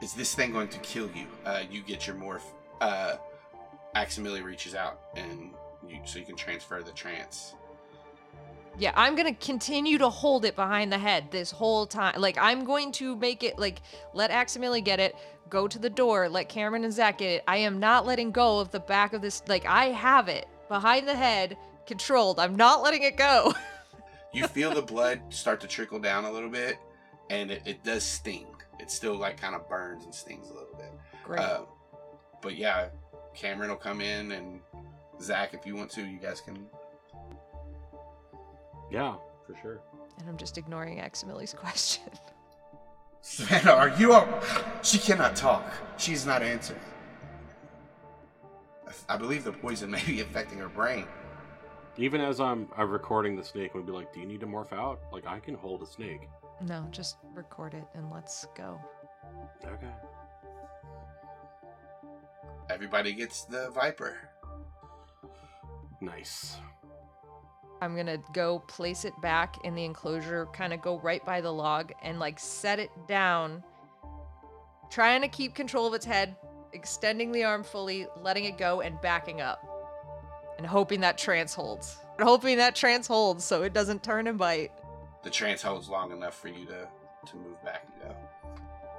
[0.02, 1.26] Is this thing going to kill you?
[1.44, 2.40] Uh, you get your morph.
[2.80, 3.16] Uh,
[3.94, 5.50] Aximili reaches out, and
[5.88, 7.54] you so you can transfer the trance.
[8.78, 12.20] Yeah, I'm gonna continue to hold it behind the head this whole time.
[12.20, 13.82] Like I'm going to make it like
[14.14, 15.16] let Aximili get it,
[15.48, 17.44] go to the door, let Cameron and Zach get it.
[17.48, 19.42] I am not letting go of the back of this.
[19.48, 22.38] Like I have it behind the head, controlled.
[22.38, 23.52] I'm not letting it go.
[24.32, 26.78] You feel the blood start to trickle down a little bit,
[27.30, 28.46] and it, it does sting.
[28.78, 30.92] It still like kind of burns and stings a little bit.
[31.24, 31.40] Great.
[31.40, 31.62] Uh,
[32.42, 32.88] but yeah,
[33.34, 34.60] Cameron will come in, and
[35.20, 36.66] Zach, if you want to, you guys can.
[38.90, 39.14] Yeah,
[39.46, 39.80] for sure.
[40.18, 42.04] and I'm just ignoring Aximili's question.
[43.22, 44.12] Savannah, are you?
[44.14, 44.42] Up?
[44.84, 45.70] She cannot talk.
[45.98, 46.80] She's not answering.
[48.86, 51.06] I- I believe the poison may be affecting her brain.
[51.96, 54.46] Even as I'm, I'm recording the snake, I'm gonna be like, "Do you need to
[54.46, 55.00] morph out?
[55.12, 56.28] Like, I can hold a snake."
[56.62, 58.78] no, just record it and let's go.
[59.64, 59.86] Okay.
[62.72, 64.16] Everybody gets the Viper.
[66.00, 66.56] Nice.
[67.82, 71.52] I'm gonna go place it back in the enclosure, kind of go right by the
[71.52, 73.62] log and like set it down,
[74.90, 76.36] trying to keep control of its head,
[76.72, 79.66] extending the arm fully, letting it go, and backing up.
[80.58, 81.96] And hoping that trance holds.
[82.20, 84.72] Hoping that trance holds so it doesn't turn and bite.
[85.22, 86.86] The trance holds long enough for you to
[87.26, 88.16] to move back and go.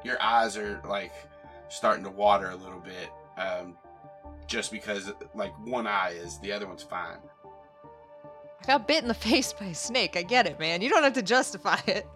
[0.04, 1.14] Your eyes are like
[1.70, 3.78] starting to water a little bit, um,
[4.48, 7.18] just because like one eye is, the other one's fine.
[8.62, 10.16] I got bit in the face by a snake.
[10.16, 10.82] I get it, man.
[10.82, 12.08] You don't have to justify it.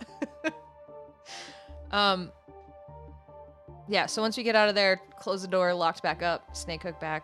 [1.91, 2.31] um
[3.87, 6.83] Yeah, so once we get out of there, close the door, locked back up, snake
[6.83, 7.23] hook back.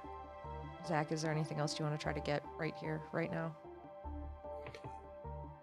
[0.88, 3.56] Zach, is there anything else you want to try to get right here, right now?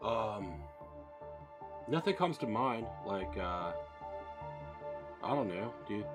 [0.02, 0.62] Um,
[1.88, 2.86] nothing comes to mind.
[3.04, 3.72] Like, uh,
[5.24, 6.06] I don't know, dude.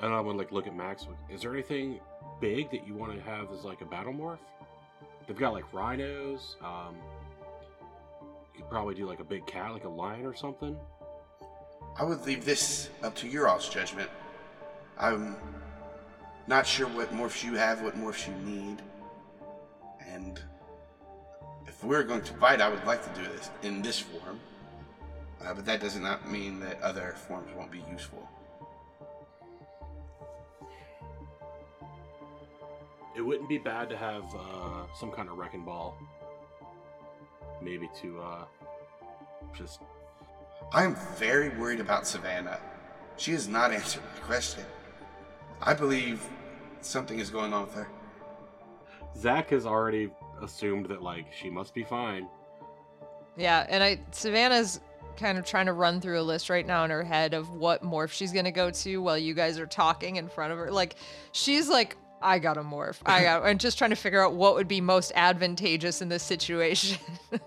[0.00, 1.06] And I would like look at Max.
[1.06, 2.00] like, Is there anything
[2.40, 4.38] big that you want to have as like a battle morph?
[5.26, 6.56] They've got like rhinos.
[6.62, 6.96] Um,
[8.54, 10.76] you could probably do like a big cat, like a lion or something.
[11.98, 14.08] I would leave this up to your all's judgment.
[14.98, 15.36] I'm
[16.46, 18.82] not sure what morphs you have, what morphs you need.
[20.06, 20.40] And
[21.66, 24.40] if we're going to fight, I would like to do this in this form.
[25.44, 28.28] Uh, but that does not mean that other forms won't be useful.
[33.18, 35.98] It wouldn't be bad to have uh, some kind of wrecking ball.
[37.60, 38.44] Maybe to uh,
[39.52, 39.80] just
[40.72, 42.60] I am very worried about Savannah.
[43.16, 44.64] She has not answered my question.
[45.60, 46.22] I believe
[46.80, 47.88] something is going on with her.
[49.16, 52.28] Zach has already assumed that like she must be fine.
[53.36, 54.78] Yeah, and I Savannah's
[55.16, 57.82] kind of trying to run through a list right now in her head of what
[57.82, 60.70] morph she's gonna go to while you guys are talking in front of her.
[60.70, 60.94] Like
[61.32, 62.98] she's like, I got a morph.
[63.06, 66.22] I got and just trying to figure out what would be most advantageous in this
[66.22, 66.98] situation.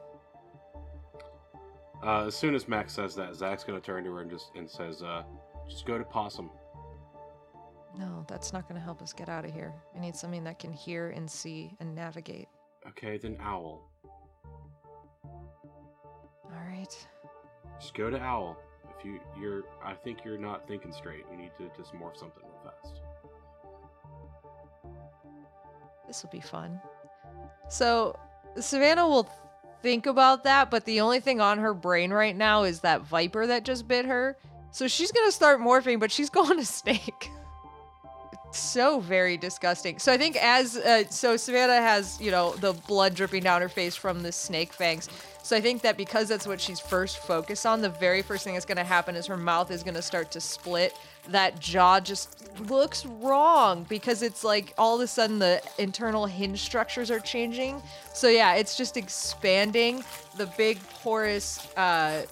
[2.04, 4.68] Uh, as soon as Max says that, Zach's gonna turn to her and just and
[4.68, 5.22] says, uh,
[5.70, 6.50] "Just go to Possum."
[7.98, 9.74] no, that's not gonna help us get out of here.
[9.96, 12.48] I need something that can hear and see and navigate.
[12.88, 13.88] Okay, then Owl.
[16.46, 17.08] All right.
[17.80, 18.58] Just go to Owl.
[18.98, 21.26] If you you're, I think you're not thinking straight.
[21.32, 23.01] You need to just morph something real fast.
[26.12, 26.82] This will be fun.
[27.70, 28.20] So,
[28.60, 29.30] Savannah will
[29.82, 33.48] think about that, but the only thing on her brain right now is that viper
[33.48, 34.36] that just bit her.
[34.72, 37.32] So she's gonna start morphing, but she's going to snake.
[38.52, 40.00] So very disgusting.
[40.00, 43.70] So I think as uh, so Savannah has you know the blood dripping down her
[43.70, 45.08] face from the snake fangs.
[45.44, 48.56] So I think that because that's what she's first focused on, the very first thing
[48.56, 50.94] that's gonna happen is her mouth is gonna start to split.
[51.30, 56.62] That jaw just looks wrong because it's like all of a sudden the internal hinge
[56.62, 57.82] structures are changing.
[58.14, 60.04] So yeah, it's just expanding.
[60.38, 62.26] The big porous uh,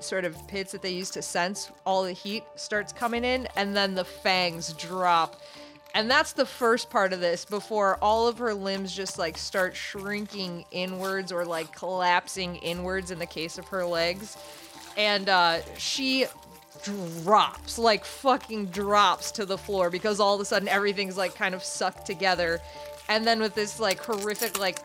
[0.00, 3.76] sort of pits that they use to sense all the heat starts coming in, and
[3.76, 5.40] then the fangs drop.
[5.94, 9.76] And that's the first part of this before all of her limbs just like start
[9.76, 14.38] shrinking inwards or like collapsing inwards in the case of her legs.
[14.96, 16.26] And uh, she
[16.82, 21.54] drops, like fucking drops to the floor because all of a sudden everything's like kind
[21.54, 22.60] of sucked together.
[23.08, 24.78] And then with this like horrific like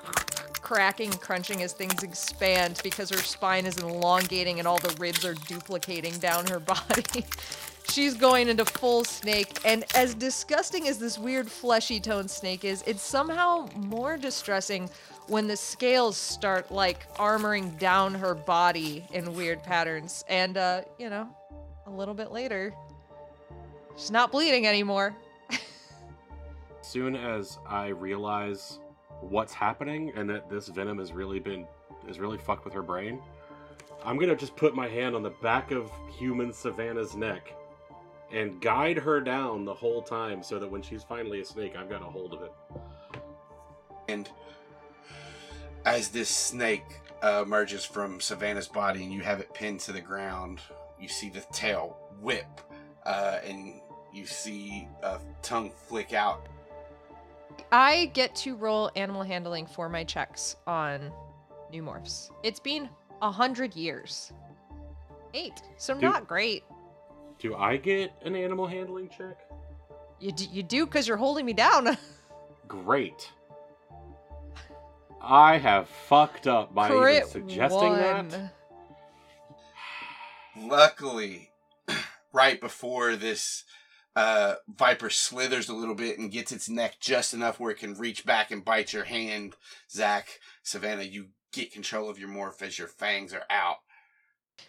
[0.67, 5.33] cracking, crunching as things expand because her spine is elongating and all the ribs are
[5.33, 7.23] duplicating down her body.
[7.89, 12.83] She's going into full snake, and as disgusting as this weird fleshy toned snake is,
[12.85, 14.89] it's somehow more distressing
[15.27, 20.25] when the scales start like armoring down her body in weird patterns.
[20.27, 21.29] And, uh, you know,
[21.87, 22.73] a little bit later,
[23.95, 25.15] she's not bleeding anymore.
[25.49, 25.59] As
[26.81, 28.79] soon as I realize
[29.21, 31.65] what's happening and that this venom has really been
[32.07, 33.19] has really fucked with her brain,
[34.03, 37.53] I'm gonna just put my hand on the back of human Savannah's neck
[38.31, 41.89] and guide her down the whole time so that when she's finally a snake, I've
[41.89, 42.51] got a hold of it.
[44.09, 44.29] And
[45.85, 46.83] as this snake
[47.23, 50.59] uh, emerges from Savannah's body and you have it pinned to the ground,
[50.99, 52.61] you see the tail whip
[53.05, 53.81] uh, and
[54.13, 56.47] you see a tongue flick out.
[57.71, 61.11] I get to roll animal handling for my checks on
[61.71, 62.29] new morphs.
[62.43, 62.89] It's been
[63.21, 64.31] a hundred years.
[65.33, 66.03] Eight, so Dude.
[66.03, 66.63] not great.
[67.39, 69.37] Do I get an animal handling check?
[70.19, 71.95] You d- you do because you're holding me down.
[72.67, 73.31] Great.
[75.21, 78.29] I have fucked up by Crit even suggesting one.
[78.29, 78.53] that.
[80.57, 81.51] Luckily,
[82.33, 83.63] right before this
[84.15, 87.93] uh, viper slithers a little bit and gets its neck just enough where it can
[87.95, 89.55] reach back and bite your hand,
[89.91, 93.77] Zach, Savannah, you get control of your morph as your fangs are out.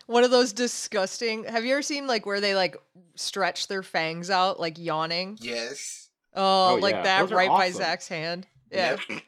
[0.07, 1.45] One of those disgusting.
[1.45, 2.77] Have you ever seen like where they like
[3.15, 5.39] stretch their fangs out, like yawning?
[5.41, 6.11] Yes.
[6.35, 7.03] Oh, Oh, like yeah.
[7.03, 7.71] that Those are right by.
[7.71, 8.47] Zach's hand.
[8.71, 8.97] Yeah.
[9.09, 9.21] Yep.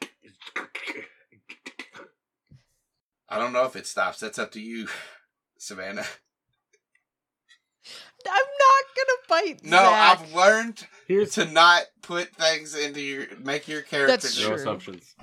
[3.27, 4.19] I don't know if it stops.
[4.19, 4.87] That's up to you,
[5.57, 6.05] Savannah.
[8.29, 9.63] I'm not gonna bite.
[9.63, 10.19] No, Zach.
[10.19, 14.11] I've learned Here's to not put things into your make your character.
[14.11, 15.15] That's no assumptions.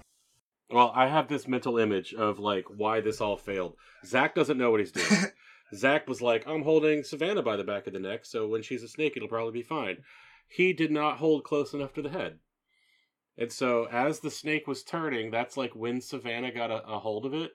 [0.71, 3.77] Well, I have this mental image of like why this all failed.
[4.05, 5.27] Zach doesn't know what he's doing.
[5.75, 8.83] Zach was like, I'm holding Savannah by the back of the neck, so when she's
[8.83, 9.99] a snake, it'll probably be fine.
[10.47, 12.39] He did not hold close enough to the head.
[13.37, 17.27] And so as the snake was turning, that's like when Savannah got a, a hold
[17.27, 17.53] of it.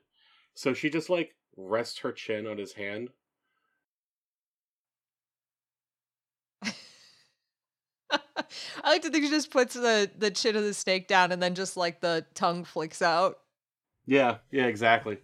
[0.54, 3.10] So she just like rests her chin on his hand.
[8.84, 11.42] I like to think she just puts the the chin of the snake down and
[11.42, 13.38] then just like the tongue flicks out.
[14.06, 15.20] Yeah, yeah, exactly.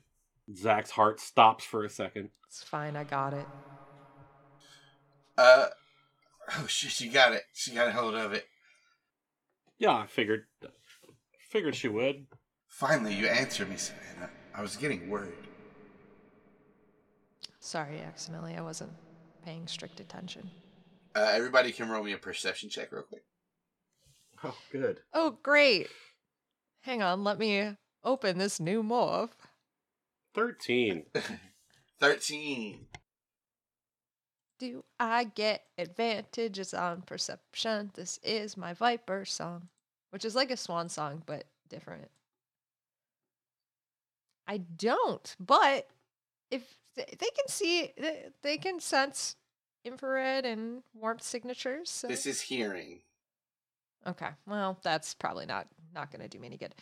[0.55, 2.29] Zach's heart stops for a second.
[2.47, 2.95] It's fine.
[2.95, 3.45] I got it.
[5.37, 5.67] Uh
[6.57, 7.43] oh shit, she got it.
[7.53, 8.45] She got a hold of it.
[9.77, 10.45] Yeah, I figured
[11.49, 12.27] figured she would.
[12.67, 14.29] Finally, you answered me, Savannah.
[14.53, 15.33] I was getting worried.
[17.59, 18.55] Sorry, accidentally.
[18.55, 18.91] I wasn't
[19.43, 20.49] paying strict attention.
[21.15, 23.23] Uh, everybody can roll me a perception check real quick.
[24.43, 25.01] Oh, good.
[25.13, 25.87] Oh, great.
[26.81, 27.23] Hang on.
[27.23, 29.31] Let me open this new morph.
[30.33, 31.03] 13.
[31.99, 32.85] 13.
[34.59, 37.91] Do I get advantages on perception?
[37.93, 39.69] This is my Viper song,
[40.11, 42.09] which is like a swan song, but different.
[44.47, 45.87] I don't, but
[46.49, 47.93] if they can see,
[48.41, 49.35] they can sense
[49.83, 51.89] infrared and warmth signatures.
[51.89, 52.07] So.
[52.07, 53.01] This is hearing.
[54.07, 56.75] Okay, well, that's probably not not going to do me any good.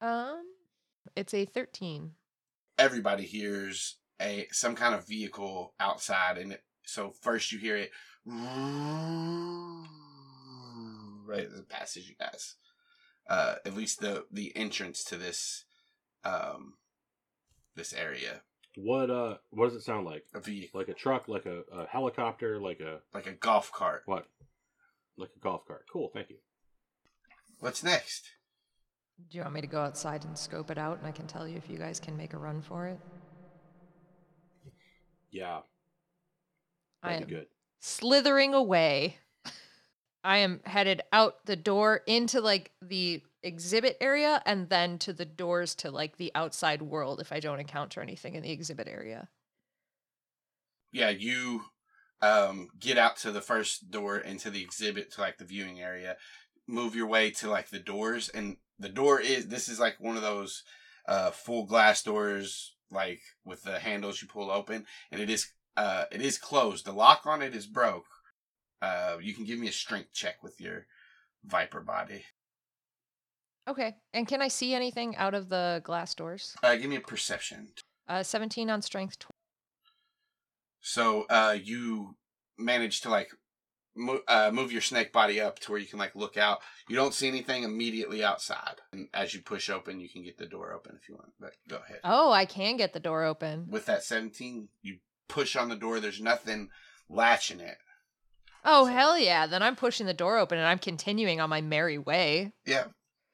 [0.00, 0.42] Um,
[1.16, 2.12] it's a thirteen.
[2.78, 7.90] Everybody hears a some kind of vehicle outside, and it, so first you hear it
[8.26, 9.86] right
[11.40, 12.56] it passes you guys.
[13.28, 15.64] Uh, at least the the entrance to this
[16.24, 16.74] um
[17.74, 18.42] this area,
[18.76, 20.24] What uh what does it sound like?
[20.34, 20.70] A V.
[20.74, 24.02] Like a truck, like a, a helicopter, like a like a golf cart.
[24.06, 24.26] what?
[25.16, 25.84] Like a golf cart.
[25.92, 26.36] Cool, thank you.
[27.60, 28.28] What's next?
[29.30, 31.46] Do you want me to go outside and scope it out, and I can tell
[31.46, 32.98] you if you guys can make a run for it?
[35.30, 35.60] Yeah,
[37.02, 37.46] I that'd am be good.
[37.80, 39.18] slithering away.
[40.24, 45.24] I am headed out the door into like the exhibit area and then to the
[45.26, 49.28] doors to like the outside world if I don't encounter anything in the exhibit area.
[50.92, 51.62] yeah, you
[52.22, 56.16] um get out to the first door into the exhibit to like the viewing area,
[56.66, 60.16] move your way to like the doors, and the door is this is like one
[60.16, 60.62] of those
[61.08, 66.04] uh full glass doors like with the handles you pull open, and it is uh
[66.12, 66.84] it is closed.
[66.86, 68.06] The lock on it is broke.
[68.82, 70.86] Uh, you can give me a strength check with your
[71.44, 72.24] viper body.
[73.68, 73.94] Okay.
[74.12, 76.54] And can I see anything out of the glass doors?
[76.62, 77.68] Uh, give me a perception.
[78.08, 79.18] Uh 17 on strength.
[79.18, 79.28] Tw-
[80.80, 82.16] So uh, you
[82.58, 83.30] manage to like
[83.96, 86.58] mo- uh, move your snake body up to where you can like look out.
[86.88, 90.46] You don't see anything immediately outside, and as you push open, you can get the
[90.46, 91.32] door open if you want.
[91.40, 92.00] But go ahead.
[92.04, 93.66] oh, I can get the door open.
[93.70, 96.00] With that seventeen, you push on the door.
[96.00, 96.68] There's nothing
[97.08, 97.78] latching it.
[98.66, 99.46] Oh hell yeah!
[99.46, 102.52] Then I'm pushing the door open and I'm continuing on my merry way.
[102.66, 102.84] Yeah.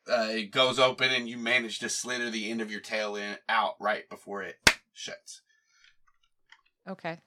[0.08, 3.36] Uh, it goes open and you manage to slither the end of your tail in
[3.48, 4.56] out right before it
[4.92, 5.42] shuts.
[6.88, 7.18] Okay.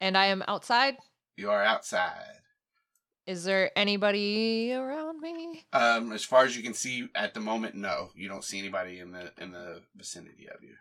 [0.00, 0.96] And I am outside.
[1.36, 2.40] You are outside.
[3.26, 5.64] Is there anybody around me?
[5.72, 8.98] Um, as far as you can see at the moment, no, you don't see anybody
[8.98, 10.74] in the in the vicinity of you.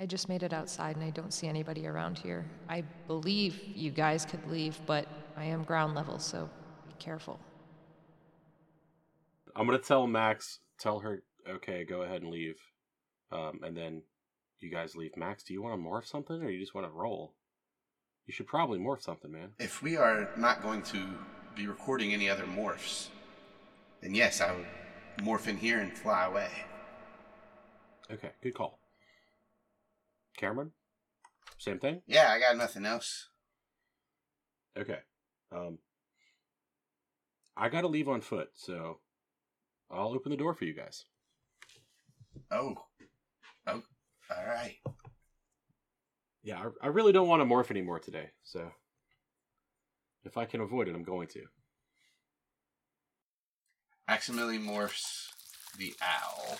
[0.00, 2.44] I just made it outside and I don't see anybody around here.
[2.68, 5.06] I believe you guys could leave, but
[5.36, 6.48] I am ground level, so
[6.86, 7.40] be careful.
[9.58, 10.60] I'm gonna tell Max.
[10.78, 12.54] Tell her, okay, go ahead and leave.
[13.32, 14.02] Um, and then
[14.60, 15.16] you guys leave.
[15.16, 17.34] Max, do you want to morph something, or you just want to roll?
[18.26, 19.50] You should probably morph something, man.
[19.58, 21.04] If we are not going to
[21.56, 23.08] be recording any other morphs,
[24.00, 24.66] then yes, I would
[25.18, 26.50] morph in here and fly away.
[28.12, 28.78] Okay, good call.
[30.36, 30.70] Cameron,
[31.58, 32.02] same thing.
[32.06, 33.28] Yeah, I got nothing else.
[34.78, 35.00] Okay.
[35.50, 35.78] Um,
[37.56, 39.00] I gotta leave on foot, so
[39.90, 41.04] I'll open the door for you guys.
[42.50, 42.74] Oh,
[43.66, 43.82] oh,
[44.30, 44.76] all right.
[46.42, 48.70] Yeah, I, I really don't want to morph anymore today, so
[50.24, 51.42] if I can avoid it, I'm going to.
[54.08, 55.26] Maximilian morphs
[55.78, 56.56] the owl.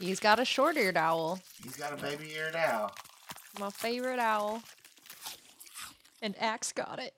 [0.00, 2.92] He's got a short-eared owl, He's got a baby eared owl.
[3.58, 4.62] my favorite owl.
[6.22, 7.14] And Axe got it.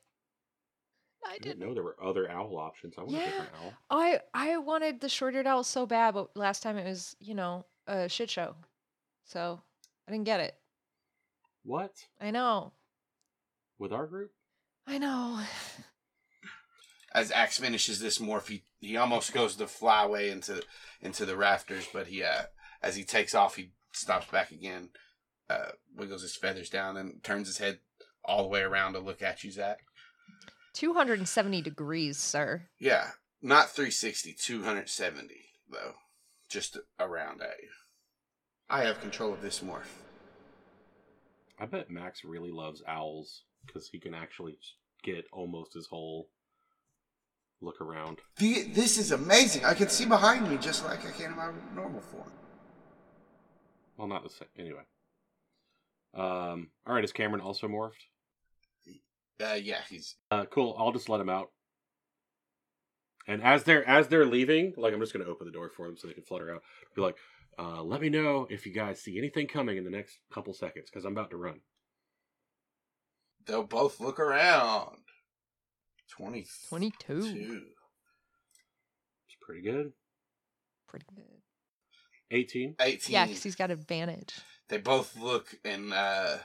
[1.24, 1.58] I I didn't.
[1.58, 2.94] didn't know there were other owl options.
[2.96, 3.24] I want a Yeah.
[3.26, 3.72] different owl.
[3.90, 7.66] I I wanted the short-eared owl so bad, but last time it was, you know,
[7.86, 8.54] a shit show.
[9.24, 9.60] So
[10.08, 10.54] I didn't get it.
[11.62, 12.06] What?
[12.20, 12.72] I know.
[13.78, 14.32] With our group?
[14.86, 15.40] I know.
[17.12, 20.62] As Axe finishes this morph, he, he almost goes to fly away into
[21.00, 22.42] into the rafters, but he uh,
[22.82, 24.90] as he takes off, he stops back again,
[25.48, 27.80] uh, wiggles his feathers down, and turns his head
[28.24, 29.80] all the way around to look at you, Zach.
[30.74, 32.68] 270 degrees, sir.
[32.78, 33.10] Yeah,
[33.42, 35.34] not 360, 270
[35.70, 35.94] though,
[36.48, 37.68] just around at you.
[38.68, 39.98] I have control of this morph.
[41.58, 44.58] I bet Max really loves owls because he can actually
[45.02, 46.28] get almost his whole
[47.60, 48.18] look around.
[48.36, 49.64] The, this is amazing.
[49.64, 52.32] I can see behind me just like I can in my normal form.
[53.96, 54.48] Well, not the same.
[54.58, 54.82] Anyway.
[56.14, 56.70] Um.
[56.86, 57.04] All right.
[57.04, 58.06] Is Cameron also morphed?
[59.40, 60.74] Uh, yeah, he's Uh, cool.
[60.78, 61.50] I'll just let him out.
[63.26, 65.96] And as they're as they're leaving, like I'm just gonna open the door for them
[65.96, 66.62] so they can flutter out.
[66.96, 67.16] Be like,
[67.58, 70.88] uh, let me know if you guys see anything coming in the next couple seconds
[70.90, 71.60] because I'm about to run.
[73.46, 74.96] they'll both look around.
[76.16, 77.62] 20 22.
[79.26, 79.92] It's pretty good.
[80.88, 81.24] Pretty good.
[82.32, 82.74] 18.
[82.80, 83.12] 18.
[83.12, 84.34] Yeah, because he's got advantage.
[84.68, 86.38] They both look, and uh,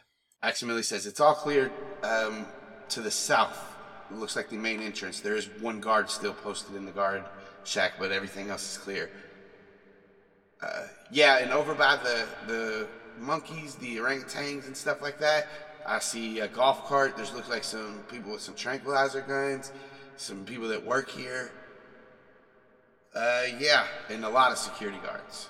[0.43, 1.71] Aximili says, It's all clear
[2.03, 2.45] um,
[2.89, 3.75] to the south.
[4.11, 5.19] It looks like the main entrance.
[5.19, 7.23] There is one guard still posted in the guard
[7.63, 9.09] shack, but everything else is clear.
[10.61, 12.87] Uh, yeah, and over by the, the
[13.19, 15.47] monkeys, the orangutans, and stuff like that,
[15.85, 17.15] I see a golf cart.
[17.15, 19.71] There's looks like some people with some tranquilizer guns,
[20.17, 21.51] some people that work here.
[23.13, 25.49] Uh, yeah, and a lot of security guards.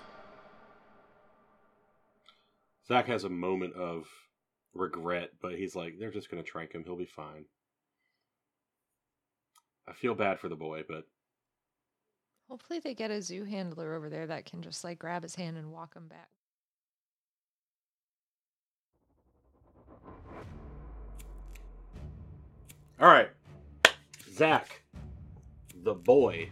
[2.88, 4.08] Zach has a moment of
[4.76, 6.84] regret, but he's like, they're just gonna trank him.
[6.84, 7.46] He'll be fine.
[9.88, 11.06] I feel bad for the boy, but
[12.50, 15.58] Hopefully they get a zoo handler over there that can just like grab his hand
[15.58, 16.30] and walk him back.
[23.00, 23.30] all right.
[24.32, 24.82] Zach,
[25.84, 26.50] the boy,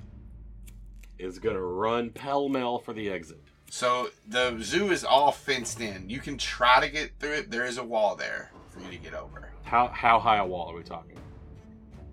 [1.18, 3.42] is gonna run pell mell for the exit.
[3.74, 6.08] So the zoo is all fenced in.
[6.08, 7.50] You can try to get through it.
[7.50, 9.50] There is a wall there for you to get over.
[9.64, 11.18] How how high a wall are we talking?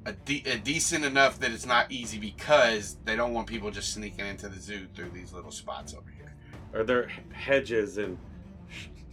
[0.07, 3.93] A, de- a decent enough that it's not easy because they don't want people just
[3.93, 6.35] sneaking into the zoo through these little spots over here.
[6.73, 8.17] Are there hedges and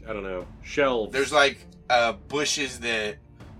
[0.08, 1.12] I don't know shelves?
[1.12, 1.58] There's like
[1.90, 3.18] uh, bushes that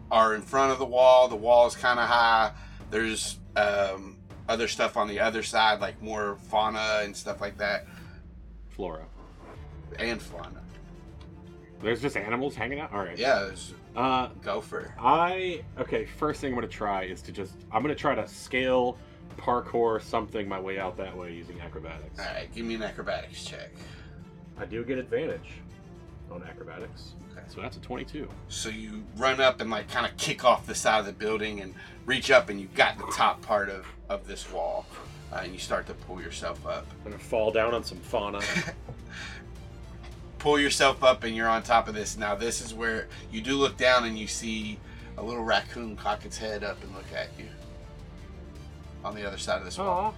[0.10, 1.28] are in front of the wall.
[1.28, 2.54] The wall is kind of high.
[2.90, 7.86] There's um, other stuff on the other side, like more fauna and stuff like that,
[8.78, 9.06] flora.
[10.00, 10.62] and fauna.
[11.82, 12.94] There's just animals hanging out.
[12.94, 13.18] All right.
[13.18, 14.94] Yeah, there's Uh, gopher.
[15.00, 16.06] I okay.
[16.06, 18.98] First thing I'm gonna try is to just I'm gonna try to scale,
[19.38, 22.20] parkour something my way out that way using acrobatics.
[22.20, 23.72] All right, give me an acrobatics check.
[24.60, 25.50] I do get advantage
[26.32, 27.46] on acrobatics, Okay.
[27.48, 28.28] so that's a 22.
[28.50, 31.62] So you run up and like kind of kick off the side of the building
[31.62, 31.74] and
[32.06, 34.86] reach up and you've got the top part of, of this wall
[35.32, 36.86] uh, and you start to pull yourself up.
[36.92, 38.42] I'm gonna fall down on some fauna.
[40.40, 42.16] Pull yourself up and you're on top of this.
[42.16, 44.80] Now this is where you do look down and you see
[45.18, 47.48] a little raccoon cock its head up and look at you
[49.04, 50.14] on the other side of this wall.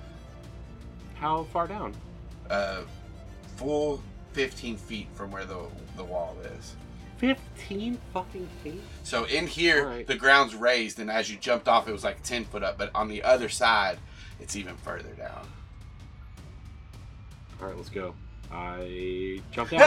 [1.15, 1.95] How far down?
[2.49, 2.81] Uh,
[3.55, 4.03] full
[4.33, 6.75] 15 feet from where the the wall is.
[7.17, 8.81] 15 fucking feet?
[9.03, 12.45] So in here, the ground's raised, and as you jumped off, it was like 10
[12.45, 12.77] foot up.
[12.77, 13.97] But on the other side,
[14.39, 15.47] it's even further down.
[17.61, 18.13] Alright, let's go.
[18.51, 19.81] I jump down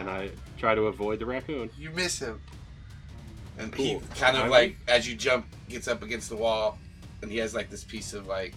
[0.00, 1.70] and I try to avoid the raccoon.
[1.76, 2.40] you miss him.
[3.58, 3.84] And Cool.
[3.84, 6.78] he kind of I- like, as you jump, gets up against the wall,
[7.22, 8.54] and he has like this piece of like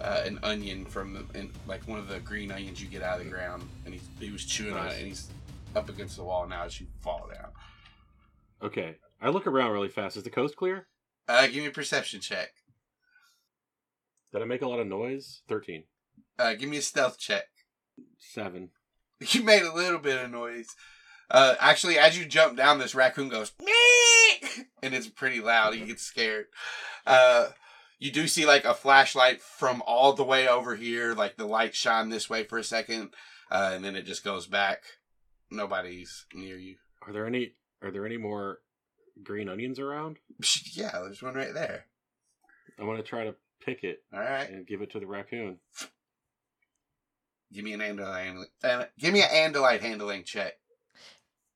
[0.00, 3.18] uh, an onion from the, in, like one of the green onions you get out
[3.20, 5.28] of the ground, and he he was chewing on it, and he's
[5.74, 7.50] up against the wall now as you fall down.
[8.62, 8.96] Okay.
[9.20, 10.16] I look around really fast.
[10.16, 10.86] Is the coast clear?
[11.28, 12.52] Uh, give me a perception check.
[14.32, 15.42] Did I make a lot of noise?
[15.48, 15.84] 13.
[16.38, 17.44] Uh, give me a stealth check.
[18.18, 18.70] 7.
[19.30, 20.68] You made a little bit of noise.
[21.30, 25.74] Uh, actually, as you jump down, this raccoon goes "Meek!" and it's pretty loud.
[25.74, 26.46] He gets scared.
[27.06, 27.48] Uh,
[27.98, 31.14] you do see like a flashlight from all the way over here.
[31.14, 33.14] Like the light shine this way for a second,
[33.50, 34.82] uh, and then it just goes back.
[35.50, 36.76] Nobody's near you.
[37.06, 38.58] Are there any are there any more
[39.22, 40.18] green onions around?
[40.72, 41.86] Yeah, there's one right there.
[42.78, 43.34] I want to try to
[43.66, 45.58] pick it All right, and give it to the raccoon.
[47.52, 48.48] give me an andalite handling.
[48.64, 50.54] Uh, give me an andalite handling check.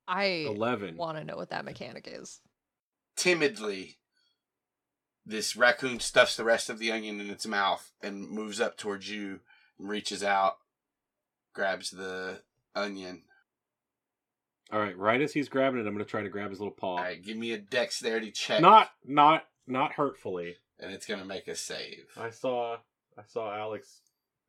[0.07, 0.97] I 11.
[0.97, 2.41] want to know what that mechanic is.
[3.15, 3.97] timidly,
[5.25, 9.09] this raccoon stuffs the rest of the onion in its mouth and moves up towards
[9.09, 9.39] you
[9.79, 10.57] and reaches out,
[11.53, 12.41] grabs the
[12.75, 13.23] onion.
[14.73, 16.73] All right, right as he's grabbing it, I'm going to try to grab his little
[16.73, 16.97] paw.
[16.97, 18.61] All right, give me a dexterity check.
[18.61, 20.55] Not not not hurtfully.
[20.81, 22.05] And it's gonna make a save.
[22.17, 22.77] I saw
[23.17, 24.01] I saw Alex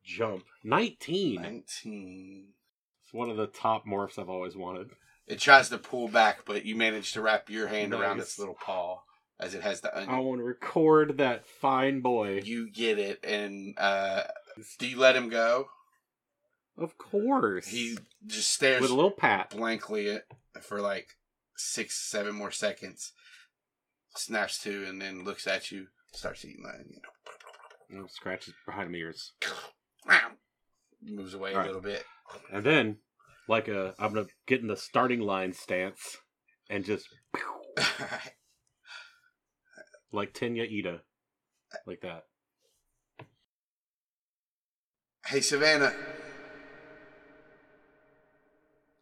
[0.03, 0.45] jump.
[0.63, 1.41] 19.
[1.41, 2.45] Nineteen.
[3.03, 4.91] It's one of the top morphs I've always wanted.
[5.27, 8.55] It tries to pull back, but you manage to wrap your hand around its little
[8.55, 8.99] paw
[9.39, 10.13] as it has the onion.
[10.13, 12.41] I want to record that fine boy.
[12.43, 14.23] You get it, and uh,
[14.79, 15.69] do you let him go?
[16.77, 17.67] Of course.
[17.67, 19.51] He just stares with a little pat.
[19.51, 20.25] blankly it
[20.61, 21.09] for like
[21.55, 23.13] six, seven more seconds,
[24.15, 27.01] snaps to, and then looks at you, starts eating the onion.
[27.89, 29.33] and scratches behind my ears.
[31.01, 32.05] Moves away All a little bit.
[32.51, 32.97] And then,
[33.47, 36.17] like a, I'm gonna get in the starting line stance
[36.69, 37.07] and just
[40.11, 41.01] like Tenya Iida,
[41.85, 42.23] like that.
[45.27, 45.93] hey, Savannah,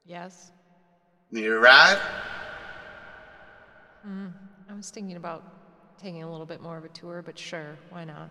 [0.06, 0.52] Yes.
[1.30, 2.00] need a ride?
[4.06, 4.34] Mm,
[4.70, 5.44] I was thinking about
[6.02, 8.30] taking a little bit more of a tour, but sure, why not?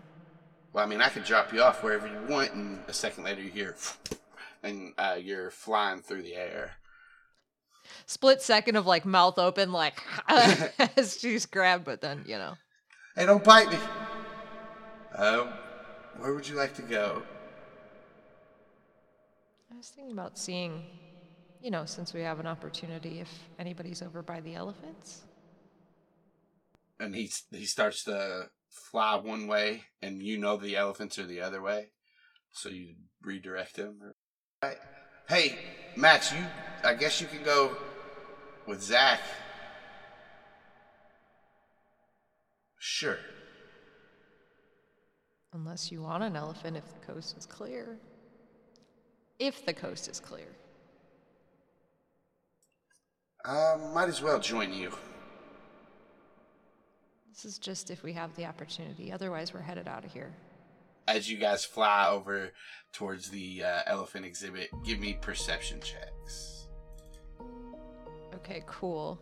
[0.73, 3.41] Well, I mean, I could drop you off wherever you want, and a second later
[3.41, 3.75] you hear,
[4.63, 6.71] and uh, you're flying through the air.
[8.05, 10.01] Split second of like mouth open, like
[10.97, 12.55] as she's grabbed, but then you know.
[13.15, 13.77] Hey, don't bite me.
[15.15, 15.49] Um,
[16.17, 17.21] where would you like to go?
[19.73, 20.83] I was thinking about seeing,
[21.61, 23.29] you know, since we have an opportunity, if
[23.59, 25.23] anybody's over by the elephants.
[27.01, 31.41] And he he starts to fly one way, and you know the elephants are the
[31.41, 31.87] other way,
[32.51, 34.13] so you redirect him.
[34.63, 34.77] Right.
[35.27, 35.57] Hey,
[35.95, 36.45] Max, you
[36.83, 37.75] I guess you can go
[38.67, 39.19] with Zach.
[42.77, 43.17] Sure.
[45.53, 47.97] Unless you want an elephant if the coast is clear.
[49.39, 50.47] If the coast is clear.
[53.43, 54.91] Uh, might as well join you.
[57.41, 59.11] This is just if we have the opportunity.
[59.11, 60.31] Otherwise, we're headed out of here.
[61.07, 62.51] As you guys fly over
[62.93, 66.67] towards the uh, elephant exhibit, give me perception checks.
[68.35, 69.19] Okay, cool.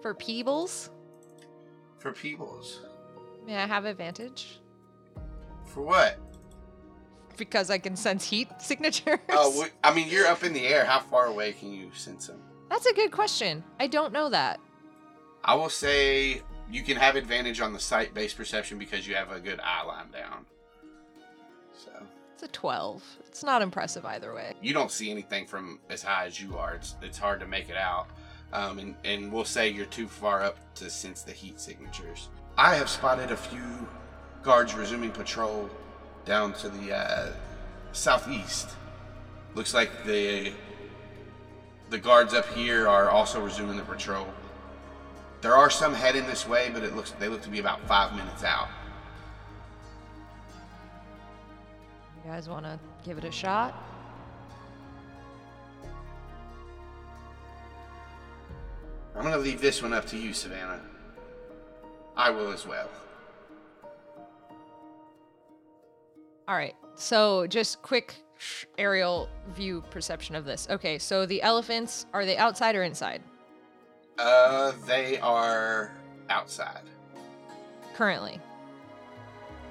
[0.00, 0.90] For Peebles,
[1.98, 2.82] For Peebles.
[3.44, 4.60] may I have advantage?
[5.64, 6.20] For what?
[7.36, 9.18] Because I can sense heat signatures.
[9.30, 10.84] Oh, wh- I mean, you're up in the air.
[10.84, 12.40] How far away can you sense them?
[12.70, 13.64] That's a good question.
[13.80, 14.60] I don't know that.
[15.42, 19.30] I will say you can have advantage on the sight based perception because you have
[19.32, 20.44] a good eye line down.
[21.76, 21.90] So
[22.34, 23.02] It's a 12.
[23.26, 24.54] It's not impressive either way.
[24.62, 26.74] you don't see anything from as high as you are.
[26.74, 28.08] It's it's hard to make it out.
[28.52, 32.28] Um, and, and we'll say you're too far up to sense the heat signatures.
[32.56, 33.86] I have spotted a few
[34.42, 35.68] guards resuming patrol
[36.24, 37.32] down to the uh,
[37.92, 38.70] southeast.
[39.54, 40.52] Looks like the
[41.90, 44.26] the guards up here are also resuming the patrol.
[45.40, 48.14] There are some heading this way, but it looks they look to be about five
[48.14, 48.68] minutes out.
[52.24, 53.74] You guys want to give it a shot?
[59.16, 60.80] I'm gonna leave this one up to you, Savannah.
[62.16, 62.88] I will as well.
[66.48, 66.74] All right.
[66.96, 68.24] So just quick
[68.76, 70.66] aerial view perception of this.
[70.70, 73.22] Okay, so the elephants are they outside or inside
[74.18, 75.92] Uh, they are
[76.28, 76.82] outside.
[77.94, 78.40] currently?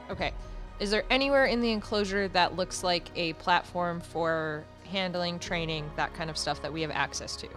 [0.10, 0.32] Okay.
[0.80, 6.14] Is there anywhere in the enclosure that looks like a platform for handling, training, that
[6.14, 7.48] kind of stuff that we have access to?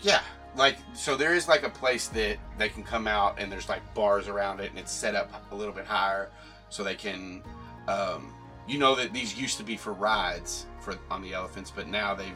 [0.00, 0.20] Yeah,
[0.56, 3.82] like so there is like a place that they can come out and there's like
[3.94, 6.30] bars around it and it's set up a little bit higher
[6.70, 7.42] so they can
[7.86, 8.32] um
[8.66, 12.14] you know that these used to be for rides for on the elephants but now
[12.14, 12.32] they've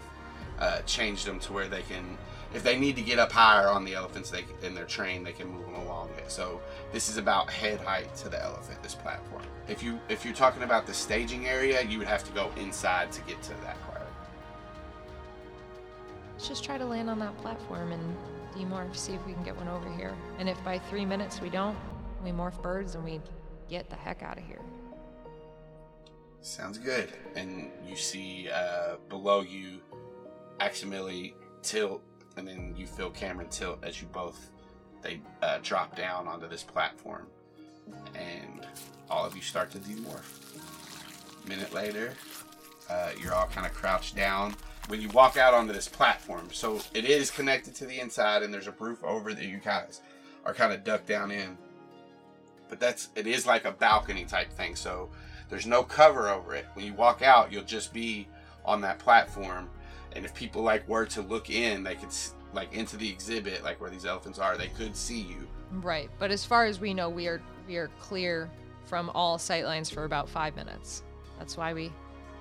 [0.60, 2.16] uh, changed them to where they can
[2.54, 5.32] if they need to get up higher on the elephants they in their train they
[5.32, 6.60] can move them along it so
[6.92, 10.62] this is about head height to the elephant this platform if you if you're talking
[10.62, 13.94] about the staging area you would have to go inside to get to that part
[16.34, 18.16] Let's just try to land on that platform and
[18.54, 20.14] demorph, see if we can get one over here.
[20.38, 21.76] And if by three minutes we don't,
[22.24, 23.20] we morph birds and we
[23.68, 24.60] get the heck out of here.
[26.40, 27.12] Sounds good.
[27.36, 29.80] And you see uh, below you
[30.60, 32.02] accidentally tilt,
[32.36, 34.50] and then you feel Cameron tilt as you both
[35.04, 37.26] they uh, drop down onto this platform,
[38.14, 38.66] and
[39.10, 41.46] all of you start to demorph.
[41.46, 42.14] minute later,
[42.88, 44.56] uh, you're all kind of crouched down.
[44.88, 48.52] When you walk out onto this platform, so it is connected to the inside, and
[48.52, 50.00] there's a roof over that you guys
[50.44, 51.56] are kind of ducked down in.
[52.68, 55.10] But that's it is like a balcony type thing, so
[55.50, 56.66] there's no cover over it.
[56.72, 58.26] When you walk out, you'll just be
[58.64, 59.68] on that platform,
[60.14, 62.10] and if people like were to look in, they could
[62.52, 65.46] like into the exhibit, like where these elephants are, they could see you.
[65.72, 68.50] Right, but as far as we know, we are we are clear
[68.86, 71.02] from all sightlines for about five minutes.
[71.38, 71.92] That's why we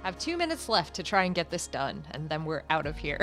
[0.03, 2.97] have two minutes left to try and get this done, and then we're out of
[2.97, 3.19] here.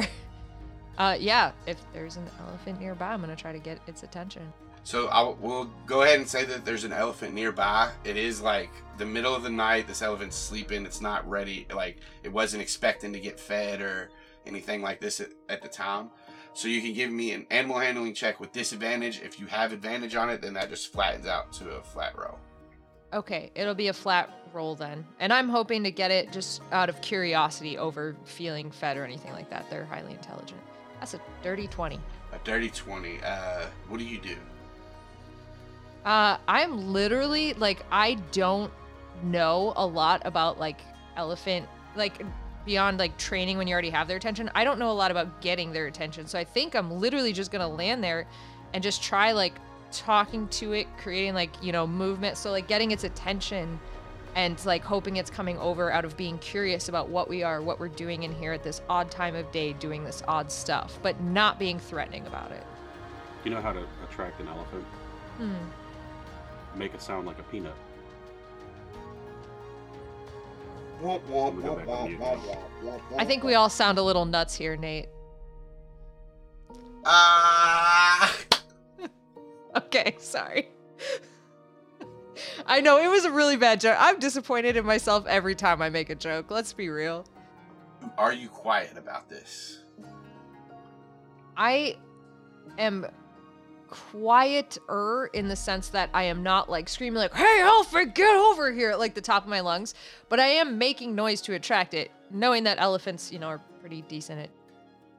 [0.99, 4.53] uh, yeah, if there's an elephant nearby, I'm gonna try to get its attention.
[4.83, 7.91] So I will we'll go ahead and say that there's an elephant nearby.
[8.05, 9.87] It is like the middle of the night.
[9.87, 10.87] This elephant's sleeping.
[10.87, 11.67] It's not ready.
[11.73, 14.11] Like it wasn't expecting to get fed or
[14.47, 16.11] anything like this at, at the time.
[16.53, 19.21] So you can give me an animal handling check with disadvantage.
[19.23, 22.39] If you have advantage on it, then that just flattens out to a flat row.
[23.13, 26.89] Okay, it'll be a flat roll then, and I'm hoping to get it just out
[26.89, 29.69] of curiosity over feeling fed or anything like that.
[29.69, 30.61] They're highly intelligent.
[30.99, 31.99] That's a dirty twenty.
[32.33, 33.21] A dirty twenty.
[33.25, 34.37] Uh, what do you do?
[36.05, 38.73] Uh, I'm literally like I don't
[39.23, 40.81] know a lot about like
[41.17, 42.25] elephant like
[42.65, 44.51] beyond like training when you already have their attention.
[44.55, 46.27] I don't know a lot about getting their attention.
[46.27, 48.27] So I think I'm literally just gonna land there
[48.73, 49.55] and just try like
[49.93, 52.37] talking to it, creating like, you know, movement.
[52.37, 53.81] So like getting its attention
[54.37, 57.81] and like hoping it's coming over out of being curious about what we are, what
[57.81, 61.21] we're doing in here at this odd time of day, doing this odd stuff, but
[61.21, 62.65] not being threatening about it.
[63.45, 64.85] You know how to attract an elephant?
[65.39, 66.79] Hmm.
[66.79, 67.75] Make it sound like a peanut.
[73.17, 75.09] I think we all sound a little nuts here, Nate.
[77.05, 78.37] Ah.
[79.77, 80.69] Okay, sorry.
[82.67, 83.97] I know it was a really bad joke.
[83.99, 86.51] I'm disappointed in myself every time I make a joke.
[86.51, 87.25] Let's be real.
[88.19, 89.79] Are you quiet about this?
[91.57, 91.99] I
[92.79, 93.07] am
[93.91, 98.73] quieter in the sense that I am not like screaming like, "Hey, elephant, get over
[98.73, 99.95] here!" at like the top of my lungs,
[100.29, 104.03] but I am making noise to attract it, knowing that elephants, you know, are pretty
[104.03, 104.51] decent at.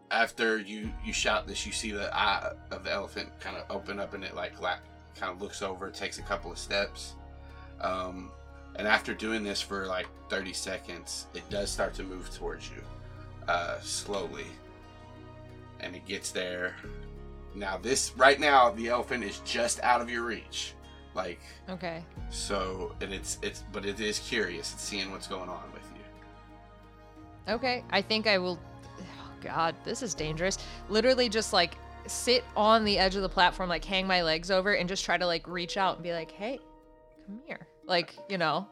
[0.10, 3.99] After you you shout this, you see the eye of the elephant kind of open
[3.99, 4.80] up, and it like la-
[5.15, 7.15] kind of looks over, takes a couple of steps,
[7.81, 8.31] um,
[8.76, 12.81] and after doing this for like 30 seconds, it does start to move towards you,
[13.48, 14.45] uh, slowly,
[15.81, 16.76] and it gets there.
[17.53, 20.73] Now this right now, the elephant is just out of your reach,
[21.14, 22.03] like Okay.
[22.30, 24.73] so, and it's it's but it is curious.
[24.73, 27.53] It's seeing what's going on with you.
[27.53, 28.60] Okay, I think I will.
[28.99, 30.57] Oh God, this is dangerous.
[30.90, 31.76] Literally, just like
[32.07, 35.18] sit on the edge of the platform, like hang my legs over, and just try
[35.18, 36.60] to like reach out and be like, "Hey,
[37.26, 38.68] come here!" Like you know,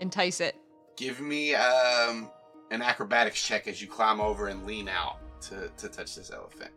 [0.00, 0.54] entice it.
[0.96, 2.30] Give me um,
[2.70, 6.70] an acrobatics check as you climb over and lean out to, to touch this elephant.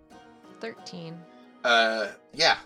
[0.61, 1.19] Thirteen.
[1.65, 2.57] Uh, yeah,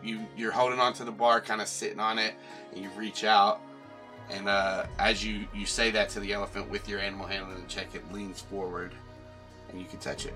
[0.00, 2.34] you you're holding onto the bar, kind of sitting on it,
[2.72, 3.60] and you reach out,
[4.30, 7.96] and uh, as you you say that to the elephant with your animal handling check,
[7.96, 8.92] it leans forward,
[9.68, 10.34] and you can touch it.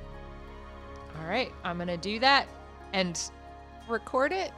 [1.20, 2.48] All right, I'm gonna do that
[2.92, 3.20] and
[3.88, 4.50] record it.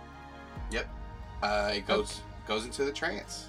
[0.71, 0.89] Yep.
[1.43, 3.49] Uh, it goes goes into the trance.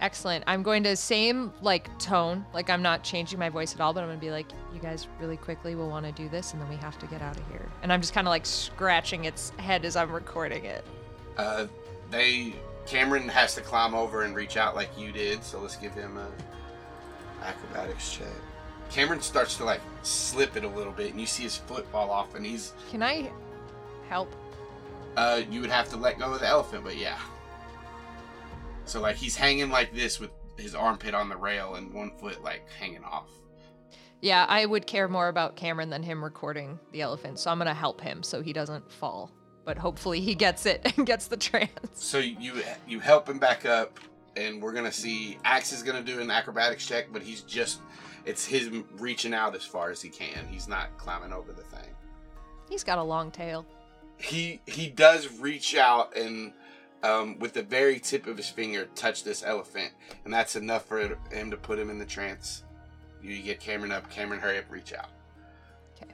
[0.00, 0.44] Excellent.
[0.46, 4.02] I'm going to same like tone, like I'm not changing my voice at all, but
[4.02, 6.68] I'm gonna be like, you guys really quickly will want to do this, and then
[6.68, 7.68] we have to get out of here.
[7.82, 10.84] And I'm just kind of like scratching its head as I'm recording it.
[11.36, 11.66] Uh,
[12.10, 12.54] they
[12.86, 16.16] Cameron has to climb over and reach out like you did, so let's give him
[16.16, 16.28] a
[17.44, 18.26] acrobatics check.
[18.90, 22.10] Cameron starts to like slip it a little bit, and you see his foot fall
[22.10, 23.30] off, and he's Can I
[24.08, 24.32] help?
[25.16, 27.18] uh, you would have to let go of the elephant, but yeah.
[28.90, 32.42] So like he's hanging like this with his armpit on the rail and one foot
[32.42, 33.30] like hanging off.
[34.20, 37.72] Yeah, I would care more about Cameron than him recording the elephant, so I'm gonna
[37.72, 39.30] help him so he doesn't fall.
[39.64, 41.70] But hopefully he gets it and gets the trance.
[41.94, 44.00] So you you help him back up,
[44.36, 47.80] and we're gonna see Axe is gonna do an acrobatics check, but he's just
[48.24, 50.48] it's him reaching out as far as he can.
[50.50, 51.94] He's not climbing over the thing.
[52.68, 53.64] He's got a long tail.
[54.16, 56.52] He he does reach out and
[57.02, 59.92] um, with the very tip of his finger touch this elephant,
[60.24, 62.62] and that's enough for him to put him in the trance.
[63.22, 64.10] You get Cameron up.
[64.10, 65.08] Cameron, hurry up, reach out.
[65.96, 66.12] Okay.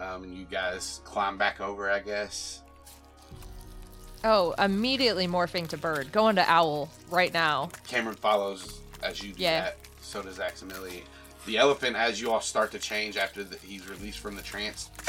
[0.00, 2.62] Um, and you guys climb back over, I guess.
[4.24, 6.12] Oh, immediately morphing to bird.
[6.12, 7.70] Going to owl right now.
[7.86, 9.60] Cameron follows as you do Yeah.
[9.62, 9.76] that.
[10.00, 11.02] So does Aximili.
[11.46, 14.90] The elephant, as you all start to change after the, he's released from the trance,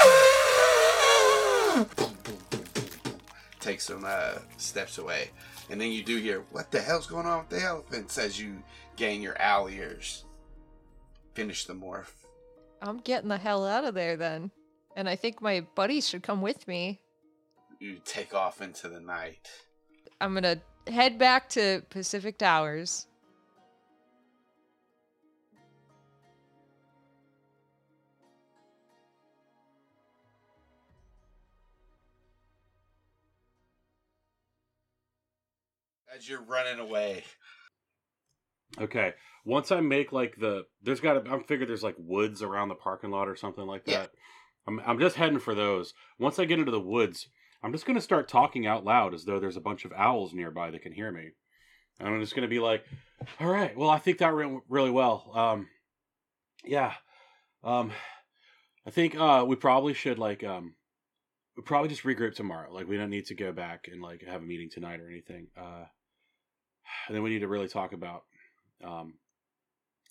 [3.64, 5.30] takes some uh, steps away.
[5.70, 8.18] And then you do hear, What the hell's going on with the elephants?
[8.18, 8.62] as you
[8.96, 10.24] gain your owl ears.
[11.32, 12.12] Finish the morph.
[12.82, 14.50] I'm getting the hell out of there then.
[14.94, 17.00] And I think my buddies should come with me.
[17.80, 19.48] You take off into the night.
[20.20, 23.06] I'm gonna head back to Pacific Towers.
[36.14, 37.24] As you're running away,
[38.80, 39.12] Okay.
[39.44, 42.74] Once I make like the there's got to I'm figured there's like woods around the
[42.74, 43.90] parking lot or something like that.
[43.90, 44.06] Yeah.
[44.66, 45.92] I'm I'm just heading for those.
[46.18, 47.28] Once I get into the woods,
[47.62, 50.32] I'm just going to start talking out loud as though there's a bunch of owls
[50.34, 51.30] nearby that can hear me.
[52.00, 52.84] And I'm just going to be like,
[53.38, 55.30] "All right, well, I think that went really well.
[55.34, 55.68] Um
[56.64, 56.94] yeah.
[57.62, 57.92] Um
[58.86, 60.74] I think uh we probably should like um
[61.56, 62.72] we probably just regroup tomorrow.
[62.72, 65.48] Like we don't need to go back and like have a meeting tonight or anything.
[65.56, 65.84] Uh
[67.08, 68.24] and then we need to really talk about
[68.82, 69.14] um,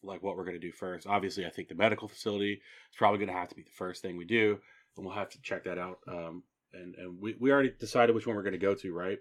[0.03, 1.07] like what we're going to do first.
[1.07, 4.01] Obviously, I think the medical facility is probably going to have to be the first
[4.01, 4.59] thing we do,
[4.95, 5.99] and we'll have to check that out.
[6.07, 6.43] Um,
[6.73, 9.19] and and we, we already decided which one we're going to go to, right?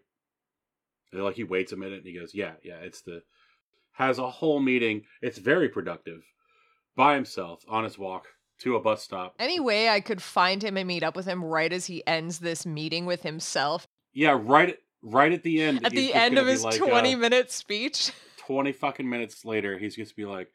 [1.13, 3.23] And like he waits a minute and he goes, "Yeah, yeah, it's the."
[3.97, 5.03] Has a whole meeting.
[5.21, 6.23] It's very productive,
[6.97, 8.27] by himself on his walk
[8.61, 9.35] to a bus stop.
[9.39, 12.39] Any way I could find him and meet up with him right as he ends
[12.39, 14.77] this meeting with himself Yeah, right.
[15.03, 15.85] Right at the end.
[15.85, 18.13] at the end of his like, 20 uh, minute speech.
[18.39, 20.49] 20 fucking minutes later, he's just be like,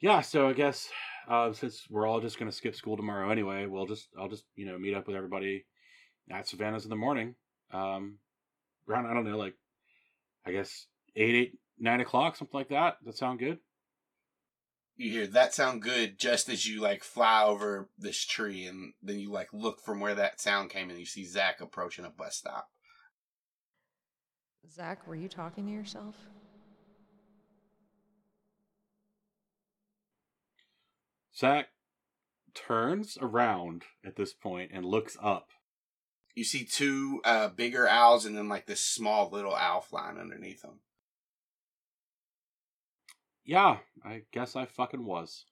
[0.00, 0.88] "Yeah, so I guess
[1.28, 4.66] uh, since we're all just gonna skip school tomorrow anyway, we'll just I'll just you
[4.66, 5.64] know meet up with everybody
[6.30, 7.34] at Savannah's in the morning.
[7.72, 8.18] Um,
[8.88, 9.54] around I don't know, like
[10.44, 10.86] I guess
[11.16, 12.96] eight, eight, nine o'clock, something like that.
[13.04, 13.58] That sound good?
[15.00, 19.18] you hear that sound good just as you like fly over this tree, and then
[19.18, 22.36] you like look from where that sound came, and you see Zach approaching a bus
[22.36, 22.68] stop.
[24.68, 26.14] Zach, were you talking to yourself?
[31.36, 31.68] Zach
[32.54, 35.50] turns around at this point and looks up.
[36.34, 40.62] You see two uh, bigger owls, and then like this small little owl flying underneath
[40.62, 40.80] them.
[43.44, 45.46] Yeah, I guess I fucking was.